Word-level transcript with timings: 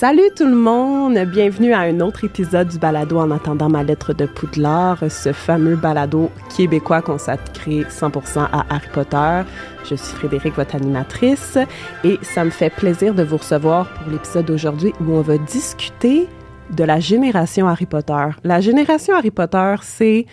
Salut 0.00 0.30
tout 0.34 0.46
le 0.46 0.56
monde, 0.56 1.18
bienvenue 1.26 1.74
à 1.74 1.80
un 1.80 2.00
autre 2.00 2.24
épisode 2.24 2.68
du 2.68 2.78
balado 2.78 3.18
en 3.18 3.30
attendant 3.30 3.68
ma 3.68 3.82
lettre 3.82 4.14
de 4.14 4.24
Poudlard, 4.24 4.98
ce 5.10 5.30
fameux 5.34 5.76
balado 5.76 6.30
québécois 6.56 7.02
consacré 7.02 7.82
100% 7.82 8.48
à 8.50 8.64
Harry 8.70 8.88
Potter. 8.94 9.42
Je 9.84 9.96
suis 9.96 10.16
Frédéric, 10.16 10.54
votre 10.54 10.74
animatrice, 10.74 11.58
et 12.02 12.18
ça 12.22 12.46
me 12.46 12.50
fait 12.50 12.70
plaisir 12.70 13.12
de 13.12 13.22
vous 13.22 13.36
recevoir 13.36 13.92
pour 13.92 14.10
l'épisode 14.10 14.46
d'aujourd'hui 14.46 14.94
où 15.02 15.12
on 15.12 15.20
va 15.20 15.36
discuter 15.36 16.28
de 16.70 16.84
la 16.84 16.98
génération 16.98 17.68
Harry 17.68 17.84
Potter. 17.84 18.28
La 18.42 18.62
génération 18.62 19.14
Harry 19.14 19.30
Potter, 19.30 19.74
c'est 19.82 20.24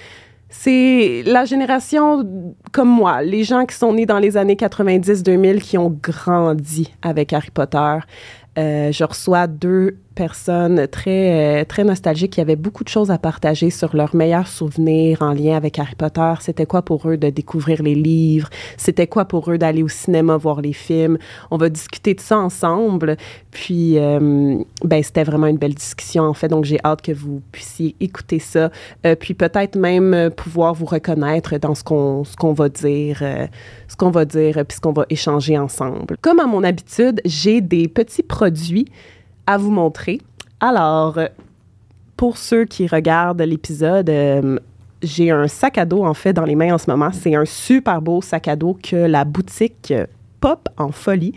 c'est 0.50 1.24
la 1.26 1.44
génération 1.44 2.54
comme 2.72 2.88
moi, 2.88 3.22
les 3.22 3.44
gens 3.44 3.66
qui 3.66 3.76
sont 3.76 3.92
nés 3.92 4.06
dans 4.06 4.20
les 4.20 4.38
années 4.38 4.56
90-2000 4.56 5.60
qui 5.60 5.78
ont 5.78 5.90
grandi 6.02 6.94
avec 7.02 7.34
Harry 7.34 7.52
Potter. 7.52 7.98
Euh, 8.58 8.92
je 8.92 9.04
reçois 9.04 9.48
deux 9.48 9.98
personnes 10.18 10.88
très, 10.88 11.62
euh, 11.62 11.64
très 11.64 11.84
nostalgiques 11.84 12.34
qui 12.34 12.42
avaient 12.42 12.56
beaucoup 12.56 12.84
de 12.84 12.90
choses 12.90 13.12
à 13.12 13.20
partager 13.20 13.70
sur 13.70 13.96
leurs 13.96 14.16
meilleurs 14.16 14.48
souvenirs 14.48 15.22
en 15.22 15.32
lien 15.32 15.56
avec 15.56 15.78
Harry 15.78 15.94
Potter. 15.96 16.34
C'était 16.40 16.66
quoi 16.66 16.82
pour 16.82 17.08
eux 17.08 17.18
de 17.18 17.30
découvrir 17.30 17.84
les 17.84 17.94
livres? 17.94 18.50
C'était 18.78 19.06
quoi 19.06 19.26
pour 19.26 19.52
eux 19.52 19.60
d'aller 19.60 19.84
au 19.84 19.88
cinéma 19.88 20.36
voir 20.36 20.62
les 20.62 20.74
films? 20.74 21.20
On 21.52 21.58
va 21.58 21.70
discuter 21.70 22.16
de 22.16 22.20
ça 22.20 22.40
ensemble. 22.40 23.16
Puis, 23.52 24.00
euh, 24.00 24.58
ben, 24.84 25.04
c'était 25.04 25.24
vraiment 25.24 25.48
une 25.48 25.58
belle 25.58 25.76
discussion, 25.76 26.24
en 26.24 26.34
fait. 26.34 26.48
Donc, 26.48 26.66
j'ai 26.66 26.80
hâte 26.84 27.04
que 27.04 27.12
vous 27.12 27.42
puissiez 27.52 27.96
écouter 28.00 28.40
ça. 28.40 28.72
Euh, 29.06 29.16
puis, 29.16 29.36
peut-être 29.36 29.78
même 29.78 30.32
pouvoir 30.36 30.74
vous 30.74 30.88
reconnaître 30.88 31.58
dans 31.60 31.76
ce 31.76 31.84
qu'on, 31.84 32.24
ce 32.24 32.36
qu'on 32.36 32.54
va 32.54 32.70
dire, 32.70 33.22
ce 33.88 33.96
qu'on 33.96 34.10
va 34.10 34.26
dire, 34.26 34.66
puis 34.68 34.78
ce 34.78 34.82
qu'on 34.82 34.94
va 34.94 35.06
échanger 35.12 35.60
ensemble. 35.60 36.18
Comme 36.22 36.40
à 36.40 36.48
mon 36.48 36.64
habitude, 36.64 37.22
j'ai 37.24 37.62
des 37.62 37.88
petits 37.88 38.24
produits 38.24 38.88
à 39.48 39.58
vous 39.58 39.72
montrer. 39.72 40.20
Alors, 40.60 41.18
pour 42.16 42.38
ceux 42.38 42.66
qui 42.66 42.88
regardent 42.88 43.42
l'épisode, 43.42 44.10
euh, 44.10 44.60
j'ai 45.02 45.32
un 45.32 45.48
sac 45.48 45.78
à 45.78 45.86
dos 45.86 46.06
en 46.06 46.14
fait 46.14 46.34
dans 46.34 46.46
les 46.46 46.56
mains 46.56 46.74
en 46.74 46.78
ce 46.78 46.90
moment. 46.90 47.12
C'est 47.12 47.36
un 47.36 47.46
super 47.46 48.02
beau 48.02 48.22
sac 48.22 48.48
à 48.48 48.56
dos 48.56 48.78
que 48.82 48.96
la 48.96 49.26
boutique 49.26 49.94
Pop 50.40 50.70
en 50.78 50.92
folie 50.92 51.34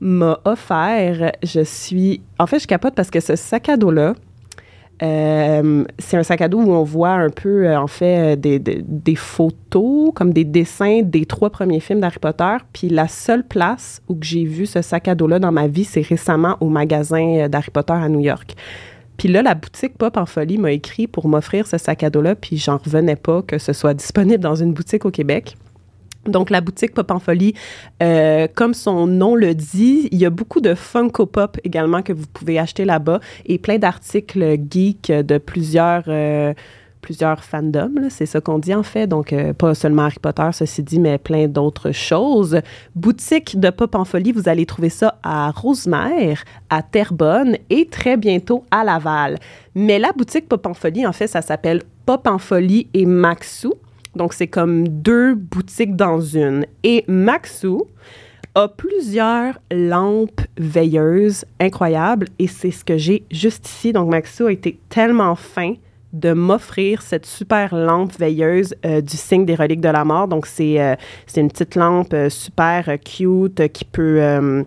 m'a 0.00 0.38
offert. 0.44 1.32
Je 1.42 1.60
suis, 1.62 2.20
en 2.38 2.46
fait, 2.46 2.60
je 2.60 2.66
capote 2.66 2.94
parce 2.94 3.10
que 3.10 3.20
ce 3.20 3.34
sac 3.34 3.68
à 3.68 3.76
dos 3.76 3.90
là, 3.90 4.14
euh, 5.02 5.84
c'est 5.98 6.16
un 6.16 6.22
sac 6.22 6.40
à 6.40 6.48
dos 6.48 6.60
où 6.60 6.72
on 6.72 6.84
voit 6.84 7.10
un 7.10 7.30
peu, 7.30 7.66
euh, 7.66 7.78
en 7.78 7.88
fait, 7.88 8.36
des, 8.36 8.58
des, 8.58 9.14
photos, 9.16 10.12
comme 10.14 10.32
des 10.32 10.44
dessins 10.44 11.02
des 11.02 11.26
trois 11.26 11.50
premiers 11.50 11.80
films 11.80 12.00
d'Harry 12.00 12.18
Potter. 12.20 12.56
Puis 12.72 12.88
la 12.88 13.08
seule 13.08 13.44
place 13.44 14.00
où 14.08 14.16
j'ai 14.20 14.44
vu 14.44 14.66
ce 14.66 14.82
sac 14.82 15.08
à 15.08 15.14
dos-là 15.14 15.38
dans 15.40 15.52
ma 15.52 15.66
vie, 15.66 15.84
c'est 15.84 16.02
récemment 16.02 16.56
au 16.60 16.68
magasin 16.68 17.38
euh, 17.38 17.48
d'Harry 17.48 17.70
Potter 17.70 17.92
à 17.92 18.08
New 18.08 18.20
York. 18.20 18.54
Puis 19.16 19.28
là, 19.28 19.42
la 19.42 19.54
boutique 19.54 19.96
Pop 19.98 20.16
en 20.16 20.26
Folie 20.26 20.58
m'a 20.58 20.72
écrit 20.72 21.06
pour 21.06 21.28
m'offrir 21.28 21.66
ce 21.66 21.78
sac 21.78 22.02
à 22.02 22.10
dos-là, 22.10 22.34
puis 22.34 22.56
j'en 22.56 22.78
revenais 22.78 23.16
pas 23.16 23.42
que 23.42 23.58
ce 23.58 23.72
soit 23.72 23.94
disponible 23.94 24.42
dans 24.42 24.56
une 24.56 24.72
boutique 24.72 25.04
au 25.04 25.10
Québec. 25.10 25.56
Donc, 26.28 26.50
la 26.50 26.60
boutique 26.60 26.94
Pop 26.94 27.10
en 27.10 27.20
euh, 28.02 28.48
comme 28.54 28.74
son 28.74 29.06
nom 29.06 29.34
le 29.34 29.54
dit, 29.54 30.08
il 30.10 30.18
y 30.18 30.26
a 30.26 30.30
beaucoup 30.30 30.60
de 30.60 30.74
Funko 30.74 31.26
Pop 31.26 31.58
également 31.64 32.02
que 32.02 32.12
vous 32.12 32.26
pouvez 32.32 32.58
acheter 32.58 32.84
là-bas 32.84 33.20
et 33.46 33.58
plein 33.58 33.78
d'articles 33.78 34.56
geeks 34.70 35.10
de 35.10 35.38
plusieurs, 35.38 36.04
euh, 36.08 36.52
plusieurs 37.00 37.44
fandoms, 37.44 38.08
c'est 38.08 38.26
ça 38.26 38.40
qu'on 38.40 38.58
dit 38.58 38.74
en 38.74 38.82
fait. 38.82 39.06
Donc, 39.06 39.32
euh, 39.32 39.52
pas 39.52 39.74
seulement 39.74 40.02
Harry 40.02 40.18
Potter, 40.20 40.48
ceci 40.52 40.82
dit, 40.82 40.98
mais 40.98 41.18
plein 41.18 41.48
d'autres 41.48 41.92
choses. 41.92 42.60
Boutique 42.94 43.58
de 43.58 43.70
Pop 43.70 43.94
en 43.94 44.04
Folie, 44.04 44.32
vous 44.32 44.48
allez 44.48 44.66
trouver 44.66 44.88
ça 44.88 45.18
à 45.22 45.50
Rosemère, 45.50 46.44
à 46.70 46.82
Terrebonne 46.82 47.56
et 47.70 47.86
très 47.86 48.16
bientôt 48.16 48.64
à 48.70 48.84
Laval. 48.84 49.38
Mais 49.74 49.98
la 49.98 50.12
boutique 50.12 50.48
Pop 50.48 50.66
en 50.66 50.74
Folie, 50.74 51.06
en 51.06 51.12
fait, 51.12 51.26
ça 51.26 51.42
s'appelle 51.42 51.82
Pop 52.06 52.26
en 52.26 52.38
Folie 52.38 52.88
et 52.94 53.06
Maxou. 53.06 53.74
Donc, 54.16 54.32
c'est 54.32 54.46
comme 54.46 54.88
deux 54.88 55.34
boutiques 55.34 55.96
dans 55.96 56.20
une. 56.20 56.66
Et 56.82 57.04
Maxou 57.08 57.86
a 58.54 58.68
plusieurs 58.68 59.58
lampes 59.72 60.40
veilleuses 60.56 61.44
incroyables 61.60 62.28
et 62.38 62.46
c'est 62.46 62.70
ce 62.70 62.84
que 62.84 62.96
j'ai 62.96 63.24
juste 63.30 63.68
ici. 63.68 63.92
Donc, 63.92 64.08
Maxou 64.10 64.46
a 64.46 64.52
été 64.52 64.78
tellement 64.88 65.34
fin 65.34 65.74
de 66.14 66.32
m'offrir 66.32 67.02
cette 67.02 67.26
super 67.26 67.74
lampe 67.74 68.16
veilleuse 68.16 68.74
euh, 68.86 69.00
du 69.00 69.16
signe 69.16 69.44
des 69.44 69.56
reliques 69.56 69.80
de 69.80 69.88
la 69.88 70.04
mort. 70.04 70.28
Donc, 70.28 70.46
c'est 70.46 70.80
euh, 70.80 70.94
une 71.36 71.50
petite 71.50 71.74
lampe 71.74 72.14
euh, 72.14 72.30
super 72.30 72.88
cute 73.04 73.68
qui 73.72 73.84
peut 73.84 74.64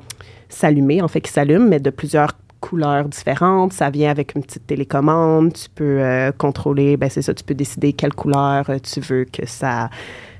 s'allumer, 0.49 1.01
en 1.01 1.07
fait, 1.07 1.21
qui 1.21 1.31
s'allume, 1.31 1.69
mais 1.69 1.79
de 1.79 1.89
plusieurs 1.89 2.33
couleurs 2.67 3.07
différentes. 3.07 3.71
Ça 3.71 3.89
vient 3.89 4.11
avec 4.11 4.35
une 4.35 4.43
petite 4.43 4.67
télécommande. 4.67 5.53
Tu 5.53 5.69
peux 5.73 6.01
euh, 6.01 6.31
contrôler, 6.31 6.97
ben 6.97 7.09
c'est 7.09 7.21
ça, 7.21 7.33
tu 7.33 7.43
peux 7.43 7.53
décider 7.53 7.93
quelle 7.93 8.13
couleur 8.13 8.69
euh, 8.69 8.77
tu 8.79 8.99
veux 8.99 9.23
que 9.25 9.45
ça, 9.45 9.89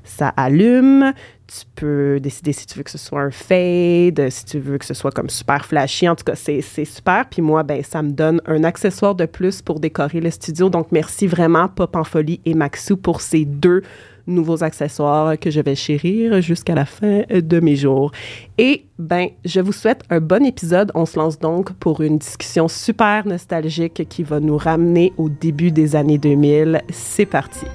ça 0.04 0.30
allume. 0.36 1.14
Tu 1.48 1.64
peux 1.76 2.20
décider 2.20 2.52
si 2.52 2.66
tu 2.66 2.78
veux 2.78 2.84
que 2.84 2.92
ce 2.92 2.98
soit 2.98 3.22
un 3.22 3.32
fade, 3.32 4.30
si 4.30 4.44
tu 4.44 4.60
veux 4.60 4.78
que 4.78 4.84
ce 4.84 4.94
soit 4.94 5.12
comme 5.12 5.30
super 5.30 5.66
flashy. 5.66 6.10
En 6.10 6.16
tout 6.16 6.26
cas, 6.26 6.36
c'est 6.36 6.62
super. 6.62 7.26
Puis 7.30 7.42
moi, 7.42 7.64
ben 7.64 7.82
ça 7.84 8.02
me 8.02 8.12
donne 8.12 8.42
un 8.46 8.66
accessoire 8.66 9.16
de 9.16 9.26
plus 9.26 9.62
pour 9.62 9.80
décorer 9.80 10.20
le 10.20 10.30
studio. 10.30 10.70
Donc, 10.70 10.92
merci 10.92 11.26
vraiment 11.26 11.70
Pop 11.70 11.96
en 11.96 12.04
Folie 12.04 12.42
et 12.44 12.54
Maxou 12.54 12.98
pour 12.98 13.22
ces 13.22 13.46
deux 13.46 13.84
nouveaux 14.28 14.64
accessoires 14.64 15.40
que 15.40 15.50
je 15.50 15.62
vais 15.62 15.76
chérir 15.76 16.42
jusqu'à 16.42 16.76
la 16.76 16.86
fin 16.86 17.24
de 17.30 17.60
mes 17.60 17.76
jours. 17.76 18.12
Et 18.58 18.86
ben, 19.00 19.30
je 19.46 19.60
vous 19.60 19.72
souhaite 19.72 20.04
un 20.10 20.20
bon 20.20 20.46
épisode. 20.46 20.92
On 20.96 21.06
se 21.06 21.18
lance 21.18 21.40
donc 21.40 21.74
pour 21.74 22.02
une 22.02 22.18
discussion 22.18 22.68
super 22.68 23.26
nostalgique 23.26 24.08
qui 24.08 24.24
va 24.24 24.40
nous 24.40 24.58
ramener 24.58 25.14
au 25.18 25.30
début 25.30 25.72
des 25.72 25.96
années 25.96 26.18
2000. 26.18 26.82
C'est 26.90 27.26
parti. 27.26 27.66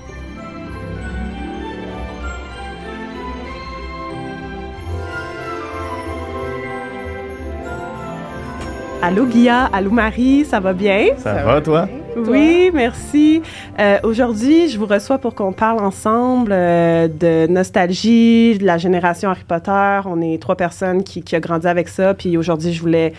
Allô 9.05 9.27
Guilla, 9.27 9.65
allô 9.73 9.91
Marie, 9.91 10.45
ça 10.45 10.61
va 10.61 10.73
bien? 10.73 11.09
Ça, 11.17 11.43
va, 11.43 11.61
toi? 11.61 11.89
Oui, 12.17 12.71
merci. 12.75 13.43
Euh, 13.79 13.99
Aujourd'hui, 14.03 14.69
je 14.69 14.79
vous 14.79 14.87
reçois 14.87 15.19
pour 15.19 15.35
qu'on 15.35 15.53
parle 15.53 15.81
ensemble 15.83 16.53
euh, 16.53 17.09
de 17.09 17.47
nostalgie, 17.51 18.59
de 18.59 18.65
la 18.65 18.77
génération 18.79 19.31
Harry 19.31 19.45
Potter. 19.47 20.01
On 20.05 20.21
est 20.21 20.41
trois 20.41 20.57
personnes 20.57 21.03
qui, 21.05 21.23
qui 21.23 21.37
ont 21.37 21.41
grandi 21.41 21.67
avec 21.67 21.89
ça. 21.89 22.15
Puis 22.15 22.37
aujourd'hui, 22.37 22.73
je 22.73 22.81
voulais 22.81 23.13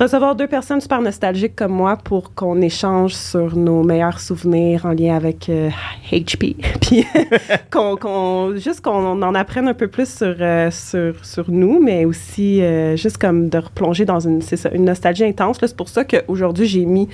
recevoir 0.00 0.34
deux 0.34 0.46
personnes 0.46 0.80
super 0.80 1.00
nostalgiques 1.02 1.54
comme 1.54 1.72
moi 1.72 1.96
pour 1.96 2.34
qu'on 2.34 2.60
échange 2.62 3.12
sur 3.12 3.56
nos 3.56 3.82
meilleurs 3.82 4.20
souvenirs 4.20 4.86
en 4.86 4.92
lien 4.92 5.14
avec 5.14 5.48
euh, 5.48 5.68
HP. 6.10 6.56
Puis 6.80 7.06
qu'on, 7.70 8.56
juste 8.56 8.80
qu'on 8.80 9.22
en 9.22 9.34
apprenne 9.34 9.68
un 9.68 9.74
peu 9.74 9.88
plus 9.88 10.08
sur, 10.08 10.34
euh, 10.40 10.70
sur, 10.70 11.24
sur 11.24 11.50
nous, 11.50 11.80
mais 11.82 12.04
aussi 12.04 12.62
euh, 12.62 12.96
juste 12.96 13.18
comme 13.18 13.48
de 13.48 13.58
replonger 13.58 14.04
dans 14.04 14.20
une, 14.20 14.40
ça, 14.40 14.70
une 14.72 14.86
nostalgie 14.86 15.24
intense. 15.24 15.58
c'est 15.60 15.76
pour 15.76 15.88
ça 15.88 16.04
qu'aujourd'hui, 16.04 16.66
j'ai 16.66 16.86
mis 16.86 17.08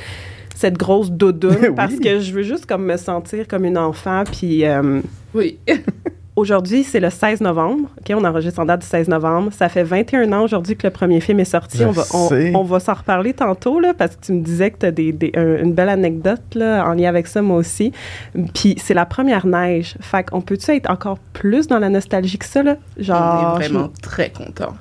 cette 0.57 0.77
grosse 0.77 1.11
doudoune 1.11 1.75
parce 1.77 1.97
que 1.97 2.19
je 2.19 2.33
veux 2.33 2.43
juste 2.43 2.67
comme 2.67 2.85
me 2.85 2.97
sentir 2.97 3.47
comme 3.47 3.65
une 3.65 3.79
enfant 3.79 4.25
puis 4.25 4.65
euh, 4.65 5.01
oui 5.35 5.59
Aujourd'hui, 6.37 6.85
c'est 6.85 7.01
le 7.01 7.09
16 7.09 7.41
novembre. 7.41 7.89
OK, 7.99 8.15
on 8.15 8.23
enregistre 8.23 8.61
en 8.61 8.67
date 8.67 8.83
du 8.83 8.87
16 8.87 9.09
novembre. 9.09 9.55
Ça 9.55 9.71
fait 9.71 9.83
21 9.83 10.31
ans 10.35 10.43
aujourd'hui 10.43 10.77
que 10.77 10.87
le 10.87 10.93
premier 10.93 11.19
film 11.21 11.41
est 11.41 11.47
sorti. 11.47 11.83
on 11.83 11.93
va, 11.93 12.03
on, 12.13 12.63
va 12.63 12.79
s'en 12.79 12.93
reparler 12.93 13.33
tantôt, 13.33 13.81
là, 13.81 13.95
parce 13.95 14.17
que 14.17 14.27
tu 14.27 14.33
me 14.33 14.43
disais 14.43 14.71
que 14.71 14.81
tu 14.81 14.85
as 14.85 14.91
des, 14.91 15.13
des, 15.13 15.33
une 15.35 15.73
belle 15.73 15.89
anecdote 15.89 16.43
là, 16.55 16.87
en 16.87 16.93
lien 16.93 17.09
avec 17.09 17.27
ça, 17.27 17.41
moi 17.41 17.57
aussi. 17.57 17.91
Puis 18.53 18.77
c'est 18.77 18.93
la 18.93 19.07
première 19.07 19.47
neige. 19.47 19.97
Fait 20.01 20.29
qu'on 20.29 20.43
peut-tu 20.43 20.73
être 20.73 20.91
encore 20.91 21.19
plus 21.33 21.69
dans 21.69 21.79
la 21.79 21.89
nostalgie 21.89 22.37
que 22.37 22.45
ça? 22.45 22.63
Là? 22.63 22.77
Genre, 22.99 23.17
on 23.19 23.55
est 23.55 23.69
vraiment 23.69 23.91
très 24.03 24.29
content. 24.29 24.75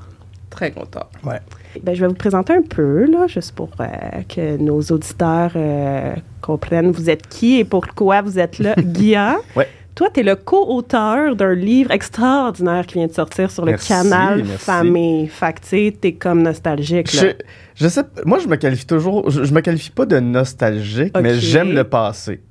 Très 0.49 0.71
content. 0.71 1.07
Ouais. 1.23 1.39
Ben, 1.83 1.95
je 1.95 2.01
vais 2.01 2.07
vous 2.07 2.15
présenter 2.15 2.53
un 2.53 2.61
peu, 2.61 3.05
là, 3.05 3.27
juste 3.27 3.53
pour 3.53 3.69
euh, 3.79 3.85
que 4.27 4.57
nos 4.57 4.81
auditeurs 4.81 5.51
euh, 5.55 6.13
comprennent 6.41 6.91
vous 6.91 7.09
êtes 7.09 7.27
qui 7.27 7.59
et 7.59 7.63
pourquoi 7.63 8.21
vous 8.21 8.39
êtes 8.39 8.59
là. 8.59 8.75
Guilla, 8.79 9.37
ouais. 9.55 9.67
toi, 9.95 10.09
tu 10.13 10.19
es 10.19 10.23
le 10.23 10.35
co-auteur 10.35 11.35
d'un 11.35 11.53
livre 11.53 11.91
extraordinaire 11.91 12.85
qui 12.85 12.95
vient 12.95 13.07
de 13.07 13.13
sortir 13.13 13.51
sur 13.51 13.65
le 13.65 13.73
canal 13.73 14.43
merci. 14.43 14.65
Famille. 14.65 15.27
Fait 15.27 15.53
que, 15.53 15.91
tu 15.91 16.07
es 16.07 16.13
comme 16.13 16.43
nostalgique. 16.43 17.13
Là. 17.13 17.21
Je, 17.21 17.83
je, 17.83 17.87
sais, 17.87 18.03
moi, 18.25 18.39
je 18.39 18.47
me 18.47 18.55
qualifie 18.55 18.85
toujours, 18.85 19.29
je, 19.29 19.43
je 19.43 19.53
me 19.53 19.61
qualifie 19.61 19.91
pas 19.91 20.05
de 20.05 20.19
nostalgique, 20.19 21.15
okay. 21.15 21.21
mais 21.21 21.35
j'aime 21.35 21.73
le 21.73 21.83
passé. 21.83 22.41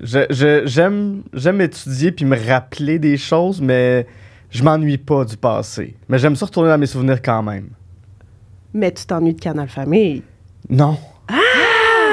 J'aime 0.00 1.22
j'aime 1.32 1.60
étudier 1.60 2.12
puis 2.12 2.24
me 2.26 2.36
rappeler 2.36 2.98
des 2.98 3.16
choses, 3.16 3.60
mais 3.62 4.06
je 4.50 4.62
m'ennuie 4.62 4.98
pas 4.98 5.24
du 5.24 5.36
passé. 5.36 5.94
Mais 6.08 6.18
j'aime 6.18 6.36
ça 6.36 6.46
retourner 6.46 6.68
dans 6.68 6.78
mes 6.78 6.86
souvenirs 6.86 7.22
quand 7.22 7.42
même. 7.42 7.70
Mais 8.76 8.92
tu 8.92 9.06
t'ennuies 9.06 9.32
de 9.32 9.40
Canal 9.40 9.68
Famille. 9.68 10.22
Non. 10.68 10.98
Ah! 11.28 11.34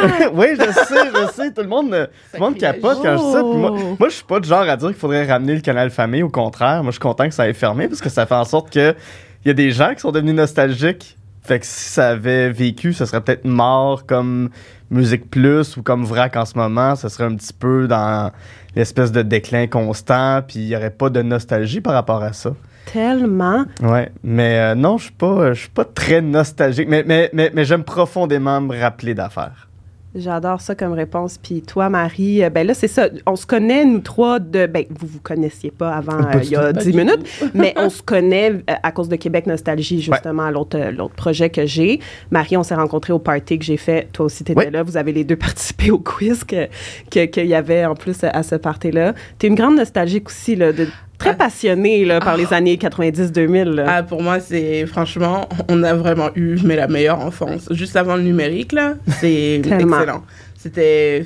oui, 0.33 0.47
je 0.57 0.71
sais, 0.71 1.11
je 1.13 1.31
sais. 1.33 1.51
Tout 1.51 1.61
le 1.61 1.67
monde, 1.67 1.89
tout 2.31 2.37
le 2.37 2.39
monde 2.39 2.57
capote 2.57 2.99
quand 3.01 3.17
je 3.17 3.21
dis 3.21 3.31
ça. 3.33 3.43
Moi, 3.43 3.71
moi, 3.99 4.09
je 4.09 4.13
suis 4.13 4.23
pas 4.23 4.39
du 4.39 4.47
genre 4.47 4.61
à 4.61 4.77
dire 4.77 4.87
qu'il 4.87 4.97
faudrait 4.97 5.25
ramener 5.25 5.55
le 5.55 5.59
Canal 5.59 5.89
Famille. 5.89 6.23
Au 6.23 6.29
contraire, 6.29 6.81
moi, 6.81 6.91
je 6.91 6.93
suis 6.93 7.01
content 7.01 7.25
que 7.25 7.33
ça 7.33 7.49
ait 7.49 7.53
fermé 7.53 7.89
parce 7.89 7.99
que 7.99 8.07
ça 8.07 8.25
fait 8.25 8.35
en 8.35 8.45
sorte 8.45 8.71
que 8.71 8.95
il 9.43 9.49
y 9.49 9.51
a 9.51 9.53
des 9.53 9.71
gens 9.71 9.93
qui 9.93 9.99
sont 9.99 10.13
devenus 10.13 10.35
nostalgiques 10.35 11.17
Fait 11.41 11.59
que 11.59 11.65
si 11.65 11.89
ça 11.89 12.11
avait 12.11 12.49
vécu, 12.49 12.93
ça 12.93 13.05
serait 13.05 13.19
peut-être 13.19 13.43
mort 13.43 14.05
comme 14.05 14.49
Musique 14.89 15.29
Plus 15.29 15.75
ou 15.75 15.83
comme 15.83 16.05
Vrac 16.05 16.37
en 16.37 16.45
ce 16.45 16.57
moment. 16.57 16.95
Ça 16.95 17.09
serait 17.09 17.25
un 17.25 17.35
petit 17.35 17.51
peu 17.51 17.89
dans 17.89 18.31
l'espèce 18.77 19.11
de 19.11 19.21
déclin 19.21 19.67
constant, 19.67 20.41
puis 20.47 20.59
il 20.59 20.67
n'y 20.67 20.77
aurait 20.77 20.91
pas 20.91 21.09
de 21.09 21.21
nostalgie 21.21 21.81
par 21.81 21.93
rapport 21.93 22.23
à 22.23 22.31
ça. 22.31 22.53
Tellement. 22.91 23.65
Ouais, 23.81 24.11
mais 24.23 24.59
euh, 24.59 24.75
non, 24.75 24.97
je 24.97 25.05
suis 25.05 25.13
pas, 25.13 25.53
je 25.53 25.61
suis 25.61 25.69
pas 25.69 25.85
très 25.85 26.21
nostalgique, 26.21 26.87
mais, 26.87 27.03
mais, 27.05 27.29
mais, 27.33 27.51
mais 27.53 27.65
j'aime 27.65 27.83
profondément 27.83 28.61
me 28.61 28.79
rappeler 28.79 29.13
d'affaires. 29.13 29.67
J'adore 30.15 30.61
ça 30.61 30.75
comme 30.75 30.93
réponse. 30.93 31.39
Puis 31.41 31.63
toi, 31.63 31.89
Marie, 31.89 32.43
euh, 32.43 32.49
ben 32.51 32.67
là, 32.67 32.75
c'est 32.75 32.87
ça. 32.87 33.09
On 33.25 33.35
se 33.35 33.47
connaît, 33.47 33.83
nous 33.83 33.99
trois, 33.99 34.39
de. 34.39 34.67
Ben, 34.67 34.85
vous 34.89 35.07
vous 35.07 35.19
connaissiez 35.19 35.71
pas 35.71 35.91
avant, 35.91 36.19
euh, 36.19 36.39
il 36.43 36.49
y 36.51 36.55
a 36.55 36.71
dix 36.71 36.93
minutes, 36.93 37.25
mais 37.55 37.73
on 37.77 37.89
se 37.89 38.03
connaît 38.03 38.51
euh, 38.51 38.73
à 38.83 38.91
cause 38.91 39.09
de 39.09 39.15
Québec 39.15 39.47
Nostalgie, 39.47 40.01
justement, 40.01 40.51
l'autre, 40.51 40.77
l'autre 40.91 41.15
projet 41.15 41.49
que 41.49 41.65
j'ai. 41.65 41.99
Marie, 42.29 42.57
on 42.57 42.63
s'est 42.63 42.75
rencontrés 42.75 43.13
au 43.13 43.19
party 43.19 43.57
que 43.57 43.65
j'ai 43.65 43.77
fait. 43.77 44.07
Toi 44.13 44.27
aussi, 44.27 44.43
tu 44.43 44.51
étais 44.51 44.69
là. 44.69 44.83
Vous 44.83 44.97
avez 44.97 45.13
les 45.13 45.23
deux 45.23 45.35
participé 45.43 45.89
au 45.89 45.97
quiz 45.97 46.43
qu'il 46.43 46.69
que, 47.09 47.25
qu'il 47.25 47.47
y 47.47 47.55
avait 47.55 47.85
en 47.85 47.95
plus 47.95 48.23
à 48.23 48.43
ce 48.43 48.55
party-là. 48.55 49.13
Tu 49.39 49.47
es 49.47 49.49
une 49.49 49.55
grande 49.55 49.77
nostalgique 49.77 50.29
aussi, 50.29 50.55
là, 50.55 50.71
de 50.71 50.87
très 51.23 51.37
passionné 51.37 52.05
là, 52.05 52.19
par 52.19 52.37
les 52.37 52.53
années 52.53 52.75
90-2000. 52.75 53.83
Ah, 53.87 54.03
pour 54.03 54.21
moi, 54.21 54.39
c'est 54.39 54.85
franchement, 54.85 55.47
on 55.69 55.83
a 55.83 55.93
vraiment 55.93 56.29
eu 56.35 56.57
mais 56.63 56.75
la 56.75 56.87
meilleure 56.87 57.19
enfance. 57.19 57.67
Juste 57.71 57.95
avant 57.95 58.15
le 58.15 58.23
numérique, 58.23 58.71
là, 58.71 58.95
c'est 59.19 59.55
excellent. 59.65 60.23
C'était. 60.55 61.25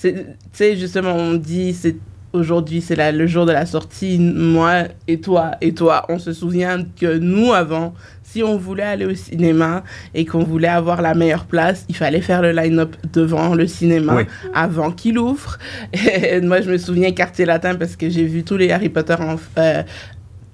Tu 0.00 0.14
sais, 0.52 0.76
justement, 0.76 1.14
on 1.14 1.34
dit, 1.34 1.74
c'est 1.74 1.96
aujourd'hui, 2.32 2.80
c'est 2.80 3.12
le 3.12 3.26
jour 3.26 3.46
de 3.46 3.52
la 3.52 3.66
sortie. 3.66 4.18
Moi 4.18 4.84
et 5.08 5.20
toi 5.20 5.52
et 5.60 5.74
toi, 5.74 6.06
on 6.08 6.18
se 6.18 6.32
souvient 6.32 6.84
que 6.98 7.18
nous, 7.18 7.52
avant, 7.52 7.94
si 8.32 8.42
on 8.44 8.56
voulait 8.56 8.84
aller 8.84 9.06
au 9.06 9.14
cinéma 9.14 9.82
et 10.14 10.24
qu'on 10.24 10.44
voulait 10.44 10.68
avoir 10.68 11.02
la 11.02 11.14
meilleure 11.14 11.46
place, 11.46 11.84
il 11.88 11.96
fallait 11.96 12.20
faire 12.20 12.42
le 12.42 12.52
line-up 12.52 12.94
devant 13.12 13.54
le 13.54 13.66
cinéma 13.66 14.18
avant 14.54 14.92
qu'il 14.92 15.18
ouvre. 15.18 15.58
Et 15.92 16.40
moi, 16.40 16.60
je 16.60 16.70
me 16.70 16.78
souviens 16.78 17.10
Quartier 17.12 17.44
Latin 17.44 17.74
parce 17.74 17.96
que 17.96 18.08
j'ai 18.08 18.24
vu 18.24 18.44
tous 18.44 18.56
les 18.56 18.70
Harry 18.70 18.88
Potter 18.88 19.16
en, 19.18 19.36
euh, 19.58 19.82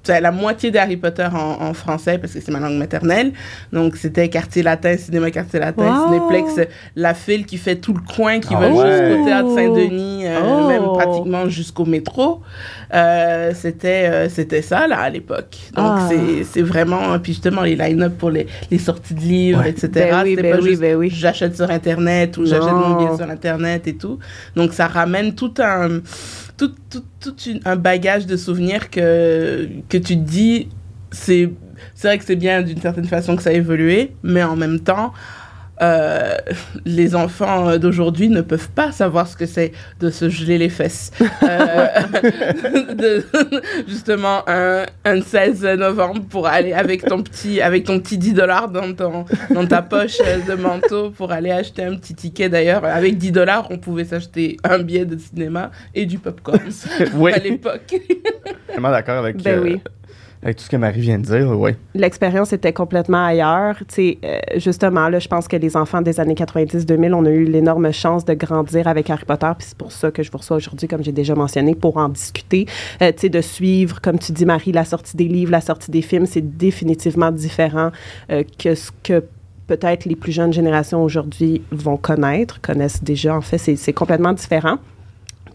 la 0.09 0.31
moitié 0.31 0.71
d'Harry 0.71 0.97
Potter 0.97 1.29
en, 1.33 1.73
français 1.75 2.19
parce 2.19 2.33
que 2.33 2.41
c'est 2.41 2.51
ma 2.51 2.61
langue 2.61 2.79
maternelle. 2.79 3.33
Donc 3.73 3.97
c'était 3.97 4.29
quartier 4.29 4.63
latin, 4.63 4.97
cinéma 4.97 5.31
quartier 5.31 5.61
latin, 5.61 6.07
cinéplex, 6.07 6.69
la 6.95 7.15
file 7.15 7.47
qui 7.47 7.59
fait 7.59 7.77
tout 7.77 7.93
le 7.93 8.01
coin, 8.01 8.41
qui 8.41 8.55
ah 8.55 8.61
va 8.61 8.69
jusqu'au 8.69 9.25
théâtre 9.25 9.55
Saint-Denis, 9.55 10.27
euh, 10.27 10.41
oh. 10.45 10.69
même 10.69 10.83
pratiquement 10.83 11.49
jusqu'au 11.49 11.85
métro. 11.85 12.41
Euh, 12.95 13.53
c'était 13.55 14.09
euh, 14.09 14.29
c'était 14.29 14.63
ça 14.63 14.87
là 14.87 15.01
à 15.01 15.11
l'époque. 15.11 15.57
Donc 15.75 15.99
ah. 15.99 16.09
c'est 16.45 16.63
vraiment 16.63 17.19
puis 17.19 17.33
justement 17.33 17.63
les 17.63 17.77
line-up 17.77 18.17
pour 18.17 18.31
les, 18.31 18.47
les, 18.71 18.79
sorties 18.79 19.15
de 19.15 19.21
livres, 19.21 19.65
etc. 19.65 19.89
Ben 19.95 20.23
oui, 20.25 20.37
ben 20.37 20.57
pas 20.57 20.63
oui, 20.63 20.77
ben 20.77 20.97
oui. 20.97 21.11
j'achète 21.13 21.57
sur 21.57 21.71
internet 21.71 22.37
ou 22.39 22.47
j'achète 22.47 22.73
mon 22.73 22.97
billet 22.97 23.17
sur 23.17 23.29
internet 23.29 23.87
et 23.87 23.97
tout. 23.97 24.19
Donc 24.55 24.73
ça 24.73 24.87
ramène 24.87 25.35
tout 25.35 25.55
un 25.59 26.01
tout, 26.57 26.73
tout, 26.91 27.05
tout 27.21 27.37
un 27.65 27.77
bagage 27.77 28.27
de 28.27 28.37
souvenirs 28.37 28.91
que, 28.91 29.69
que 29.89 29.99
tu 29.99 30.17
te 30.17 30.23
dis, 30.23 30.69
c'est 31.11 31.51
vrai 32.03 32.19
que 32.19 32.25
c'est 32.25 32.37
bien 32.37 32.63
d'une 32.63 32.81
certaine 32.81 33.07
façon 33.07 33.37
que 33.37 33.43
ça 33.43 33.51
a 33.51 33.53
évolué, 33.53 34.13
mais 34.23 34.43
en 34.43 34.57
même 34.57 34.81
temps, 34.81 35.13
euh, 35.83 36.37
les 36.85 37.15
enfants 37.15 37.77
d'aujourd'hui 37.79 38.29
ne 38.29 38.41
peuvent 38.41 38.71
pas 38.71 38.93
savoir 38.93 39.27
ce 39.29 39.37
que 39.37 39.47
c'est 39.47 39.73
de 40.01 40.11
se 40.11 40.29
geler 40.29 40.59
les 40.59 40.69
fesses. 40.69 41.11
Euh, 41.43 41.87
justement, 43.89 44.43
un, 44.47 44.87
16 45.05 45.65
novembre 45.79 46.23
pour 46.29 46.47
aller 46.47 46.73
avec 46.73 47.05
ton 47.05 47.23
petit, 47.23 47.61
avec 47.61 47.85
ton 47.85 48.01
petit 48.01 48.19
10 48.19 48.35
dollars 48.35 48.69
dans, 48.69 48.89
dans 49.51 49.67
ta 49.67 49.83
poche 49.83 50.19
de 50.19 50.55
manteau 50.55 51.11
pour 51.11 51.33
aller 51.33 51.51
acheter 51.51 51.85
un 51.85 51.97
petit 51.97 52.15
ticket. 52.15 52.49
D'ailleurs, 52.49 52.85
avec 52.85 53.19
10 53.19 53.33
dollars, 53.33 53.67
on 53.71 53.79
pouvait 53.79 54.05
s'acheter 54.05 54.57
un 54.65 54.79
billet 54.79 55.05
de 55.05 55.19
cinéma 55.19 55.71
et 55.95 56.07
du 56.07 56.19
popcorn 56.19 56.61
oui. 57.15 57.33
à 57.33 57.39
l'époque. 57.39 57.95
Vraiment 58.69 58.91
d'accord 58.91 59.19
avec 59.19 59.43
ben, 59.43 59.61
oui. 59.63 59.81
Avec 60.47 60.59
tout 60.59 60.63
ce 60.63 60.71
que 60.71 60.77
Marie 60.77 61.01
vient 61.01 61.19
de 61.19 61.25
dire, 61.25 61.59
oui. 61.59 61.73
L'expérience 61.93 62.53
était 62.53 62.73
complètement 62.73 63.27
ailleurs. 63.27 63.75
Tu 63.89 64.17
euh, 64.25 64.39
justement, 64.59 65.09
là, 65.09 65.19
je 65.19 65.27
pense 65.27 65.49
que 65.49 65.57
les 65.57 65.77
enfants 65.77 66.03
des 66.03 66.21
années 66.21 66.35
90-2000, 66.35 67.15
on 67.15 67.27
a 67.27 67.31
eu 67.31 67.47
l'énorme 67.47 67.93
chance 67.93 68.25
de 68.25 68.33
grandir 68.33 68.87
avec 68.87 69.11
Harry 69.11 69.25
Potter, 69.25 69.51
puis 69.59 69.67
c'est 69.67 69.77
pour 69.77 69.91
ça 69.91 70.13
que 70.13 70.23
je 70.23 70.31
vous 70.31 70.39
reçois 70.39 70.59
aujourd'hui, 70.59 70.87
comme 70.87 71.03
j'ai 71.03 71.11
déjà 71.11 71.35
mentionné, 71.35 71.75
pour 71.75 71.97
en 71.97 72.09
discuter. 72.09 72.67
Euh, 73.03 73.11
de 73.11 73.41
suivre, 73.41 74.01
comme 74.01 74.21
tu 74.21 74.31
dis, 74.31 74.47
Marie, 74.47 74.71
la 74.71 74.85
sortie 74.85 75.17
des 75.17 75.27
livres, 75.27 75.51
la 75.51 75.61
sortie 75.61 75.91
des 75.91 76.01
films, 76.03 76.27
c'est 76.27 76.57
définitivement 76.57 77.33
différent 77.33 77.91
euh, 78.31 78.45
que 78.57 78.77
ce 78.77 78.93
que 79.03 79.25
peut-être 79.67 80.05
les 80.05 80.15
plus 80.15 80.31
jeunes 80.31 80.53
générations 80.53 81.03
aujourd'hui 81.03 81.63
vont 81.73 81.97
connaître, 81.97 82.61
connaissent 82.61 83.03
déjà. 83.03 83.37
En 83.37 83.41
fait, 83.41 83.59
c'est 83.59 83.93
complètement 83.93 84.33
différent. 84.33 84.79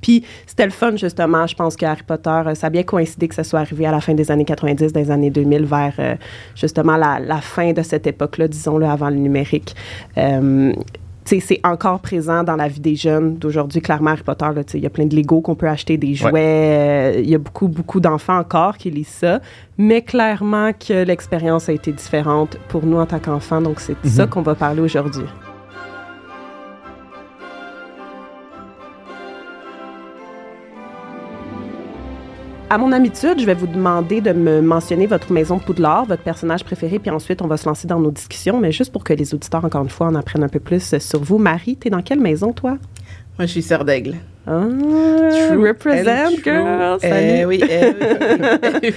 Puis 0.02 0.24
c'était 0.46 0.66
le 0.66 0.72
fun, 0.72 0.96
justement. 0.96 1.48
Je 1.48 1.56
pense 1.56 1.76
que 1.76 1.86
Harry 1.86 2.04
Potter, 2.04 2.30
euh, 2.30 2.56
ça 2.56 2.68
a 2.68 2.70
bien 2.70 2.84
coïncidé 2.84 3.28
que 3.28 3.36
ça 3.36 3.44
soit 3.44 3.60
arrivé 3.60 3.86
à 3.86 3.92
la 3.92 4.02
fin 4.02 4.14
des 4.14 4.32
années 4.32 4.46
90, 4.46 4.92
des 4.92 5.12
années 5.12 5.30
2000, 5.30 5.66
vers 5.66 5.94
euh, 6.00 6.16
justement 6.56 6.98
la, 6.98 7.20
la, 7.20 7.42
fin 7.42 7.74
de 7.74 7.82
cette 7.82 8.08
époque-là, 8.08 8.48
disons-le, 8.48 8.86
avant 8.86 9.10
le 9.10 9.16
numérique. 9.16 9.76
Euh, 10.18 10.74
c'est 11.26 11.62
encore 11.64 12.00
présent 12.00 12.44
dans 12.44 12.56
la 12.56 12.68
vie 12.68 12.80
des 12.80 12.96
jeunes 12.96 13.38
d'aujourd'hui. 13.38 13.80
Clairement, 13.80 14.10
Harry 14.10 14.24
Potter, 14.24 14.48
il 14.74 14.82
y 14.82 14.86
a 14.86 14.90
plein 14.90 15.06
de 15.06 15.16
Lego 15.16 15.40
qu'on 15.40 15.56
peut 15.56 15.70
acheter, 15.70 15.96
des 15.96 16.14
jouets. 16.14 17.22
Il 17.24 17.30
y 17.30 17.36
a 17.36 17.38
beaucoup, 17.38 17.70
beaucoup 17.70 18.02
d'enfants 18.02 18.38
encore 18.38 18.78
qui 18.78 18.90
lisent 18.90 19.08
ça. 19.08 19.40
Mais 19.78 20.02
clairement 20.02 20.72
que 20.74 21.06
l'expérience 21.06 21.70
a 21.70 21.74
été 21.74 21.94
différente 21.94 22.58
pour 22.68 22.86
nous 22.86 22.98
en 22.98 23.06
tant 23.06 23.20
qu'enfants. 23.20 23.62
Donc, 23.62 23.80
c'est 23.80 23.96
de 24.04 24.10
ça 24.10 24.26
mhm. 24.26 24.30
qu'on 24.30 24.42
va 24.42 24.56
parler 24.56 24.82
aujourd'hui. 24.82 25.26
À 32.72 32.78
mon 32.78 32.94
habitude, 32.94 33.38
je 33.38 33.46
vais 33.46 33.54
vous 33.54 33.68
demander 33.68 34.22
de 34.22 34.32
me 34.32 34.62
mentionner 34.62 35.06
votre 35.06 35.34
maison 35.34 35.60
Poudlard, 35.60 36.06
votre 36.06 36.24
personnage 36.24 36.64
préféré, 36.64 37.00
puis 37.00 37.12
ensuite 37.12 37.42
on 37.42 37.48
va 37.48 37.58
se 37.58 37.66
lancer 37.66 37.86
dans 37.86 38.00
nos 38.00 38.12
discussions. 38.12 38.62
Mais 38.62 38.72
juste 38.72 38.94
pour 38.94 39.04
que 39.04 39.12
les 39.12 39.34
auditeurs, 39.34 39.66
encore 39.66 39.84
une 39.84 39.90
fois, 39.90 40.08
en 40.08 40.16
apprennent 40.16 40.46
un 40.46 40.48
peu 40.48 40.62
plus 40.62 40.98
sur 40.98 41.22
vous. 41.22 41.38
Marie, 41.38 41.76
t'es 41.76 41.90
dans 41.90 42.02
quelle 42.02 42.22
maison, 42.22 42.54
toi? 42.54 42.78
Moi, 43.38 43.46
je 43.46 43.48
suis 43.48 43.62
sœur 43.62 43.84
d'aigle. 43.84 44.16
Ah, 44.48 44.68
true 45.50 45.68
represent, 45.68 46.30
girl. 46.42 46.98
Eh 47.04 47.44
oui, 47.44 47.62
eh 47.62 48.94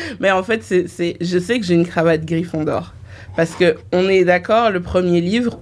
Mais 0.20 0.30
en 0.30 0.44
fait, 0.44 0.62
c'est, 0.62 1.16
je 1.20 1.38
sais 1.40 1.58
que 1.58 1.66
j'ai 1.66 1.74
une 1.74 1.86
cravate 1.86 2.24
griffon 2.24 2.62
d'or. 2.62 2.94
Parce 3.34 3.56
que 3.56 3.74
on 3.90 4.08
est 4.08 4.22
d'accord, 4.24 4.70
le 4.70 4.78
premier 4.78 5.20
livre, 5.20 5.58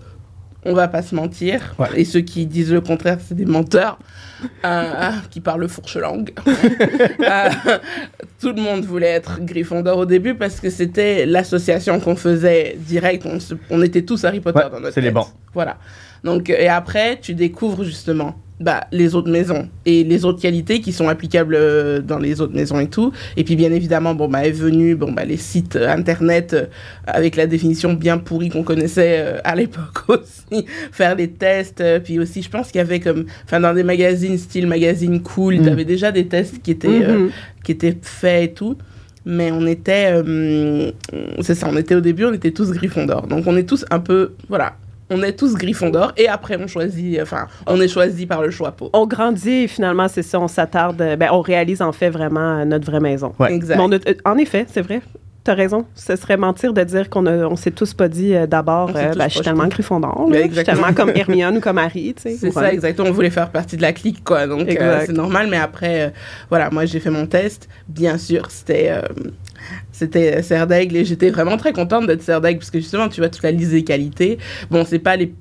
on 0.65 0.75
va 0.75 0.89
pas 0.89 1.03
se 1.03 1.15
mentir. 1.15 1.75
Et 1.95 2.05
ceux 2.05 2.21
qui 2.21 2.47
disent 2.47 2.73
le 2.73 2.81
contraire, 2.81 3.19
c'est 3.27 3.35
des 3.35 3.45
menteurs 3.45 3.99
euh, 4.65 5.11
qui 5.31 5.41
parlent 5.41 5.69
fourche-langue. 5.69 6.33
Euh, 7.23 7.51
tout 8.41 8.53
le 8.53 8.61
monde 8.61 8.85
voulait 8.85 9.11
être 9.11 9.41
Gryffondor 9.41 9.97
au 9.99 10.07
début 10.07 10.35
parce 10.35 10.61
que 10.61 10.71
c'était 10.71 11.25
l'association 11.25 12.01
qu'on 12.01 12.17
faisait 12.17 12.77
direct. 12.79 13.25
On, 13.25 13.39
on, 13.71 13.83
était 13.83 14.03
tous 14.03 14.25
Harry 14.25 14.41
Potter 14.41 14.65
dans 14.71 14.81
notre 14.81 14.95
C'est 14.95 15.01
les 15.01 15.11
bons. 15.11 15.27
Voilà. 15.55 15.79
Donc, 16.25 16.51
et 16.51 16.69
après, 16.69 17.19
tu 17.21 17.35
découvres 17.35 17.85
justement 17.85 18.37
bah, 18.63 18.87
les 18.93 19.17
autres 19.17 19.31
maisons 19.31 19.69
et 19.87 20.05
les 20.05 20.25
autres 20.25 20.41
qualités 20.41 20.81
qui 20.81 20.93
sont 20.93 21.09
applicables 21.09 21.57
euh, 21.57 22.01
dans 22.01 22.19
les 22.19 22.41
autres 22.41 22.55
maisons 22.55 22.79
et 22.79 22.87
tout. 22.87 23.13
Et 23.37 23.43
puis 23.43 23.57
bien 23.57 23.73
évidemment, 23.73 24.15
bon, 24.15 24.29
bah, 24.29 24.47
est 24.47 24.53
venu 24.53 24.95
bon, 24.95 25.11
bah, 25.11 25.25
les 25.25 25.37
sites 25.37 25.75
euh, 25.75 25.89
internet 25.89 26.55
euh, 26.55 26.67
avec 27.05 27.35
la 27.35 27.47
définition 27.47 27.95
bien 27.95 28.19
pourrie 28.19 28.51
qu'on 28.51 28.63
connaissait 28.63 29.41
à 29.43 29.57
l'époque 29.57 30.09
aussi, 30.09 30.65
faire 30.93 31.17
des 31.17 31.29
tests. 31.29 31.83
puis 32.05 32.21
aussi, 32.21 32.43
je 32.43 32.51
pense 32.51 32.69
qu'il 32.69 32.79
y 32.79 32.83
avait 32.83 33.01
comme, 33.01 33.27
enfin 33.45 33.59
dans 33.59 33.75
des 33.75 33.83
magazines 33.83 34.39
style 34.39 34.69
magazine 34.69 35.21
cool, 35.23 35.57
il 35.57 35.65
y 35.65 35.69
avait 35.69 35.85
déjà 35.85 36.13
des 36.13 36.29
tests 36.29 36.63
qui 36.63 36.71
étaient, 36.71 36.89
mm-hmm. 36.89 37.31
qui 37.65 37.73
étaient 37.73 37.99
faits 38.01 38.51
et 38.51 38.55
tout 38.55 38.77
mais 39.25 39.53
on 39.53 39.69
était 39.69 40.21
c'est 41.43 41.55
ça 41.55 41.69
on 41.71 41.77
était 41.77 41.95
au 41.95 42.01
début 42.01 42.25
on 42.25 42.33
était 42.33 42.51
tous 42.51 42.73
Gryffondor 42.73 43.29
donc 43.29 43.47
on 43.47 43.57
est 43.57 43.63
tous 43.63 43.85
un 43.91 44.01
peu 44.01 44.33
voilà 44.49 44.75
on 45.13 45.23
est 45.23 45.33
tous 45.33 45.55
Gryffondor 45.55 46.13
et 46.17 46.29
après 46.29 46.57
on 46.57 46.67
choisit, 46.67 47.21
enfin, 47.21 47.47
on 47.67 47.81
est 47.81 47.89
choisi 47.89 48.27
par 48.27 48.43
le 48.43 48.51
choix 48.51 48.73
pot. 48.73 48.91
On 48.93 49.07
grandit 49.07 49.65
et 49.65 49.69
finalement, 49.69 50.09
c'est 50.09 50.23
ça, 50.23 50.41
on 50.41 50.49
s'attarde, 50.49 50.97
ben, 50.97 51.29
on 51.33 51.41
réalise 51.41 51.83
en 51.83 51.93
fait 51.93 52.11
vraiment 52.11 52.65
notre 52.65 52.87
vraie 52.87 53.01
maison. 53.01 53.33
Exact. 53.49 53.81
en 54.25 54.39
effet, 54.39 54.67
c'est 54.69 54.83
vrai. 54.83 55.01
T'as 55.45 55.55
raison. 55.55 55.87
Ce 55.97 56.15
serait 56.15 56.37
mentir 56.37 56.73
de 56.73 56.85
dire 56.85 57.11
qu'on 57.11 57.23
ne 57.23 57.45
on 57.45 57.57
s'est 57.57 57.73
tous 57.73 57.95
pas 57.95 58.09
dit 58.09 58.33
euh, 58.33 58.47
d'abord, 58.47 58.91
euh, 58.91 59.13
ben, 59.13 59.29
je 59.29 59.35
suis 59.35 59.41
tellement 59.41 59.67
Gryffondor, 59.67 60.29
je 60.33 60.55
suis 60.55 60.65
tellement 60.65 60.93
comme 60.93 61.11
Hermione 61.13 61.57
ou 61.57 61.61
comme 61.61 61.79
Harry, 61.79 62.15
tu 62.15 62.23
sais. 62.23 62.37
C'est 62.37 62.53
ça, 62.53 62.73
exactement. 62.73 63.09
On 63.09 63.13
voulait 63.13 63.31
faire 63.31 63.51
partie 63.51 63.77
de 63.77 63.83
la 63.83 63.93
clique, 63.93 64.23
quoi. 64.23 64.47
Donc, 64.47 64.69
euh, 64.71 65.03
c'est 65.05 65.13
normal. 65.13 65.49
Mais 65.51 65.57
après, 65.57 66.13
voilà, 66.49 66.71
moi, 66.71 66.85
j'ai 66.85 67.01
fait 67.01 67.11
mon 67.11 67.27
test. 67.27 67.69
Bien 67.89 68.19
sûr, 68.19 68.53
c'était 68.53 68.93
c'était 70.03 70.43
Serre 70.43 70.67
d'Aigle 70.67 70.97
et 70.97 71.05
j'étais 71.05 71.31
vraiment 71.31 71.57
très 71.57 71.73
contente 71.73 72.07
d'être 72.07 72.23
Serre 72.23 72.41
d'Aigle 72.41 72.59
parce 72.59 72.71
que 72.71 72.81
justement, 72.81 73.09
tu 73.09 73.21
vois 73.21 73.29
toute 73.29 73.43
la 73.43 73.53
qualités. 73.83 74.39
Bon, 74.71 74.85
c'est 74.85 74.99
pas 74.99 75.17
les 75.17 75.33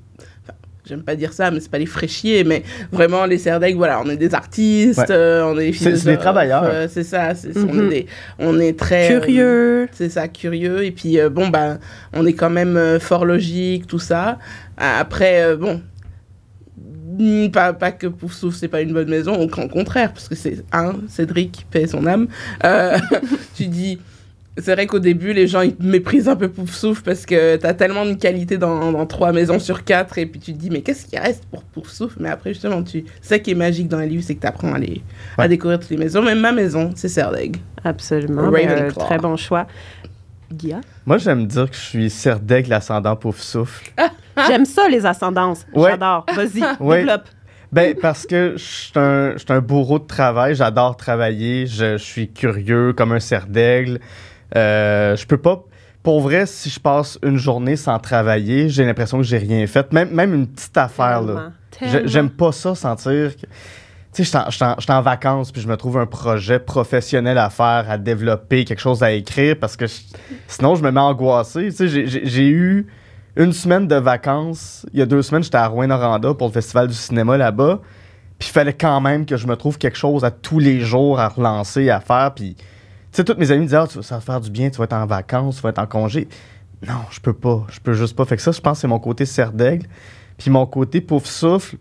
j'aime 0.84 1.02
pas 1.02 1.16
dire 1.16 1.32
ça, 1.32 1.50
mais 1.50 1.60
c'est 1.60 1.70
pas 1.70 1.78
les 1.78 1.86
fraîchiers, 1.86 2.44
mais 2.44 2.62
vraiment 2.90 3.24
les 3.24 3.38
Serdeg, 3.38 3.76
voilà, 3.76 4.00
on 4.04 4.08
est 4.08 4.16
des 4.16 4.34
artistes, 4.34 5.10
euh, 5.10 5.44
on 5.44 5.58
est 5.58 5.70
des 5.70 5.72
C'est 5.72 6.04
des 6.04 6.16
travailleurs. 6.16 6.64
Euh, 6.64 6.86
c'est 6.90 7.04
ça, 7.04 7.34
c'est, 7.34 7.56
on, 7.56 7.90
est 7.90 8.06
mhm. 8.06 8.46
on 8.46 8.60
est 8.60 8.78
très. 8.78 9.08
Curieux. 9.08 9.88
c'est 9.92 10.08
ça, 10.08 10.28
curieux. 10.28 10.84
Et 10.84 10.90
puis, 10.90 11.18
bon, 11.30 11.48
bah, 11.48 11.78
on 12.12 12.26
est 12.26 12.32
quand 12.34 12.50
même 12.50 12.98
fort 13.00 13.24
logique, 13.24 13.86
tout 13.86 13.98
ça. 13.98 14.38
Après, 14.76 15.56
bon. 15.56 15.80
Pas, 17.52 17.74
pas 17.74 17.92
que 17.92 18.06
Pouf 18.06 18.32
c'est 18.52 18.68
pas 18.68 18.80
une 18.80 18.94
bonne 18.94 19.10
maison, 19.10 19.34
au 19.34 19.46
contraire, 19.46 20.12
parce 20.14 20.28
que 20.28 20.34
c'est 20.34 20.64
un, 20.72 20.94
Cédric, 21.08 21.66
paie 21.70 21.86
son 21.86 22.06
âme. 22.06 22.26
tu 23.54 23.66
dis, 23.66 23.98
c'est 24.58 24.74
vrai 24.74 24.86
qu'au 24.86 24.98
début, 24.98 25.32
les 25.32 25.46
gens 25.46 25.62
ils 25.62 25.74
méprisent 25.80 26.28
un 26.28 26.36
peu 26.36 26.48
Pouf 26.48 27.02
parce 27.02 27.24
que 27.24 27.56
t'as 27.56 27.72
tellement 27.72 28.04
de 28.04 28.12
qualité 28.12 28.58
dans, 28.58 28.92
dans, 28.92 29.06
trois 29.06 29.32
maisons 29.32 29.58
sur 29.58 29.84
quatre 29.84 30.18
et 30.18 30.26
puis 30.26 30.40
tu 30.40 30.52
te 30.52 30.58
dis 30.58 30.68
mais 30.68 30.82
qu'est-ce 30.82 31.06
qui 31.06 31.18
reste 31.18 31.44
pour 31.46 31.62
Pouf 31.64 31.88
Mais 32.20 32.28
après 32.28 32.52
justement, 32.52 32.82
tu 32.82 33.04
ça 33.22 33.38
qui 33.38 33.52
est 33.52 33.54
magique 33.54 33.88
dans 33.88 33.98
les 33.98 34.08
livres, 34.08 34.24
c'est 34.26 34.34
que 34.34 34.40
t'apprends 34.40 34.74
à, 34.74 34.78
les, 34.78 35.02
à 35.38 35.48
découvrir 35.48 35.80
toutes 35.80 35.90
les 35.90 35.96
maisons. 35.96 36.22
Même 36.22 36.40
ma 36.40 36.52
maison, 36.52 36.90
c'est 36.94 37.08
Serdeg. 37.08 37.56
Absolument. 37.82 38.50
Ben, 38.50 38.92
très 38.92 39.18
bon 39.18 39.36
choix. 39.36 39.66
Guilla? 40.52 40.80
Moi, 41.06 41.16
j'aime 41.16 41.46
dire 41.46 41.70
que 41.70 41.76
je 41.76 41.80
suis 41.80 42.10
Serdeg, 42.10 42.66
l'ascendant 42.66 43.16
Pouf 43.16 43.40
Souffle. 43.40 43.90
J'aime 44.46 44.64
ça, 44.64 44.88
les 44.88 45.04
ascendances. 45.04 45.66
J'adore. 45.74 46.24
Vas-y, 46.34 46.60
développe. 46.80 47.28
Ben, 47.70 47.94
parce 48.00 48.26
que 48.26 48.54
je 48.56 48.62
suis 48.62 48.92
un, 48.96 49.34
un, 49.48 49.60
bourreau 49.60 49.98
de 49.98 50.06
travail. 50.06 50.54
J'adore 50.54 50.96
travailler. 50.96 51.66
Je, 51.66 51.96
je, 51.96 52.02
suis 52.02 52.30
curieux 52.30 52.92
comme 52.92 53.12
un 53.12 53.20
cerf 53.20 53.46
d'aigle. 53.46 53.98
Euh, 54.56 55.16
je 55.16 55.26
peux 55.26 55.38
pas. 55.38 55.64
Pour 56.02 56.20
vrai, 56.20 56.46
si 56.46 56.68
je 56.68 56.80
passe 56.80 57.18
une 57.22 57.36
journée 57.36 57.76
sans 57.76 57.98
travailler, 57.98 58.68
j'ai 58.68 58.84
l'impression 58.84 59.18
que 59.18 59.24
j'ai 59.24 59.38
rien 59.38 59.66
fait. 59.66 59.92
Même, 59.92 60.10
même 60.10 60.34
une 60.34 60.46
petite 60.48 60.76
affaire, 60.76 61.22
là. 61.22 61.52
J'aime 62.04 62.30
pas 62.30 62.52
ça, 62.52 62.74
sentir 62.74 63.36
que. 63.36 63.46
Tu 64.12 64.26
sais, 64.26 64.38
je 64.50 64.54
suis 64.54 64.92
en, 64.92 65.00
vacances, 65.00 65.52
puis 65.52 65.62
je 65.62 65.68
me 65.68 65.76
trouve 65.78 65.96
un 65.96 66.04
projet 66.04 66.58
professionnel 66.58 67.38
à 67.38 67.48
faire, 67.48 67.86
à 67.88 67.96
développer, 67.96 68.66
quelque 68.66 68.80
chose 68.80 69.02
à 69.02 69.10
écrire, 69.10 69.56
parce 69.58 69.74
que 69.74 69.86
sinon, 70.48 70.74
je 70.74 70.82
me 70.82 70.90
mets 70.90 71.00
angoissé. 71.00 71.68
Tu 71.70 71.88
sais, 71.88 72.06
j'ai 72.06 72.48
eu 72.48 72.88
une 73.36 73.54
semaine 73.54 73.88
de 73.88 73.96
vacances. 73.96 74.84
Il 74.92 74.98
y 74.98 75.02
a 75.02 75.06
deux 75.06 75.22
semaines, 75.22 75.42
j'étais 75.42 75.56
à 75.56 75.66
Rouen-Noranda 75.66 76.34
pour 76.34 76.48
le 76.48 76.52
Festival 76.52 76.88
du 76.88 76.94
cinéma 76.94 77.38
là-bas. 77.38 77.80
Puis 78.38 78.50
il 78.50 78.52
fallait 78.52 78.74
quand 78.74 79.00
même 79.00 79.24
que 79.24 79.36
je 79.36 79.46
me 79.46 79.56
trouve 79.56 79.78
quelque 79.78 79.96
chose 79.96 80.24
à 80.24 80.30
tous 80.30 80.58
les 80.58 80.80
jours 80.80 81.18
à 81.18 81.28
relancer, 81.28 81.88
à 81.88 82.00
faire. 82.00 82.32
Puis 82.34 82.56
sais, 83.16 83.24
tous 83.24 83.38
mes 83.38 83.50
amis 83.50 83.60
me 83.60 83.66
disaient, 83.66 83.76
ah, 83.76 83.86
ça 84.02 84.14
va 84.16 84.20
faire 84.20 84.40
du 84.40 84.50
bien, 84.50 84.70
tu 84.70 84.78
vas 84.78 84.84
être 84.84 84.92
en 84.92 85.06
vacances, 85.06 85.56
tu 85.56 85.62
vas 85.62 85.70
être 85.70 85.78
en 85.78 85.86
congé. 85.86 86.28
Non, 86.86 87.00
je 87.10 87.20
peux 87.20 87.32
pas. 87.32 87.64
Je 87.70 87.80
peux 87.80 87.92
juste 87.92 88.16
pas. 88.16 88.24
Fait 88.24 88.36
que 88.36 88.42
ça, 88.42 88.52
je 88.52 88.60
pense 88.60 88.78
que 88.78 88.80
c'est 88.82 88.88
mon 88.88 88.98
côté 88.98 89.24
serre 89.24 89.52
d'aigle. 89.52 89.86
Puis 90.38 90.50
mon 90.50 90.66
côté 90.66 91.00
pouf 91.00 91.24
souffle, 91.24 91.76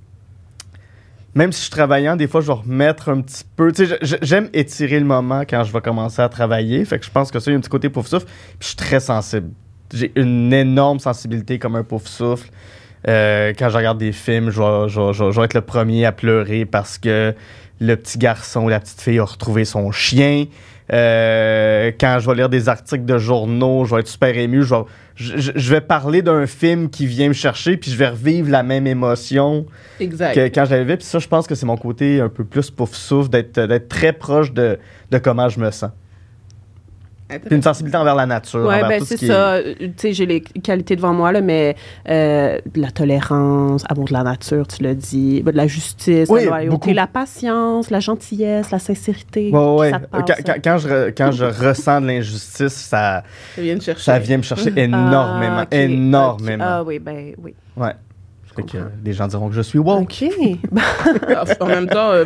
même 1.34 1.52
si 1.52 1.60
je 1.60 1.64
suis 1.64 1.72
travaillant, 1.72 2.16
des 2.16 2.28
fois, 2.28 2.42
je 2.42 2.48
vais 2.48 2.54
remettre 2.54 3.10
un 3.10 3.22
petit 3.22 3.44
peu. 3.56 3.72
Tu 3.72 3.88
sais, 3.88 3.98
j'aime 4.22 4.50
étirer 4.54 5.00
le 5.00 5.06
moment 5.06 5.42
quand 5.42 5.64
je 5.64 5.72
vais 5.72 5.82
commencer 5.82 6.22
à 6.22 6.30
travailler. 6.30 6.84
Fait 6.86 7.00
que 7.00 7.06
je 7.06 7.12
pense 7.12 7.32
que 7.32 7.40
ça, 7.40 7.50
il 7.50 7.54
y 7.54 7.56
a 7.56 7.58
un 7.58 7.62
petit 7.62 7.70
côté 7.70 7.90
pouf 7.90 8.08
souffle. 8.08 8.26
Puis 8.26 8.58
je 8.60 8.68
suis 8.68 8.76
très 8.76 9.00
sensible. 9.00 9.50
J'ai 9.94 10.12
une 10.16 10.54
énorme 10.54 11.00
sensibilité 11.00 11.58
comme 11.58 11.76
un 11.76 11.84
pouf 11.84 12.06
souffle. 12.06 12.50
Euh, 13.08 13.54
quand 13.58 13.70
je 13.70 13.78
regarde 13.78 13.98
des 13.98 14.12
films, 14.12 14.52
je 14.52 14.62
vais, 14.62 15.44
être 15.44 15.54
le 15.54 15.62
premier 15.62 16.06
à 16.06 16.12
pleurer 16.12 16.66
parce 16.66 16.98
que 16.98 17.34
le 17.80 17.96
petit 17.96 18.20
garçon 18.20 18.66
ou 18.66 18.70
la 18.70 18.80
petite 18.80 19.02
fille 19.02 19.20
a 19.20 19.24
retrouvé 19.24 19.66
son 19.66 19.92
chien. 19.92 20.46
Euh, 20.92 21.92
quand 22.00 22.18
je 22.20 22.30
vais 22.30 22.36
lire 22.36 22.50
des 22.50 22.68
articles 22.68 23.06
de 23.06 23.18
journaux, 23.18 23.86
je 23.86 23.96
vais 23.96 24.02
être 24.02 24.08
super 24.08 24.38
ému. 24.38 24.64
Je 25.16 25.70
vais, 25.70 25.82
parler 25.82 26.22
d'un 26.22 26.46
film 26.48 26.90
qui 26.90 27.06
vient 27.06 27.30
me 27.30 27.34
chercher, 27.34 27.78
puis 27.78 27.92
je 27.92 27.98
vais 27.98 28.10
revivre 28.10 28.50
la 28.50 28.64
même 28.64 28.88
émotion 28.88 29.66
que 30.00 30.48
quand 30.48 30.66
je 30.66 30.72
l'avais. 30.72 30.98
Puis 30.98 31.06
ça, 31.06 31.20
je 31.20 31.28
pense 31.28 31.48
que 31.48 31.56
c'est 31.56 31.66
mon 31.66 31.78
côté 31.78 32.20
un 32.20 32.30
peu 32.30 32.44
plus 32.44 32.72
pouf 32.72 32.94
souffle, 32.94 33.30
d'être 33.30 33.88
très 33.88 34.14
proche 34.14 34.52
de 34.52 34.78
comment 35.24 35.48
je 35.48 35.60
me 35.60 35.72
sens 35.72 35.92
une 37.50 37.62
sensibilité 37.62 37.98
envers 37.98 38.16
la 38.16 38.26
nature. 38.26 38.66
Oui, 38.68 38.76
ben 38.82 39.04
c'est 39.04 39.18
ça. 39.26 39.60
Tu 39.62 39.94
sais, 39.98 40.14
j'ai 40.14 40.26
les 40.26 40.42
qualités 40.42 40.96
devant 40.96 41.14
moi, 41.14 41.32
là, 41.32 41.42
mais 41.42 41.76
euh, 42.10 42.60
la 42.76 42.92
tolérance, 42.92 43.84
amour 43.90 44.06
de 44.06 44.14
la 44.14 44.24
nature, 44.24 44.68
tu 44.68 44.84
l'as 44.84 44.94
dit, 44.94 45.42
ben, 45.44 45.52
de 45.52 45.58
la 45.58 45.68
justice, 45.68 46.30
la 46.30 46.44
loyauté, 46.44 46.94
la 46.94 47.08
patience, 47.08 47.90
la 47.90 48.00
gentillesse, 48.00 48.72
la 48.72 48.80
sincérité. 48.80 49.50
Oui, 49.54 49.92
oui. 49.92 49.92
Quand, 50.64 50.78
je, 50.78 51.10
quand 51.12 51.32
je 51.32 51.46
ressens 51.46 52.02
de 52.02 52.08
l'injustice, 52.08 52.74
ça, 52.74 53.24
ça 53.56 53.62
vient 53.62 53.76
me 53.76 53.82
chercher, 53.82 54.04
ça 54.04 54.20
vient 54.20 54.38
me 54.38 54.44
chercher 54.44 54.74
énormément. 54.76 55.66
Ah, 55.72 55.76
énormément. 55.76 56.66
Ah 56.68 56.84
oui, 56.84 57.00
ben 57.00 57.34
oui. 57.38 57.54
Ouais. 57.76 57.94
Fait 58.56 58.64
que 58.64 58.78
les 59.06 59.14
gens 59.14 59.28
diront 59.28 59.48
que 59.48 59.56
je 59.56 59.62
suis 59.62 59.80
woke. 59.80 60.02
OK. 60.02 60.24
en 61.62 61.66
même 61.66 61.88
temps, 61.88 62.12
euh, 62.12 62.26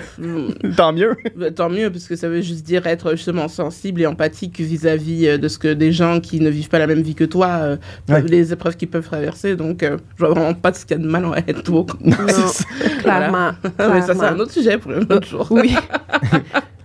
tant 0.76 0.92
mieux. 0.92 1.16
Tant 1.56 1.70
mieux, 1.70 1.92
parce 1.92 2.08
que 2.08 2.16
ça 2.16 2.28
veut 2.28 2.42
juste 2.42 2.66
dire 2.66 2.88
être 2.88 3.12
justement 3.12 3.48
sensible 3.48 4.02
et 4.02 4.08
empathique 4.08 4.60
vis-à-vis 4.60 5.28
euh, 5.28 5.38
de 5.38 5.48
ce 5.48 5.60
que 5.60 5.74
des 5.74 5.92
gens 5.92 6.20
qui 6.20 6.40
ne 6.40 6.50
vivent 6.50 6.70
pas 6.70 6.80
la 6.80 6.88
même 6.88 7.02
vie 7.02 7.14
que 7.14 7.24
toi, 7.26 7.48
euh, 7.48 7.78
les 8.26 8.54
épreuves 8.54 8.76
qu'ils 8.76 8.90
peuvent 8.90 9.06
traverser. 9.06 9.56
Donc, 9.56 9.84
je 9.84 10.26
vois 10.26 10.30
vraiment 10.34 10.54
pas 10.56 10.74
ce 10.74 10.86
qu'il 10.86 10.98
y 10.98 11.00
a 11.00 11.04
de 11.04 11.08
mal 11.08 11.26
à 11.26 11.40
être 11.48 11.70
woke. 11.70 11.92
Non, 12.06 12.16
clairement. 13.00 13.52
Mais 13.80 14.02
ça, 14.02 14.14
c'est 14.16 14.26
un 14.26 14.40
autre 14.40 14.52
sujet 14.52 14.78
pour 14.78 14.92
un 14.92 15.02
autre 15.02 15.28
jour. 15.28 15.48
oui. 15.52 15.76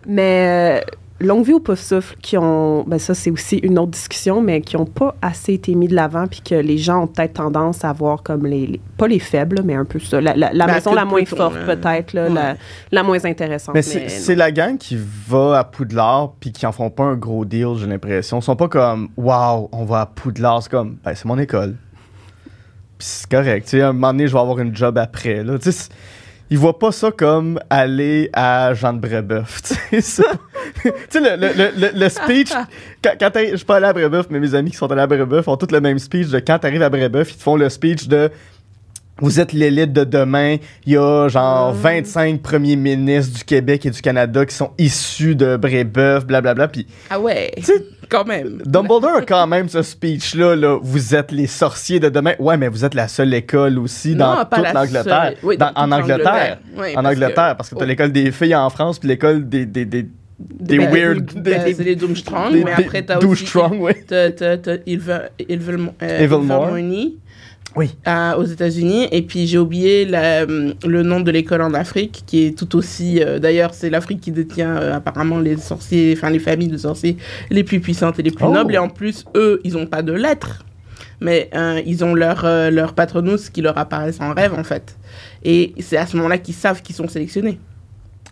Mais 0.06 0.84
Longue 1.20 1.44
vie 1.44 1.52
au 1.52 1.60
pouf 1.60 1.78
souffle 1.78 2.16
qui 2.22 2.38
ont, 2.38 2.82
ben 2.84 2.98
ça 2.98 3.14
c'est 3.14 3.30
aussi 3.30 3.58
une 3.58 3.78
autre 3.78 3.90
discussion, 3.90 4.40
mais 4.40 4.62
qui 4.62 4.76
n'ont 4.76 4.86
pas 4.86 5.14
assez 5.20 5.52
été 5.52 5.74
mis 5.74 5.86
de 5.86 5.94
l'avant, 5.94 6.26
puis 6.26 6.40
que 6.40 6.54
les 6.54 6.78
gens 6.78 7.02
ont 7.02 7.06
peut-être 7.06 7.34
tendance 7.34 7.84
à 7.84 7.92
voir 7.92 8.22
comme 8.22 8.46
les, 8.46 8.80
pas 8.96 9.06
les 9.06 9.18
faibles, 9.18 9.60
mais 9.62 9.74
un 9.74 9.84
peu 9.84 9.98
ça, 9.98 10.20
la, 10.20 10.34
la, 10.34 10.66
maison 10.66 10.94
la 10.94 11.04
moins 11.04 11.24
forte 11.26 11.58
peut-être, 11.66 12.14
la, 12.14 12.56
la, 12.90 13.02
moins 13.02 13.22
intéressante. 13.24 13.74
Mais, 13.74 13.82
c'est 13.82 14.34
la 14.34 14.50
gang 14.50 14.78
qui 14.78 14.98
va 15.28 15.58
à 15.58 15.64
Poudlard, 15.64 16.32
puis 16.40 16.52
qui 16.52 16.64
en 16.64 16.72
font 16.72 16.90
pas 16.90 17.04
un 17.04 17.16
gros 17.16 17.44
deal, 17.44 17.74
j'ai 17.76 17.86
l'impression. 17.86 18.38
Ils 18.38 18.42
sont 18.42 18.56
pas 18.56 18.68
comme, 18.68 19.08
waouh, 19.16 19.68
on 19.72 19.84
va 19.84 20.00
à 20.00 20.06
Poudlard, 20.06 20.62
c'est 20.62 20.70
comme, 20.70 20.96
ben 21.04 21.14
c'est 21.14 21.26
mon 21.26 21.38
école. 21.38 21.76
Puis 22.98 23.08
c'est 23.10 23.30
correct, 23.30 23.64
tu 23.64 23.76
sais, 23.76 23.82
à 23.82 23.88
un 23.88 23.92
moment 23.92 24.12
donné, 24.12 24.26
je 24.26 24.32
vais 24.32 24.40
avoir 24.40 24.58
une 24.58 24.74
job 24.74 24.96
après, 24.96 25.44
là. 25.44 25.58
Tu 25.58 25.70
sais, 25.72 25.90
ils 26.50 26.58
voient 26.58 26.78
pas 26.78 26.90
ça 26.90 27.10
comme 27.12 27.60
aller 27.70 28.28
à 28.32 28.74
Jean 28.74 28.92
de 28.92 28.98
Brébeuf. 28.98 29.62
tu 29.90 30.00
sais, 30.02 30.22
le, 31.14 31.36
le, 31.36 31.98
le, 31.98 32.08
speech, 32.08 32.50
quand, 33.02 33.12
quand 33.18 33.30
je 33.34 33.56
suis 33.56 33.64
pas 33.64 33.76
allé 33.76 33.86
à 33.86 33.92
Brébeuf, 33.92 34.26
mais 34.30 34.40
mes 34.40 34.54
amis 34.54 34.72
qui 34.72 34.76
sont 34.76 34.90
allés 34.90 35.02
à 35.02 35.06
Brébeuf 35.06 35.46
ont 35.46 35.56
tous 35.56 35.70
le 35.72 35.80
même 35.80 35.98
speech 35.98 36.28
de 36.28 36.40
quand 36.40 36.58
t'arrives 36.58 36.82
à 36.82 36.90
Brébeuf, 36.90 37.32
ils 37.32 37.36
te 37.36 37.42
font 37.42 37.56
le 37.56 37.68
speech 37.68 38.08
de 38.08 38.30
vous 39.20 39.38
êtes 39.38 39.52
l'élite 39.52 39.92
de 39.92 40.04
demain. 40.04 40.56
Il 40.86 40.94
y 40.94 40.96
a 40.96 41.28
genre 41.28 41.72
25 41.72 42.34
mm. 42.34 42.38
premiers 42.38 42.76
ministres 42.76 43.38
du 43.38 43.44
Québec 43.44 43.86
et 43.86 43.90
du 43.90 44.00
Canada 44.00 44.44
qui 44.46 44.54
sont 44.54 44.70
issus 44.78 45.36
de 45.36 45.56
Brébeuf, 45.56 46.26
blablabla. 46.26 46.68
Puis, 46.68 46.86
ah 47.10 47.20
ouais, 47.20 47.52
quand 48.10 48.26
même. 48.26 48.62
Dumbledore 48.64 49.16
a 49.16 49.22
quand 49.22 49.46
même 49.46 49.68
ce 49.68 49.82
speech-là. 49.82 50.56
Là, 50.56 50.78
vous 50.82 51.14
êtes 51.14 51.32
les 51.32 51.46
sorciers 51.46 52.00
de 52.00 52.08
demain. 52.08 52.34
Ouais, 52.38 52.56
mais 52.56 52.68
vous 52.68 52.84
êtes 52.84 52.94
la 52.94 53.08
seule 53.08 53.32
école 53.34 53.78
aussi 53.78 54.14
dans 54.14 54.44
toute 54.44 54.72
l'Angleterre. 54.72 55.34
Oui, 55.42 55.56
en 55.60 55.92
Angleterre. 55.92 56.58
en 56.96 57.04
Angleterre, 57.04 57.56
parce 57.56 57.70
que 57.70 57.76
t'as 57.76 57.86
l'école 57.86 58.12
des 58.12 58.32
filles 58.32 58.54
en 58.54 58.70
France 58.70 58.98
puis 58.98 59.08
l'école 59.08 59.48
des, 59.48 59.66
des, 59.66 59.84
des 59.84 60.06
des 60.40 60.78
ben, 60.78 60.90
weird. 60.90 61.32
Ben, 61.36 61.74
c'est 61.74 61.84
les 61.84 61.96
Doomstrong, 61.96 62.52
mais 62.64 62.72
après, 62.72 63.02
t'as 63.02 63.18
aussi. 63.18 63.46
Strong, 63.46 63.78
oui. 63.80 63.92
T'as 64.06 64.30
Ilvermorny. 64.86 65.94
Euh, 66.02 67.29
oui. 67.76 67.90
aux 68.36 68.44
États-Unis. 68.44 69.08
Et 69.12 69.22
puis 69.22 69.46
j'ai 69.46 69.58
oublié 69.58 70.04
le 70.04 71.02
nom 71.02 71.20
de 71.20 71.30
l'école 71.30 71.62
en 71.62 71.74
Afrique, 71.74 72.24
qui 72.26 72.46
est 72.46 72.58
tout 72.58 72.76
aussi. 72.76 73.22
Euh, 73.22 73.38
d'ailleurs, 73.38 73.74
c'est 73.74 73.90
l'Afrique 73.90 74.20
qui 74.20 74.32
détient 74.32 74.76
euh, 74.76 74.94
apparemment 74.94 75.38
les 75.38 75.56
sorciers, 75.56 76.14
enfin 76.16 76.30
les 76.30 76.38
familles 76.38 76.68
de 76.68 76.76
sorciers 76.76 77.16
les 77.50 77.64
plus 77.64 77.80
puissantes 77.80 78.18
et 78.18 78.22
les 78.22 78.30
plus 78.30 78.46
oh. 78.46 78.52
nobles. 78.52 78.74
Et 78.74 78.78
en 78.78 78.88
plus, 78.88 79.24
eux, 79.36 79.60
ils 79.64 79.74
n'ont 79.74 79.86
pas 79.86 80.02
de 80.02 80.12
lettres, 80.12 80.64
mais 81.20 81.50
euh, 81.54 81.80
ils 81.86 82.04
ont 82.04 82.14
leur, 82.14 82.44
leur 82.70 82.94
patronus 82.94 83.50
qui 83.50 83.62
leur 83.62 83.76
apparaissent 83.78 84.20
en 84.20 84.34
rêve, 84.34 84.54
en 84.54 84.64
fait. 84.64 84.96
Et 85.44 85.74
c'est 85.80 85.96
à 85.96 86.06
ce 86.06 86.16
moment-là 86.16 86.38
qu'ils 86.38 86.54
savent 86.54 86.82
qu'ils 86.82 86.96
sont 86.96 87.08
sélectionnés. 87.08 87.58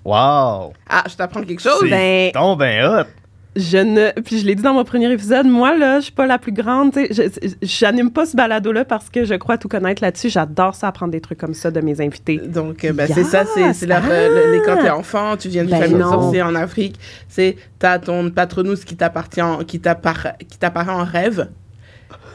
Wow! 0.05 0.73
Ah, 0.89 1.05
je 1.09 1.17
t'apprends 1.17 1.43
quelque 1.43 1.61
chose? 1.61 1.81
C'est 1.81 1.91
ben, 1.91 2.57
ben 2.57 2.85
hot! 2.85 3.18
Je 3.59 3.79
ne. 3.79 4.21
Puis 4.21 4.39
je 4.39 4.47
l'ai 4.47 4.55
dit 4.55 4.63
dans 4.63 4.73
mon 4.73 4.85
premier 4.85 5.11
épisode, 5.13 5.47
moi, 5.47 5.77
là, 5.77 5.99
je 5.99 6.05
suis 6.05 6.13
pas 6.13 6.27
la 6.27 6.39
plus 6.39 6.53
grande. 6.53 6.93
Je 6.95 7.85
n'anime 7.85 8.11
pas 8.11 8.25
ce 8.25 8.37
balado-là 8.37 8.85
parce 8.85 9.11
que 9.11 9.25
je 9.25 9.35
crois 9.35 9.59
tout 9.59 9.69
connaître 9.69 10.03
là-dessus. 10.03 10.31
J'adore 10.31 10.75
ça, 10.75 10.89
apprendre 10.89 11.13
des 11.13 11.21
trucs 11.21 11.39
comme 11.39 11.55
ça 11.55 11.71
de 11.71 11.81
mes 11.81 12.01
invités. 12.01 12.39
Donc, 12.39 12.85
euh, 12.85 12.93
ben, 12.93 13.09
c'est 13.13 13.25
ça, 13.25 13.45
c'est 13.45 13.91
ah! 13.91 14.01
les, 14.01 14.63
quand 14.65 14.77
t'es 14.77 14.91
enfant, 14.91 15.37
tu 15.37 15.49
viens 15.49 15.65
de 15.65 15.71
ben 15.71 15.83
famille 15.83 16.01
sorcière 16.01 16.47
en 16.47 16.55
Afrique, 16.55 16.99
c'est 17.29 17.57
t'as 17.79 17.99
ton 17.99 18.31
patronus 18.31 18.85
qui 18.85 18.97
t'appartient, 18.97 19.41
qui 19.67 19.79
t'apparaît 19.81 20.93
en 20.93 21.05
rêve. 21.05 21.49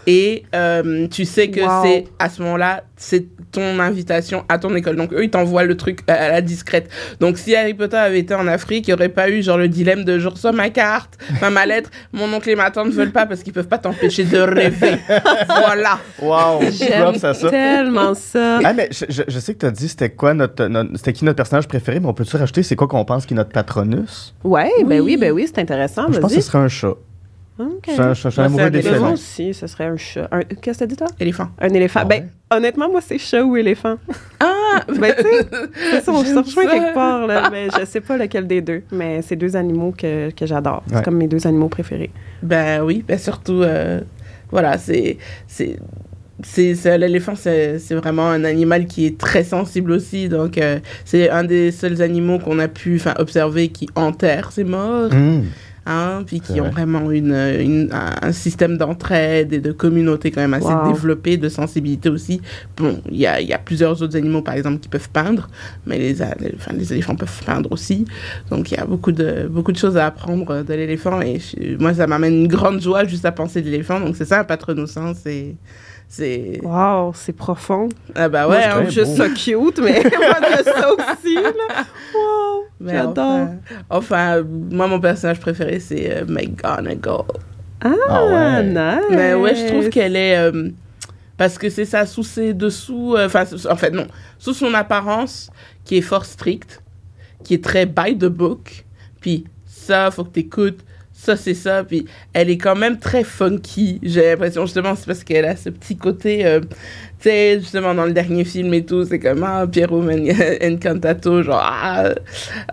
Et 0.06 0.44
euh, 0.54 1.08
tu 1.08 1.26
sais 1.26 1.50
que 1.50 1.62
c'est 1.84 2.06
à 2.20 2.30
ce 2.30 2.42
moment-là, 2.42 2.84
c'est 2.98 3.26
ton 3.52 3.80
invitation 3.80 4.44
à 4.50 4.58
ton 4.58 4.76
école. 4.76 4.96
Donc 4.96 5.14
eux, 5.14 5.24
ils 5.24 5.30
t'envoient 5.30 5.64
le 5.64 5.78
truc 5.78 6.00
à 6.08 6.30
la 6.30 6.42
discrète. 6.42 6.90
Donc 7.20 7.38
si 7.38 7.56
Harry 7.56 7.74
Potter 7.74 7.98
avait 7.98 8.20
été 8.20 8.34
en 8.34 8.48
Afrique, 8.48 8.88
il 8.88 8.92
n'y 8.92 8.94
aurait 8.96 9.10
pas 9.10 9.30
eu 9.30 9.42
genre 9.42 9.58
le 9.58 9.70
dilemme 9.70 10.04
de 10.04 10.20
je 10.20 10.28
reçois 10.28 10.52
ma 10.52 10.70
carte, 10.70 11.18
ma 11.42 11.66
lettre, 11.66 11.90
mon 12.14 12.32
oncle 12.34 12.50
et 12.50 12.56
ma 12.56 12.72
tante 12.72 12.88
ne 12.88 12.92
veulent 12.92 13.12
pas 13.12 13.26
parce 13.26 13.44
qu'ils 13.44 13.54
peuvent 13.54 13.68
pas 13.68 13.78
t'empêcher 13.78 14.24
de 14.24 14.40
rêver. 14.40 14.98
voilà. 15.48 16.00
Wow, 16.22 16.62
j'aime 16.72 17.14
tellement 17.50 18.14
ça. 18.14 18.60
Ah, 18.64 18.74
mais 18.74 18.90
je, 18.92 19.24
je, 19.28 19.40
sais 19.40 19.54
que 19.54 19.60
tu 19.60 19.66
as 19.66 19.72
dit 19.72 19.88
c'était 19.88 20.10
quoi 20.10 20.34
notre, 20.34 20.70
c'était 20.96 21.14
qui 21.14 21.26
notre 21.26 21.38
personnage 21.38 21.68
préféré, 21.68 22.00
mais 22.00 22.08
on 22.08 22.14
peut-tu 22.14 22.36
rajouter 22.36 22.64
c'est 22.64 22.76
quoi 22.76 22.88
qu'on 22.88 23.06
pense 23.06 23.26
qui 23.26 23.34
est 23.34 23.38
notre 23.38 23.52
patronus? 23.52 24.34
Ouais, 24.44 24.72
oui. 24.80 24.84
ben 24.86 25.02
oui, 25.02 25.18
ben 25.18 25.32
oui, 25.32 25.46
c'est 25.48 25.62
intéressant. 25.62 26.12
Je 26.12 26.20
pense 26.20 26.34
que 26.34 26.42
ce 26.42 26.48
serait 26.48 26.60
un 26.60 26.68
chat. 26.68 26.96
Okay. 27.60 27.96
Je 27.96 28.30
suis 28.30 28.42
un 28.42 28.46
amoureux 28.46 28.72
des 28.72 28.82
Moi 28.98 29.12
aussi, 29.12 29.54
ce 29.54 29.68
serait 29.68 29.86
un 29.86 29.98
chat. 29.98 30.28
Qu'est-ce 30.62 30.80
que 30.80 30.84
t'as 30.84 30.88
dit, 30.88 30.96
toi? 30.96 31.08
Éléphant. 31.20 31.50
Un 31.60 31.70
éléphant. 31.70 32.00
Ah 32.02 32.06
ben, 32.06 32.30
honnêtement, 32.50 32.90
moi, 32.90 33.00
c'est 33.02 33.20
chat 33.20 33.44
ou 33.44 33.56
éléphant. 33.56 33.98
Ah! 34.40 34.82
ben, 35.00 35.14
tu 35.16 35.24
sais, 35.24 36.10
on 36.10 36.24
se 36.24 36.36
rejoint 36.36 36.66
quelque 36.66 36.94
part, 36.96 37.28
là. 37.28 37.50
Mais 37.52 37.68
je 37.80 37.86
sais 37.86 38.02
pas 38.02 38.18
lequel 38.18 38.48
des 38.48 38.62
deux. 38.62 38.82
Mais 38.92 39.22
c'est 39.22 39.36
deux 39.36 39.56
animaux 39.56 39.94
que, 39.96 40.32
que 40.32 40.46
j'adore. 40.46 40.84
C'est 40.92 41.04
comme 41.06 41.18
mes 41.18 41.28
deux 41.28 41.46
animaux 41.46 41.70
préférés. 41.70 42.12
Ben 42.42 42.82
oui, 42.82 43.04
ben 43.08 43.20
surtout, 43.20 43.62
euh, 43.62 44.02
voilà, 44.50 44.78
c'est. 44.78 45.18
c'est 45.48 45.78
l'éléphant, 46.98 47.36
c'est 47.36 47.78
vraiment 47.92 48.30
un 48.30 48.44
animal 48.44 48.88
qui 48.88 49.06
est 49.06 49.18
très 49.20 49.44
sensible 49.44 49.92
aussi. 49.92 50.28
Donc, 50.28 50.58
euh, 50.58 50.80
c'est 51.06 51.30
un 51.30 51.44
des 51.44 51.72
seuls 51.72 52.02
animaux 52.02 52.40
qu'on 52.40 52.58
a 52.58 52.68
pu 52.68 53.00
observer 53.20 53.68
qui 53.68 53.88
enterre 53.96 54.52
ses 54.52 54.64
morts. 54.64 55.14
Mmh. 55.14 55.44
Hein, 55.86 56.24
puis 56.26 56.40
qui 56.40 56.62
ont 56.62 56.70
vraiment 56.70 57.12
une, 57.12 57.90
un 57.92 58.32
système 58.32 58.78
d'entraide 58.78 59.52
et 59.52 59.60
de 59.60 59.74
communauté 59.74 60.32
quand 60.32 60.40
même 60.40 60.54
assez 60.54 60.74
développé, 60.88 61.36
de 61.36 61.50
sensibilité 61.50 62.08
aussi. 62.08 62.42
Bon, 62.78 63.02
il 63.12 63.18
y 63.18 63.28
a, 63.28 63.42
y 63.42 63.52
a, 63.52 63.58
plusieurs 63.58 64.02
autres 64.02 64.16
animaux, 64.16 64.42
par 64.42 64.54
exemple, 64.54 64.80
qui 64.80 64.88
peuvent 64.88 65.10
peindre, 65.10 65.50
mais 65.86 65.98
les, 65.98 66.22
enfin, 66.22 66.72
les 66.74 66.94
éléphants 66.94 67.16
peuvent 67.16 67.44
peindre 67.46 67.70
aussi. 67.74 68.06
Donc, 68.50 68.72
il 68.72 68.76
y 68.76 68.78
a 68.78 68.86
beaucoup 68.86 69.12
de, 69.12 69.50
beaucoup 69.50 69.74
de 69.74 69.78
choses 69.78 69.98
à 69.98 70.06
apprendre 70.06 70.64
de 70.64 70.74
l'éléphant. 70.74 71.20
Et 71.22 71.42
moi, 71.80 71.94
ça 71.94 72.08
m'amène 72.08 72.34
une 72.34 72.48
grande 72.48 72.82
joie 72.82 73.04
juste 73.04 73.26
à 73.26 73.34
penser 73.34 73.62
de 73.62 73.70
l'éléphant. 73.70 74.00
Donc, 74.00 74.16
c'est 74.16 74.26
ça, 74.26 74.40
un 74.40 74.46
patronus, 74.46 74.98
c'est... 75.22 75.56
C'est. 76.16 76.60
Wow, 76.62 77.12
c'est 77.16 77.34
profond. 77.34 77.90
Ah 78.14 78.30
bah 78.30 78.48
ouais, 78.48 78.64
hein, 78.64 78.88
juste 78.88 79.16
ça 79.16 79.30
cute, 79.30 79.80
mais 79.80 80.00
ça 80.64 80.94
aussi, 80.94 81.34
là. 81.34 81.86
Wow, 82.14 82.66
j'adore. 82.88 83.48
Enfin, 83.90 84.44
moi, 84.44 84.86
mon 84.86 85.00
personnage 85.00 85.40
préféré, 85.40 85.80
c'est 85.80 86.18
euh, 86.18 86.26
McGonagall. 86.28 87.26
Ah, 87.82 87.94
ah 88.08 88.26
ouais. 88.26 88.64
nice. 88.64 89.06
Mais 89.10 89.34
ouais, 89.34 89.56
je 89.56 89.66
trouve 89.66 89.90
qu'elle 89.90 90.16
est. 90.16 90.38
Euh, 90.38 90.70
parce 91.36 91.58
que 91.58 91.68
c'est 91.68 91.86
ça, 91.86 92.06
sous 92.06 92.22
ses 92.22 92.54
dessous. 92.54 93.16
Euh, 93.18 93.26
enfin, 93.26 93.46
en 93.68 93.76
fait, 93.76 93.90
non. 93.90 94.06
Sous 94.38 94.54
son 94.54 94.72
apparence, 94.76 95.50
qui 95.84 95.98
est 95.98 96.02
fort 96.02 96.26
stricte, 96.26 96.84
qui 97.44 97.56
est 97.56 97.64
très 97.64 97.88
by 97.88 98.16
the 98.16 98.26
book. 98.26 98.86
Puis 99.20 99.46
ça, 99.66 100.12
faut 100.12 100.26
que 100.26 100.30
t'écoutes 100.34 100.86
ça 101.24 101.38
c'est 101.38 101.54
ça 101.54 101.84
puis 101.84 102.06
elle 102.34 102.50
est 102.50 102.58
quand 102.58 102.76
même 102.76 103.00
très 103.00 103.24
funky 103.24 104.00
j'ai 104.04 104.32
l'impression 104.32 104.66
justement 104.66 104.94
c'est 104.96 105.06
parce 105.06 105.24
qu'elle 105.24 105.46
a 105.46 105.56
ce 105.56 105.70
petit 105.70 105.96
côté 105.96 106.46
euh, 106.46 106.60
tu 106.60 107.30
sais 107.30 107.60
justement 107.60 107.94
dans 107.94 108.06
le 108.06 108.12
dernier 108.12 108.44
film 108.44 108.74
et 108.74 108.84
tout 108.84 109.06
c'est 109.06 109.20
comme 109.20 109.44
ah 109.44 109.66
Piero 109.66 110.04
Encantato 110.64 111.42
genre 111.42 111.62
ah 111.64 112.10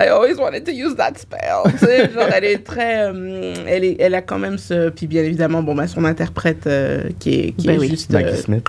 I 0.00 0.08
always 0.08 0.34
wanted 0.36 0.64
to 0.64 0.72
use 0.72 0.96
that 0.96 1.14
spell 1.16 1.62
tu 1.70 1.78
sais 1.78 2.10
genre 2.14 2.28
elle 2.34 2.44
est 2.44 2.64
très 2.64 3.12
euh, 3.12 3.54
elle 3.66 3.84
est 3.84 3.96
elle 4.00 4.14
a 4.14 4.22
quand 4.22 4.38
même 4.38 4.58
ce 4.58 4.90
puis 4.90 5.06
bien 5.06 5.22
évidemment 5.22 5.62
bon 5.62 5.76
bah 5.76 5.86
son 5.86 6.04
interprète 6.04 6.66
euh, 6.66 7.08
qui 7.20 7.34
est 7.34 7.52
qui 7.52 7.68
ben 7.68 7.80
est 7.80 7.88
juste 7.88 8.12
Smith. 8.44 8.66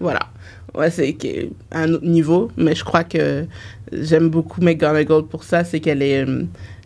voilà 0.00 0.20
ouais 0.74 0.90
c'est 0.90 1.16
un 1.70 1.92
autre 1.92 2.06
niveau 2.06 2.50
mais 2.56 2.74
je 2.74 2.82
crois 2.82 3.04
que 3.04 3.44
j'aime 3.92 4.28
beaucoup 4.28 4.60
McGonagall 4.60 5.26
pour 5.26 5.44
ça 5.44 5.62
c'est 5.62 5.78
qu'elle 5.78 6.02
est 6.02 6.26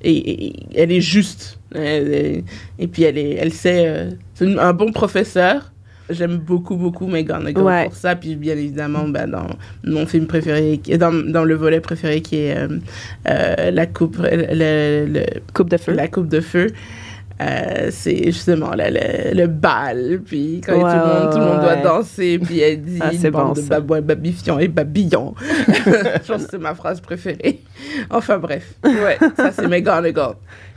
et, 0.05 0.53
elle 0.75 0.93
est 0.93 1.01
juste. 1.01 1.59
Et 1.75 2.87
puis 2.91 3.03
elle, 3.03 3.19
est, 3.19 3.35
elle 3.35 3.53
sait. 3.53 3.87
Euh, 3.87 4.11
c'est 4.35 4.59
un 4.59 4.73
bon 4.73 4.93
professeur. 4.93 5.71
J'aime 6.11 6.37
beaucoup, 6.37 6.77
beaucoup 6.77 7.07
McGonagall 7.07 7.87
pour 7.87 7.95
ça. 7.95 8.15
Puis 8.15 8.37
bien 8.37 8.55
évidemment, 8.55 9.09
ben, 9.09 9.27
dans 9.27 9.47
mon 9.85 10.07
film 10.07 10.27
préféré, 10.27 10.79
dans, 10.99 11.13
dans 11.13 11.45
le 11.45 11.55
volet 11.55 11.81
préféré 11.81 12.21
qui 12.21 12.37
est 12.37 12.57
euh, 12.59 12.69
euh, 13.29 13.71
la 13.71 13.87
coupe, 13.87 14.19
le, 14.21 15.25
coupe 15.55 15.71
de 15.71 15.79
feu. 15.79 15.93
La 15.93 16.09
coupe 16.09 16.29
de 16.29 16.41
feu. 16.41 16.67
c'est 17.89 18.25
justement 18.27 18.73
le, 18.77 19.35
le, 19.35 19.47
bal, 19.47 20.21
puis 20.25 20.61
quand 20.65 20.75
tout, 20.75 20.87
le 20.87 20.93
monde, 20.93 21.33
tout 21.33 21.39
le 21.39 21.45
monde 21.45 21.61
doit 21.63 21.77
danser, 21.77 22.39
puis 22.39 22.61
elle 22.61 22.83
dit 22.83 22.99
ah, 23.03 23.11
une 23.11 23.31
bande 23.31 23.57
de 23.57 23.63
babouins 23.63 24.03
babifiants 24.03 24.59
et 24.59 24.69
babillons. 24.69 25.35
Je 25.41 26.33
pense 26.33 26.45
que 26.45 26.51
c'est 26.51 26.59
ma 26.59 26.75
phrase 26.75 27.01
préférée. 27.01 27.61
Enfin 28.11 28.39
bref, 28.39 28.75
ouais, 28.85 29.19
ça 29.37 29.53
c'est 29.53 29.67
McGonagall. 29.67 30.35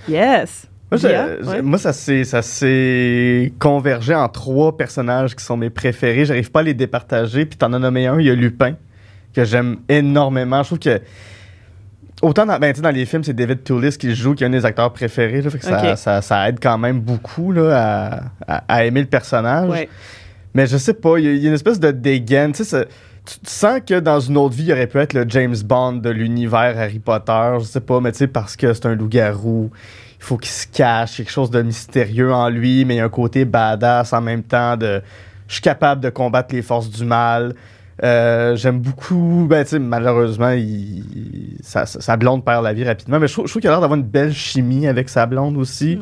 Yes. 0.08 0.68
Moi, 0.92 1.78
ça 1.78 1.94
s'est 1.94 3.54
convergé 3.60 4.16
en 4.16 4.30
trois 4.30 4.78
personnages 4.78 5.36
qui 5.36 5.44
sont 5.44 5.58
mes 5.58 5.70
préférés. 5.70 6.26
J'arrive 6.26 6.52
pas 6.52 6.62
à 6.62 6.64
les 6.64 6.74
départager. 6.74 7.46
Puis 7.46 7.58
t'en 7.58 7.74
as 7.74 7.80
nommé 7.80 8.08
un, 8.08 8.20
il 8.20 8.28
y 8.28 8.30
a 8.30 8.36
Lupin, 8.36 8.76
que 9.34 9.44
j'aime 9.44 9.78
énormément. 9.90 10.64
Je 10.64 10.68
trouve 10.68 10.80
que 10.80 11.02
Autant 12.24 12.48
dans, 12.48 12.58
ben, 12.58 12.74
dans 12.74 12.90
les 12.90 13.06
films, 13.06 13.24
c'est 13.24 13.34
David 13.34 13.64
Toulis 13.64 13.96
qui 13.96 14.16
joue, 14.16 14.34
qui 14.34 14.44
est 14.44 14.48
un 14.48 14.50
des 14.50 14.66
acteurs 14.66 14.92
préférés. 14.92 15.42
Là, 15.42 15.52
fait 15.52 15.60
que 15.60 15.66
ça, 15.96 16.22
ça, 16.22 16.50
aide 16.50 16.58
quand 16.60 16.78
même 16.80 17.00
beaucoup 17.00 17.52
là, 17.52 18.32
à, 18.48 18.64
à, 18.68 18.86
aimer 18.86 19.02
le 19.02 19.08
personnage. 19.08 19.88
Mais 20.56 20.66
je 20.66 20.78
sais 20.78 20.96
pas, 20.96 21.20
il 21.20 21.38
y, 21.38 21.46
a 21.46 21.50
une 21.50 21.54
espèce 21.54 21.80
de 21.80 21.92
dégaine. 21.92 22.54
Tu, 22.54 22.64
sais, 22.64 22.88
tu 23.24 23.38
sens 23.44 23.82
que 23.86 24.00
dans 24.00 24.20
une 24.20 24.36
autre 24.38 24.56
vie, 24.56 24.64
il 24.64 24.72
aurait 24.72 24.88
pu 24.88 24.98
être 24.98 25.14
le 25.14 25.26
James 25.28 25.56
Bond 25.64 25.94
de 25.94 26.10
l'univers 26.10 26.74
Harry 26.76 26.98
Potter. 26.98 27.58
Je 27.60 27.66
sais 27.66 27.82
pas, 27.82 28.02
mais 28.02 28.12
tu 28.12 28.20
sais, 28.20 28.28
parce 28.28 28.56
que 28.56 28.74
c'est 28.74 28.88
un 28.88 28.96
loup-garou. 28.96 29.70
Il 30.20 30.24
faut 30.24 30.38
qu'il 30.38 30.50
se 30.50 30.68
cache, 30.68 31.18
quelque 31.18 31.32
chose 31.32 31.52
de 31.52 31.62
mystérieux 31.62 32.34
en 32.34 32.50
lui, 32.50 32.86
mais 32.86 32.96
il 32.96 32.98
y 32.98 33.02
a 33.02 33.06
un 33.06 33.10
côté 33.10 33.46
badass 33.46 34.14
en 34.14 34.22
même 34.22 34.44
temps 34.44 34.76
de 34.76 35.02
je 35.48 35.54
suis 35.54 35.62
capable 35.62 36.02
de 36.02 36.10
combattre 36.10 36.54
les 36.54 36.62
forces 36.62 36.90
du 36.90 37.06
mal. 37.06 37.56
Euh, 38.04 38.56
j'aime 38.56 38.80
beaucoup, 38.80 39.48
ben, 39.50 39.66
malheureusement, 39.80 40.52
il, 40.52 41.58
sa, 41.62 42.18
blonde 42.18 42.46
perd 42.46 42.64
la 42.64 42.74
vie 42.74 42.84
rapidement, 42.84 43.20
mais 43.20 43.28
je, 43.28 43.34
trouve, 43.34 43.48
qu'il 43.48 43.68
a 43.68 43.72
l'air 43.72 43.82
d'avoir 43.82 43.98
une 43.98 44.06
belle 44.06 44.34
chimie 44.34 44.88
avec 44.88 45.10
sa 45.10 45.26
blonde 45.26 45.58
aussi. 45.58 45.98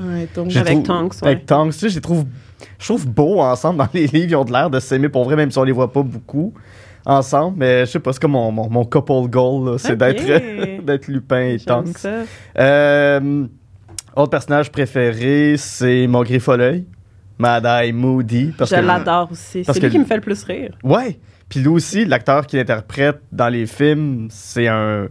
avec 0.55 0.83
Tonks. 0.83 1.15
Avec 1.21 1.45
Tonks, 1.45 1.73
je 1.79 1.87
les 1.87 2.01
trouve, 2.01 2.25
je 2.79 2.85
trouve 2.85 3.07
beaux 3.07 3.39
ensemble 3.39 3.77
dans 3.77 3.87
les 3.93 4.07
livres. 4.07 4.29
Ils 4.29 4.35
ont 4.35 4.43
de 4.43 4.51
l'air 4.51 4.69
de 4.69 4.79
s'aimer 4.79 5.07
pour 5.07 5.23
vrai, 5.23 5.37
même 5.37 5.51
si 5.51 5.57
on 5.57 5.63
les 5.63 5.71
voit 5.71 5.91
pas 5.91 6.03
beaucoup 6.03 6.53
ensemble. 7.05 7.59
Mais 7.59 7.85
je 7.85 7.91
sais 7.91 7.99
pas, 7.99 8.11
c'est 8.11 8.21
comme 8.21 8.31
mon, 8.31 8.51
mon, 8.51 8.83
couple 8.83 9.29
goal, 9.29 9.79
c'est 9.79 9.95
d'être, 9.95 10.81
d'être 10.85 11.07
Lupin 11.07 11.41
et 11.41 11.59
Tonks. 11.59 12.05
Euh, 12.59 13.47
autre 14.15 14.29
personnage 14.29 14.71
préféré, 14.71 15.55
c'est 15.57 16.07
mon 16.07 16.23
Griffoleuil. 16.23 16.85
Madai 17.37 17.91
Moody. 17.91 18.53
Parce 18.57 18.69
je 18.69 18.75
l'adore 18.77 19.29
aussi. 19.31 19.63
C'est 19.65 19.79
lui 19.79 19.89
qui 19.89 19.99
me 19.99 20.05
fait 20.05 20.15
le 20.15 20.21
plus 20.21 20.43
rire. 20.43 20.73
Ouais. 20.83 21.19
Puis 21.49 21.59
lui 21.59 21.67
aussi, 21.67 22.05
l'acteur 22.05 22.47
qui 22.47 22.55
l'interprète 22.55 23.19
dans 23.31 23.49
les 23.49 23.67
films, 23.67 24.27
c'est 24.31 24.67
un, 24.67 25.07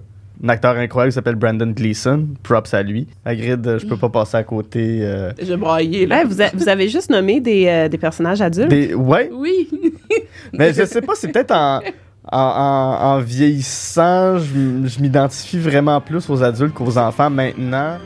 acteur 0.48 0.76
incroyable 0.76 1.12
qui 1.12 1.14
s'appelle 1.14 1.36
Brandon 1.36 1.70
Gleeson. 1.70 2.28
Props 2.42 2.74
à 2.74 2.82
lui. 2.82 3.06
Agrid, 3.24 3.78
je 3.78 3.86
peux 3.86 3.96
pas 3.96 4.08
passer 4.08 4.38
à 4.38 4.42
côté. 4.42 5.00
Euh... 5.02 5.32
J'ai 5.40 5.56
braillé, 5.56 6.06
là. 6.06 6.24
vous, 6.24 6.36
vous, 6.54 6.68
avez 6.68 6.88
juste 6.88 7.10
nommé 7.10 7.40
des, 7.40 7.66
euh, 7.66 7.88
des 7.88 7.98
personnages 7.98 8.40
adultes? 8.40 8.68
Des... 8.68 8.94
Ouais. 8.94 9.30
Oui. 9.32 9.68
Mais 10.52 10.72
je 10.72 10.84
sais 10.84 11.02
pas, 11.02 11.12
c'est 11.14 11.28
peut-être 11.28 11.52
en, 11.52 11.80
en, 12.32 12.38
en, 12.38 13.18
vieillissant, 13.20 14.38
je, 14.38 14.86
je 14.86 15.00
m'identifie 15.00 15.58
vraiment 15.58 16.00
plus 16.00 16.28
aux 16.28 16.42
adultes 16.42 16.74
qu'aux 16.74 16.98
enfants 16.98 17.30
maintenant. 17.30 17.98